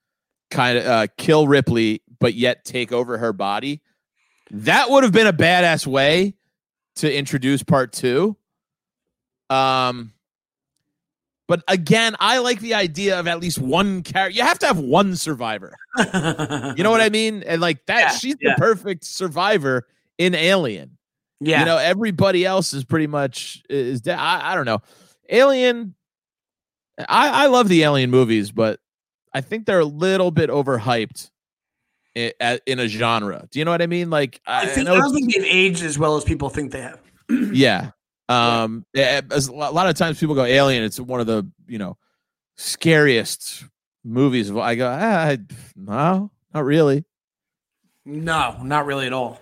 kind 0.50 0.78
of 0.78 0.86
uh, 0.86 1.06
kill 1.16 1.48
Ripley, 1.48 2.02
but 2.20 2.34
yet 2.34 2.64
take 2.64 2.92
over 2.92 3.18
her 3.18 3.32
body. 3.32 3.82
That 4.50 4.90
would 4.90 5.02
have 5.02 5.12
been 5.12 5.26
a 5.26 5.32
badass 5.32 5.86
way 5.86 6.34
to 6.97 7.12
introduce 7.12 7.62
part 7.62 7.92
two. 7.92 8.36
Um, 9.51 10.12
but 11.47 11.62
again, 11.68 12.16
I 12.20 12.38
like 12.38 12.61
the 12.61 12.74
idea 12.74 13.18
of 13.20 13.26
at 13.28 13.38
least 13.40 13.59
one 13.59 14.03
character. 14.03 14.34
You 14.36 14.42
have 14.42 14.59
to 14.61 14.66
have 14.66 14.78
one 14.78 15.14
survivor. 15.16 15.76
You 15.99 16.82
know 16.82 16.90
what 16.90 17.01
I 17.03 17.11
mean? 17.11 17.42
And 17.42 17.61
like 17.61 17.84
that, 17.86 18.01
Yeah, 18.01 18.09
she's 18.11 18.36
yeah. 18.40 18.55
the 18.57 18.61
perfect 18.61 19.05
survivor 19.05 19.86
in 20.16 20.34
Alien. 20.34 20.97
Yeah. 21.40 21.61
You 21.61 21.66
know, 21.66 21.76
everybody 21.76 22.47
else 22.47 22.72
is 22.72 22.84
pretty 22.84 23.07
much 23.07 23.62
is 23.68 24.01
dead. 24.01 24.18
I, 24.18 24.53
I 24.53 24.55
don't 24.55 24.64
know. 24.64 24.80
Alien. 25.28 25.95
I, 26.99 27.45
I 27.45 27.47
love 27.49 27.68
the 27.68 27.82
Alien 27.82 28.11
movies, 28.11 28.51
but 28.53 28.80
I 29.34 29.40
think 29.42 29.66
they're 29.66 29.80
a 29.80 29.84
little 29.84 30.30
bit 30.30 30.49
overhyped 30.49 31.30
in, 32.14 32.32
in 32.66 32.78
a 32.78 32.88
genre. 32.88 33.46
Do 33.50 33.58
you 33.58 33.64
know 33.64 33.70
what 33.70 33.82
I 33.82 33.86
mean? 33.86 34.10
Like, 34.10 34.40
I, 34.46 34.62
I, 34.62 34.66
think, 34.66 34.86
know 34.86 34.94
I 34.94 34.98
it's- 34.98 35.12
don't 35.12 35.20
think 35.20 35.34
they've 35.34 35.44
aged 35.44 35.82
as 35.82 35.98
well 35.98 36.16
as 36.16 36.24
people 36.24 36.48
think 36.48 36.72
they 36.72 36.82
have. 36.82 37.00
yeah. 37.52 37.90
Um, 38.28 38.86
yeah, 38.94 39.20
a 39.30 39.40
lot 39.50 39.86
of 39.86 39.96
times 39.96 40.18
people 40.18 40.34
go 40.34 40.44
Alien. 40.44 40.82
It's 40.82 40.98
one 40.98 41.20
of 41.20 41.26
the 41.26 41.46
you 41.66 41.78
know 41.78 41.98
scariest 42.56 43.64
movies. 44.02 44.50
I 44.50 44.74
go, 44.76 44.88
ah, 44.88 45.24
I, 45.26 45.38
no, 45.76 46.30
not 46.54 46.64
really. 46.64 47.04
No, 48.06 48.56
not 48.62 48.86
really 48.86 49.06
at 49.06 49.12
all. 49.12 49.40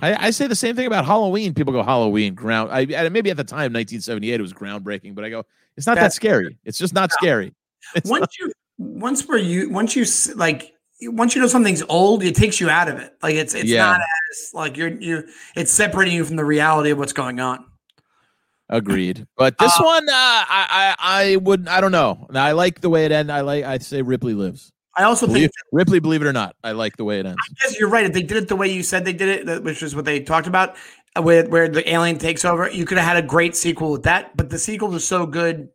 I, 0.00 0.26
I 0.26 0.30
say 0.30 0.46
the 0.46 0.54
same 0.54 0.76
thing 0.76 0.86
about 0.86 1.04
Halloween. 1.04 1.54
People 1.54 1.72
go 1.72 1.82
Halloween 1.82 2.34
ground. 2.34 2.70
I 2.70 2.84
maybe 3.08 3.30
at 3.30 3.36
the 3.36 3.44
time, 3.44 3.72
1978, 3.72 4.34
it 4.34 4.42
was 4.42 4.52
groundbreaking, 4.52 5.14
but 5.14 5.24
I 5.24 5.30
go, 5.30 5.44
it's 5.76 5.86
not 5.86 5.96
that 5.96 6.12
scary. 6.12 6.58
It's 6.64 6.78
just 6.78 6.94
not 6.94 7.12
scary. 7.12 7.54
It's 7.94 8.10
once 8.10 8.26
you 8.38 8.52
once 8.76 9.26
were 9.26 9.38
you 9.38 9.70
once 9.70 9.96
you 9.96 10.04
like 10.36 10.74
once 11.02 11.34
you 11.34 11.40
know 11.40 11.46
something's 11.46 11.82
old, 11.88 12.22
it 12.22 12.34
takes 12.34 12.60
you 12.60 12.68
out 12.70 12.88
of 12.88 12.98
it. 12.98 13.14
Like 13.22 13.34
it's 13.34 13.54
it's 13.54 13.66
Yeah. 13.70 13.84
not 13.84 14.00
as 14.00 14.50
like 14.52 14.76
you're 14.76 14.88
you 14.88 15.28
it's 15.56 15.70
separating 15.70 16.14
you 16.14 16.24
from 16.24 16.36
the 16.36 16.44
reality 16.44 16.90
of 16.90 16.98
what's 16.98 17.12
going 17.12 17.40
on. 17.40 17.64
Agreed. 18.70 19.26
But 19.36 19.56
this 19.58 19.72
Uh, 19.78 19.82
one, 19.82 20.08
uh, 20.08 20.12
I, 20.12 20.66
I, 20.98 21.22
I 21.32 21.36
wouldn't. 21.36 21.68
I 21.70 21.80
don't 21.80 21.92
know. 21.92 22.26
I 22.34 22.52
like 22.52 22.82
the 22.82 22.90
way 22.90 23.06
it 23.06 23.12
ended. 23.12 23.34
I 23.34 23.40
like. 23.40 23.64
I 23.64 23.78
say 23.78 24.02
Ripley 24.02 24.34
lives. 24.34 24.72
I 24.94 25.04
also 25.04 25.26
Believe, 25.26 25.42
think 25.42 25.52
Ripley, 25.72 26.00
believe 26.00 26.22
it 26.22 26.26
or 26.26 26.32
not, 26.32 26.56
I 26.64 26.72
like 26.72 26.96
the 26.96 27.04
way 27.04 27.20
it 27.20 27.24
ends. 27.24 27.38
I 27.40 27.54
guess 27.62 27.78
you're 27.78 27.88
right. 27.88 28.04
If 28.04 28.12
they 28.12 28.22
did 28.22 28.36
it 28.36 28.48
the 28.48 28.56
way 28.56 28.66
you 28.68 28.82
said 28.82 29.04
they 29.04 29.12
did 29.12 29.48
it, 29.48 29.62
which 29.62 29.80
is 29.82 29.94
what 29.94 30.04
they 30.04 30.18
talked 30.20 30.48
about, 30.48 30.76
uh, 31.16 31.22
where 31.22 31.68
the 31.68 31.88
alien 31.88 32.18
takes 32.18 32.44
over, 32.44 32.68
you 32.68 32.84
could 32.84 32.98
have 32.98 33.06
had 33.06 33.16
a 33.16 33.26
great 33.26 33.54
sequel 33.54 33.92
with 33.92 34.02
that. 34.02 34.36
But 34.36 34.50
the 34.50 34.58
sequel 34.58 34.88
was 34.88 35.06
so 35.06 35.24
good. 35.24 35.68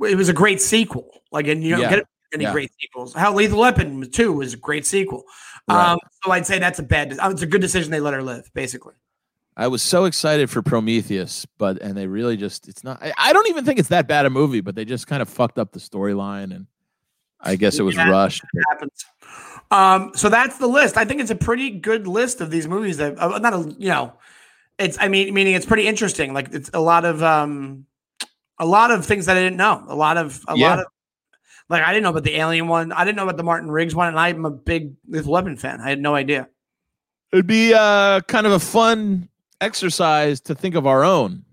It 0.00 0.16
was 0.16 0.28
a 0.28 0.32
great 0.32 0.60
sequel. 0.62 1.22
Like, 1.32 1.48
and 1.48 1.62
you 1.62 1.70
don't 1.72 1.80
Yeah. 1.80 1.90
get 1.96 2.06
any 2.34 2.44
Yeah. 2.44 2.52
great 2.52 2.70
sequels. 2.80 3.14
How 3.14 3.32
Lethal 3.32 3.60
Weapon 3.60 4.10
Two 4.10 4.32
was 4.32 4.52
a 4.54 4.56
great 4.58 4.84
sequel. 4.86 5.24
Right. 5.68 5.92
Um, 5.92 5.98
so 6.22 6.30
I'd 6.32 6.44
say 6.46 6.58
that's 6.58 6.78
a 6.78 6.82
bad. 6.82 7.16
It's 7.22 7.42
a 7.42 7.46
good 7.46 7.60
decision 7.62 7.90
they 7.90 8.00
let 8.00 8.12
her 8.14 8.22
live, 8.22 8.50
basically. 8.54 8.94
I 9.56 9.68
was 9.68 9.82
so 9.82 10.04
excited 10.04 10.50
for 10.50 10.62
Prometheus, 10.62 11.46
but 11.58 11.80
and 11.80 11.96
they 11.96 12.06
really 12.08 12.36
just 12.36 12.68
it's 12.68 12.82
not. 12.84 13.00
I, 13.02 13.12
I 13.16 13.32
don't 13.32 13.48
even 13.48 13.64
think 13.64 13.78
it's 13.78 13.88
that 13.90 14.08
bad 14.08 14.26
a 14.26 14.30
movie, 14.30 14.60
but 14.60 14.74
they 14.74 14.84
just 14.84 15.06
kind 15.06 15.22
of 15.22 15.28
fucked 15.28 15.58
up 15.58 15.72
the 15.72 15.78
storyline, 15.78 16.54
and 16.54 16.66
I 17.40 17.54
guess 17.56 17.78
it 17.78 17.82
was 17.82 17.94
Yeah. 17.94 18.10
rushed. 18.10 18.42
happens. 18.70 19.04
Um, 19.70 20.12
so 20.14 20.28
that's 20.28 20.58
the 20.58 20.66
list. 20.66 20.96
I 20.96 21.04
think 21.04 21.20
it's 21.20 21.30
a 21.30 21.34
pretty 21.36 21.70
good 21.70 22.06
list 22.06 22.40
of 22.40 22.50
these 22.50 22.66
movies 22.68 22.96
that 22.98 23.18
uh, 23.18 23.38
not 23.38 23.54
a 23.54 23.74
you 23.78 23.88
know, 23.88 24.12
it's 24.78 24.98
I 25.00 25.08
mean 25.08 25.32
meaning 25.32 25.54
it's 25.54 25.66
pretty 25.66 25.86
interesting. 25.86 26.34
Like 26.34 26.48
it's 26.52 26.70
a 26.74 26.80
lot 26.80 27.04
of 27.04 27.22
um, 27.22 27.86
a 28.58 28.66
lot 28.66 28.90
of 28.90 29.06
things 29.06 29.26
that 29.26 29.36
I 29.36 29.40
didn't 29.40 29.56
know. 29.56 29.84
A 29.88 29.94
lot 29.94 30.16
of 30.16 30.44
a 30.48 30.56
Yeah. 30.56 30.68
lot 30.70 30.78
of 30.80 30.86
like 31.68 31.82
I 31.82 31.92
didn't 31.92 32.02
know 32.04 32.10
about 32.10 32.24
the 32.24 32.36
Alien 32.36 32.68
one. 32.68 32.92
I 32.92 33.04
didn't 33.04 33.16
know 33.16 33.24
about 33.24 33.36
the 33.36 33.42
Martin 33.42 33.70
Riggs 33.70 33.94
one, 33.94 34.08
and 34.08 34.18
I'm 34.18 34.44
a 34.44 34.50
big 34.50 34.94
Lethal 35.08 35.32
Weapon 35.32 35.56
fan. 35.56 35.80
I 35.80 35.88
had 35.88 36.00
no 36.00 36.14
idea. 36.14 36.48
It'd 37.32 37.46
be 37.46 37.74
uh, 37.74 38.20
kind 38.22 38.46
of 38.46 38.52
a 38.52 38.60
fun 38.60 39.28
exercise 39.60 40.40
to 40.42 40.54
think 40.54 40.74
of 40.74 40.86
our 40.86 41.02
own 41.04 41.44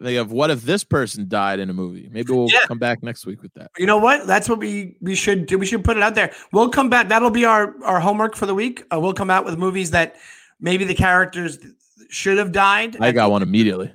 They 0.00 0.14
have 0.14 0.32
what 0.32 0.50
if 0.50 0.62
this 0.62 0.84
person 0.84 1.28
died 1.28 1.60
in 1.60 1.70
a 1.70 1.72
movie? 1.72 2.08
Maybe 2.10 2.32
we'll 2.32 2.50
Yeah. 2.50 2.60
come 2.66 2.78
back 2.78 3.02
next 3.02 3.24
week 3.26 3.40
with 3.42 3.52
that. 3.54 3.70
You 3.78 3.86
know 3.86 3.98
what? 3.98 4.26
That's 4.26 4.48
what 4.48 4.58
we 4.58 4.96
we 5.00 5.14
should 5.14 5.46
do. 5.46 5.58
We 5.58 5.66
should 5.66 5.84
put 5.84 5.96
it 5.96 6.02
out 6.02 6.14
there. 6.14 6.32
We'll 6.52 6.70
come 6.70 6.90
back. 6.90 7.08
That'll 7.08 7.30
be 7.30 7.44
our 7.44 7.74
our 7.84 8.00
homework 8.00 8.34
for 8.36 8.46
the 8.46 8.54
week. 8.54 8.82
Uh, 8.92 8.98
we'll 9.00 9.12
come 9.14 9.30
out 9.30 9.44
with 9.44 9.58
movies 9.58 9.90
that 9.92 10.16
maybe 10.60 10.84
the 10.84 10.94
characters 10.94 11.58
should 12.08 12.36
have 12.38 12.52
died. 12.52 12.96
I 13.00 13.12
got 13.12 13.30
one 13.30 13.42
immediately. 13.42 13.92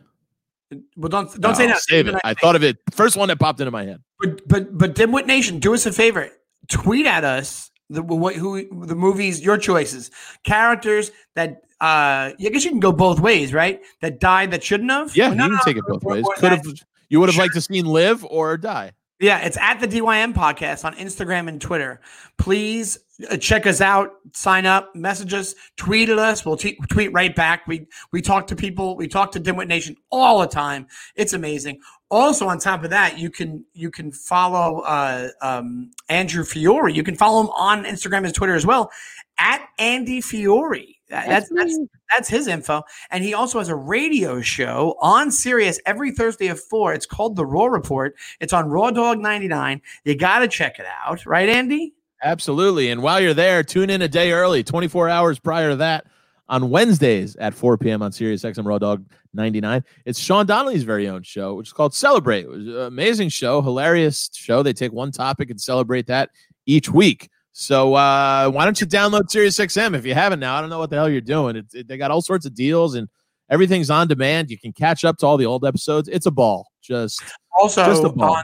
Well, 0.95 1.09
don't 1.09 1.39
don't 1.41 1.55
say 1.55 1.67
that. 1.67 1.79
Save 1.81 2.07
it. 2.07 2.15
I 2.23 2.33
thought 2.35 2.55
of 2.55 2.63
it. 2.63 2.77
First 2.91 3.15
one 3.17 3.27
that 3.29 3.39
popped 3.39 3.59
into 3.59 3.71
my 3.71 3.83
head. 3.85 4.01
But 4.19 4.47
but 4.47 4.77
but 4.77 4.95
Dimwit 4.95 5.25
Nation, 5.25 5.59
do 5.59 5.73
us 5.73 5.85
a 5.85 5.91
favor. 5.91 6.29
Tweet 6.69 7.05
at 7.05 7.23
us 7.23 7.71
the 7.89 8.01
what 8.01 8.35
who 8.35 8.85
the 8.85 8.95
movies 8.95 9.41
your 9.41 9.57
choices 9.57 10.11
characters 10.43 11.11
that 11.35 11.61
uh 11.79 12.33
I 12.33 12.35
guess 12.37 12.65
you 12.65 12.71
can 12.71 12.79
go 12.79 12.91
both 12.91 13.19
ways, 13.19 13.53
right? 13.53 13.81
That 14.01 14.19
died 14.19 14.51
that 14.51 14.63
shouldn't 14.63 14.91
have. 14.91 15.15
Yeah, 15.15 15.29
Well, 15.29 15.49
you 15.49 15.55
can 15.55 15.65
take 15.65 15.77
it 15.77 15.83
both 15.87 16.03
ways. 16.03 16.25
Could 16.37 16.51
have. 16.51 16.65
You 17.09 17.19
would 17.19 17.29
have 17.29 17.37
liked 17.37 17.53
to 17.53 17.61
seen 17.61 17.85
live 17.85 18.25
or 18.25 18.57
die. 18.57 18.91
Yeah, 19.19 19.39
it's 19.39 19.57
at 19.57 19.79
the 19.79 19.87
DYM 19.87 20.33
podcast 20.33 20.85
on 20.85 20.93
Instagram 20.95 21.47
and 21.47 21.59
Twitter. 21.59 22.01
Please 22.37 22.99
check 23.39 23.65
us 23.65 23.81
out, 23.81 24.11
sign 24.33 24.65
up, 24.65 24.95
message 24.95 25.33
us, 25.33 25.55
tweet 25.75 26.09
at 26.09 26.19
us. 26.19 26.45
We'll 26.45 26.57
t- 26.57 26.77
tweet 26.89 27.11
right 27.13 27.35
back. 27.35 27.65
We 27.67 27.87
we 28.11 28.21
talk 28.21 28.47
to 28.47 28.55
people, 28.55 28.95
we 28.95 29.07
talk 29.07 29.31
to 29.33 29.39
Dimwit 29.39 29.67
Nation 29.67 29.95
all 30.11 30.39
the 30.39 30.47
time. 30.47 30.87
It's 31.15 31.33
amazing. 31.33 31.79
Also, 32.09 32.47
on 32.47 32.57
top 32.59 32.83
of 32.83 32.89
that, 32.91 33.17
you 33.17 33.29
can 33.29 33.65
you 33.73 33.91
can 33.91 34.11
follow 34.11 34.79
uh, 34.81 35.29
um, 35.41 35.91
Andrew 36.09 36.43
Fiore. 36.43 36.93
You 36.93 37.03
can 37.03 37.15
follow 37.15 37.41
him 37.41 37.49
on 37.49 37.83
Instagram 37.85 38.25
and 38.25 38.33
Twitter 38.33 38.55
as 38.55 38.65
well 38.65 38.91
at 39.37 39.67
Andy 39.79 40.21
Fiore. 40.21 40.93
That- 41.09 41.27
That's 41.27 41.49
that's 41.55 41.77
that's 42.11 42.29
his 42.29 42.47
info. 42.47 42.83
And 43.11 43.23
he 43.23 43.33
also 43.33 43.59
has 43.59 43.69
a 43.69 43.75
radio 43.75 44.39
show 44.41 44.95
on 45.01 45.31
Sirius 45.31 45.79
every 45.85 46.11
Thursday 46.11 46.47
at 46.49 46.59
four. 46.59 46.93
It's 46.93 47.05
called 47.05 47.35
The 47.35 47.45
Raw 47.45 47.65
Report. 47.65 48.15
It's 48.39 48.53
on 48.53 48.69
Raw 48.69 48.91
Dog 48.91 49.19
99. 49.19 49.81
You 50.05 50.15
got 50.15 50.39
to 50.39 50.47
check 50.47 50.79
it 50.79 50.85
out. 51.05 51.25
Right, 51.25 51.47
Andy? 51.49 51.93
Absolutely. 52.23 52.89
And 52.89 53.01
while 53.01 53.19
you're 53.21 53.33
there, 53.33 53.63
tune 53.63 53.89
in 53.89 54.01
a 54.01 54.07
day 54.07 54.31
early, 54.31 54.63
24 54.63 55.09
hours 55.09 55.39
prior 55.39 55.69
to 55.69 55.75
that, 55.77 56.05
on 56.49 56.69
Wednesdays 56.69 57.35
at 57.35 57.53
4 57.53 57.77
p.m. 57.77 58.01
on 58.01 58.11
Sirius 58.11 58.43
XM 58.43 58.65
Raw 58.65 58.77
Dog 58.77 59.05
99. 59.33 59.83
It's 60.05 60.17
Sean 60.17 60.45
Donnelly's 60.45 60.83
very 60.83 61.07
own 61.09 61.21
show, 61.23 61.55
which 61.55 61.67
is 61.67 61.73
called 61.73 61.93
Celebrate. 61.93 62.45
It 62.45 62.49
was 62.49 62.67
an 62.67 62.77
amazing 62.81 63.29
show, 63.29 63.61
hilarious 63.61 64.29
show. 64.33 64.63
They 64.63 64.73
take 64.73 64.93
one 64.93 65.11
topic 65.11 65.49
and 65.49 65.59
celebrate 65.59 66.07
that 66.07 66.29
each 66.65 66.89
week. 66.89 67.29
So 67.51 67.95
uh, 67.95 68.49
why 68.49 68.65
don't 68.65 68.79
you 68.79 68.87
download 68.87 69.29
Sirius 69.29 69.57
XM 69.57 69.95
if 69.95 70.05
you 70.05 70.13
haven't 70.13 70.39
now? 70.39 70.55
I 70.55 70.61
don't 70.61 70.69
know 70.69 70.79
what 70.79 70.89
the 70.89 70.95
hell 70.95 71.09
you're 71.09 71.21
doing. 71.21 71.55
It's 71.55 71.73
it, 71.73 71.87
they 71.87 71.97
got 71.97 72.11
all 72.11 72.21
sorts 72.21 72.45
of 72.45 72.53
deals 72.53 72.95
and 72.95 73.09
everything's 73.49 73.89
on 73.89 74.07
demand. 74.07 74.49
You 74.51 74.59
can 74.59 74.71
catch 74.73 75.03
up 75.03 75.17
to 75.17 75.25
all 75.25 75.37
the 75.37 75.45
old 75.47 75.65
episodes. 75.65 76.07
It's 76.07 76.27
a 76.27 76.31
ball. 76.31 76.67
Just 76.81 77.21
Also, 77.59 77.83
Just 77.85 78.03
a 78.03 78.09
ball. 78.09 78.35
on, 78.35 78.43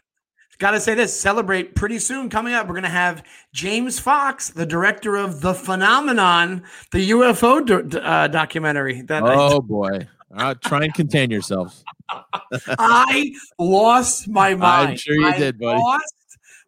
got 0.60 0.72
to 0.72 0.80
say 0.80 0.94
this 0.96 1.18
celebrate 1.20 1.76
pretty 1.76 2.00
soon 2.00 2.30
coming 2.30 2.54
up. 2.54 2.68
We're 2.68 2.74
going 2.74 2.84
to 2.84 2.90
have 2.90 3.24
James 3.52 4.00
Fox, 4.00 4.50
the 4.50 4.66
director 4.66 5.16
of 5.16 5.42
The 5.42 5.54
Phenomenon, 5.54 6.64
the 6.92 7.10
UFO 7.12 7.66
do- 7.66 8.00
uh, 8.00 8.28
documentary. 8.28 9.02
That 9.02 9.24
I- 9.24 9.36
oh 9.36 9.60
boy. 9.60 10.08
Uh, 10.36 10.56
try 10.56 10.84
and 10.84 10.94
contain 10.96 11.30
yourselves. 11.30 11.84
I 12.80 13.34
lost 13.60 14.28
my 14.28 14.56
mind. 14.56 14.90
I'm 14.92 14.98
sure 14.98 15.16
you 15.16 15.28
I 15.28 15.38
did, 15.38 15.60
buddy. 15.60 15.80
Lost 15.80 16.16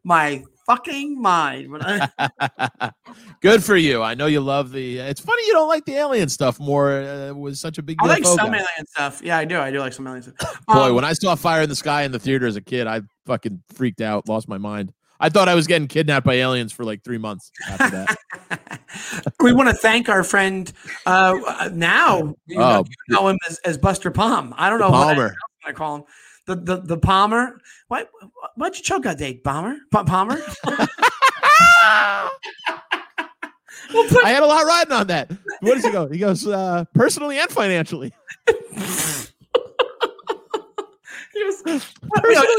my 0.04 0.44
fucking 0.66 1.22
mind. 1.22 1.70
I- 1.82 2.92
Good 3.42 3.64
for 3.64 3.76
you. 3.76 4.02
I 4.02 4.16
know 4.16 4.26
you 4.26 4.42
love 4.42 4.72
the. 4.72 4.98
It's 5.00 5.22
funny 5.22 5.46
you 5.48 5.54
don't 5.54 5.68
like 5.68 5.86
the 5.86 5.94
alien 5.96 6.30
stuff 6.30 6.60
more. 6.60 6.92
Uh, 7.02 7.34
was 7.34 7.60
such 7.60 7.78
a 7.78 7.84
big. 7.84 7.98
I 8.02 8.08
like 8.08 8.26
some 8.26 8.38
guy. 8.38 8.46
alien 8.58 8.88
stuff. 8.88 9.22
Yeah, 9.24 9.38
I 9.38 9.46
do. 9.46 9.60
I 9.60 9.72
do 9.72 9.80
like 9.80 9.94
some 9.94 10.08
alien 10.08 10.24
stuff. 10.24 10.66
Boy, 10.68 10.74
Um, 10.90 10.96
when 10.96 11.06
I 11.06 11.14
saw 11.14 11.36
Fire 11.36 11.62
in 11.62 11.70
the 11.70 11.76
Sky 11.76 12.04
in 12.04 12.12
the 12.12 12.20
theater 12.20 12.48
as 12.48 12.56
a 12.56 12.62
kid, 12.62 12.88
I 12.88 13.02
fucking 13.26 13.62
freaked 13.74 14.02
out, 14.02 14.28
lost 14.28 14.48
my 14.48 14.58
mind. 14.58 14.92
I 15.20 15.30
thought 15.30 15.48
I 15.48 15.56
was 15.56 15.66
getting 15.66 15.88
kidnapped 15.88 16.26
by 16.26 16.34
aliens 16.36 16.74
for 16.74 16.84
like 16.84 17.02
three 17.04 17.18
months 17.18 17.50
after 17.70 17.90
that. 17.90 18.82
we 19.40 19.54
want 19.54 19.70
to 19.70 19.76
thank 19.76 20.10
our 20.10 20.24
friend. 20.26 20.72
Uh, 21.06 21.70
now 21.72 22.36
you, 22.48 22.58
know, 22.58 22.64
Oh, 22.64 22.86
you 23.08 23.16
know 23.16 23.28
him 23.30 23.38
as, 23.48 23.60
as 23.60 23.78
Buster 23.78 24.12
Palm. 24.12 24.54
I 24.58 24.70
don't 24.70 24.80
know 24.80 24.90
what 24.90 25.06
Palmer. 25.16 25.34
I 25.66 25.72
call 25.72 25.96
him. 25.98 26.04
The 26.48 26.56
the 26.56 26.78
the 26.78 26.98
Palmer. 26.98 27.60
Why 27.88 28.06
why'd 28.56 28.76
you 28.76 28.84
choke 28.84 29.06
out 29.06 29.18
Dave 29.18 29.44
Palmer? 29.44 29.78
Palmer. 29.92 30.40
We'll 33.94 34.08
put- 34.10 34.26
I 34.26 34.30
had 34.30 34.42
a 34.44 34.48
lot 34.48 34.66
riding 34.66 34.92
on 34.94 35.08
that. 35.08 35.32
What 35.62 35.76
does 35.76 35.86
he 35.86 35.92
go? 35.92 36.08
He 36.08 36.18
goes 36.18 36.46
uh, 36.48 36.84
personally 36.96 37.38
and 37.38 37.50
financially. 37.50 38.12
he 38.48 38.54
goes, 38.54 39.32
Personally 41.64 41.80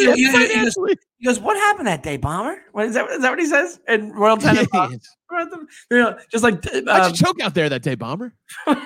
you- 0.01 0.09
and 0.09 0.09
you- 0.09 0.09
you- 0.09 0.17
you 0.17 0.33
just- 0.33 0.77
financially. 0.77 0.97
he 1.19 1.27
goes, 1.27 1.41
what 1.41 1.57
happened 1.57 1.89
that 1.89 2.03
day, 2.05 2.17
Baumer? 2.17 2.57
What 2.73 2.87
is 2.87 2.95
that? 2.95 3.11
Is 3.11 3.21
that 3.23 3.31
what 3.31 3.39
he 3.41 3.47
says? 3.47 3.81
And 3.89 4.15
Royal 4.17 4.37
Tenenbaums, 4.39 5.05
you 5.91 5.99
know, 5.99 6.17
just 6.31 6.45
like 6.45 6.65
How'd 6.65 6.89
um, 6.89 7.11
you 7.11 7.17
choke 7.17 7.41
out 7.41 7.55
there 7.55 7.69
that 7.69 7.83
day, 7.83 7.97
Baumer? 7.97 8.33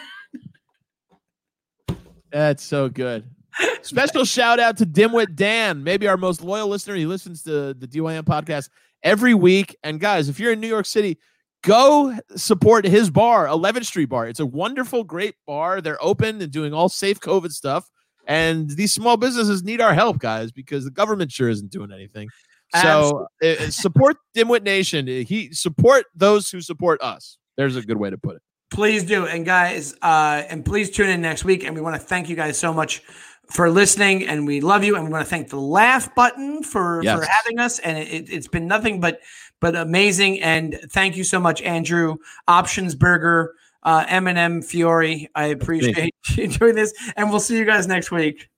That's 2.32 2.62
so 2.64 2.88
good. 2.88 3.28
Special 3.82 4.24
shout 4.24 4.60
out 4.60 4.76
to 4.78 4.86
Dimwit 4.86 5.34
Dan, 5.34 5.82
maybe 5.82 6.06
our 6.08 6.16
most 6.16 6.42
loyal 6.42 6.68
listener. 6.68 6.94
He 6.94 7.06
listens 7.06 7.42
to 7.44 7.74
the 7.74 7.86
DYM 7.86 8.22
podcast 8.22 8.68
every 9.02 9.34
week. 9.34 9.76
And 9.82 10.00
guys, 10.00 10.28
if 10.28 10.38
you're 10.38 10.52
in 10.52 10.60
New 10.60 10.68
York 10.68 10.86
City, 10.86 11.18
go 11.62 12.16
support 12.36 12.84
his 12.84 13.10
bar, 13.10 13.46
11th 13.46 13.86
Street 13.86 14.06
Bar. 14.06 14.28
It's 14.28 14.40
a 14.40 14.46
wonderful, 14.46 15.04
great 15.04 15.34
bar. 15.46 15.80
They're 15.80 16.02
open 16.02 16.40
and 16.40 16.52
doing 16.52 16.72
all 16.72 16.88
safe 16.88 17.20
COVID 17.20 17.50
stuff. 17.50 17.88
And 18.26 18.70
these 18.70 18.92
small 18.92 19.16
businesses 19.16 19.62
need 19.62 19.80
our 19.80 19.94
help, 19.94 20.18
guys, 20.18 20.52
because 20.52 20.84
the 20.84 20.90
government 20.90 21.32
sure 21.32 21.48
isn't 21.48 21.70
doing 21.70 21.90
anything. 21.92 22.28
So 22.80 23.26
uh, 23.42 23.46
uh, 23.46 23.70
support 23.70 24.16
Dimwit 24.36 24.62
Nation. 24.62 25.06
He 25.06 25.52
support 25.52 26.06
those 26.14 26.50
who 26.50 26.60
support 26.60 27.02
us. 27.02 27.38
There's 27.56 27.76
a 27.76 27.82
good 27.82 27.96
way 27.96 28.10
to 28.10 28.18
put 28.18 28.36
it. 28.36 28.42
Please 28.70 29.02
do. 29.02 29.26
And 29.26 29.44
guys, 29.44 29.94
uh, 30.02 30.44
and 30.48 30.64
please 30.64 30.90
tune 30.90 31.08
in 31.08 31.20
next 31.20 31.44
week. 31.44 31.64
And 31.64 31.74
we 31.74 31.80
want 31.80 31.96
to 31.96 32.00
thank 32.00 32.28
you 32.28 32.36
guys 32.36 32.56
so 32.56 32.72
much 32.72 33.02
for 33.52 33.70
listening. 33.70 34.26
And 34.26 34.46
we 34.46 34.60
love 34.60 34.84
you. 34.84 34.96
And 34.96 35.04
we 35.04 35.10
want 35.10 35.24
to 35.24 35.30
thank 35.30 35.48
the 35.48 35.60
laugh 35.60 36.14
button 36.14 36.62
for, 36.62 37.02
Yes. 37.02 37.18
for 37.18 37.24
having 37.26 37.58
us. 37.58 37.78
And 37.80 37.98
it, 37.98 38.28
it's 38.30 38.48
been 38.48 38.66
nothing 38.66 39.00
but 39.00 39.20
but 39.60 39.76
amazing. 39.76 40.40
And 40.40 40.78
thank 40.90 41.16
you 41.16 41.24
so 41.24 41.38
much, 41.38 41.60
Andrew, 41.62 42.16
Options 42.48 42.94
Burger, 42.94 43.54
uh, 43.82 44.04
M&M 44.08 44.62
Fiore. 44.62 45.28
I 45.34 45.46
appreciate 45.46 46.14
you 46.30 46.48
doing 46.48 46.74
this. 46.74 46.92
And 47.16 47.30
we'll 47.30 47.40
see 47.40 47.58
you 47.58 47.64
guys 47.64 47.86
next 47.86 48.10
week. 48.10 48.49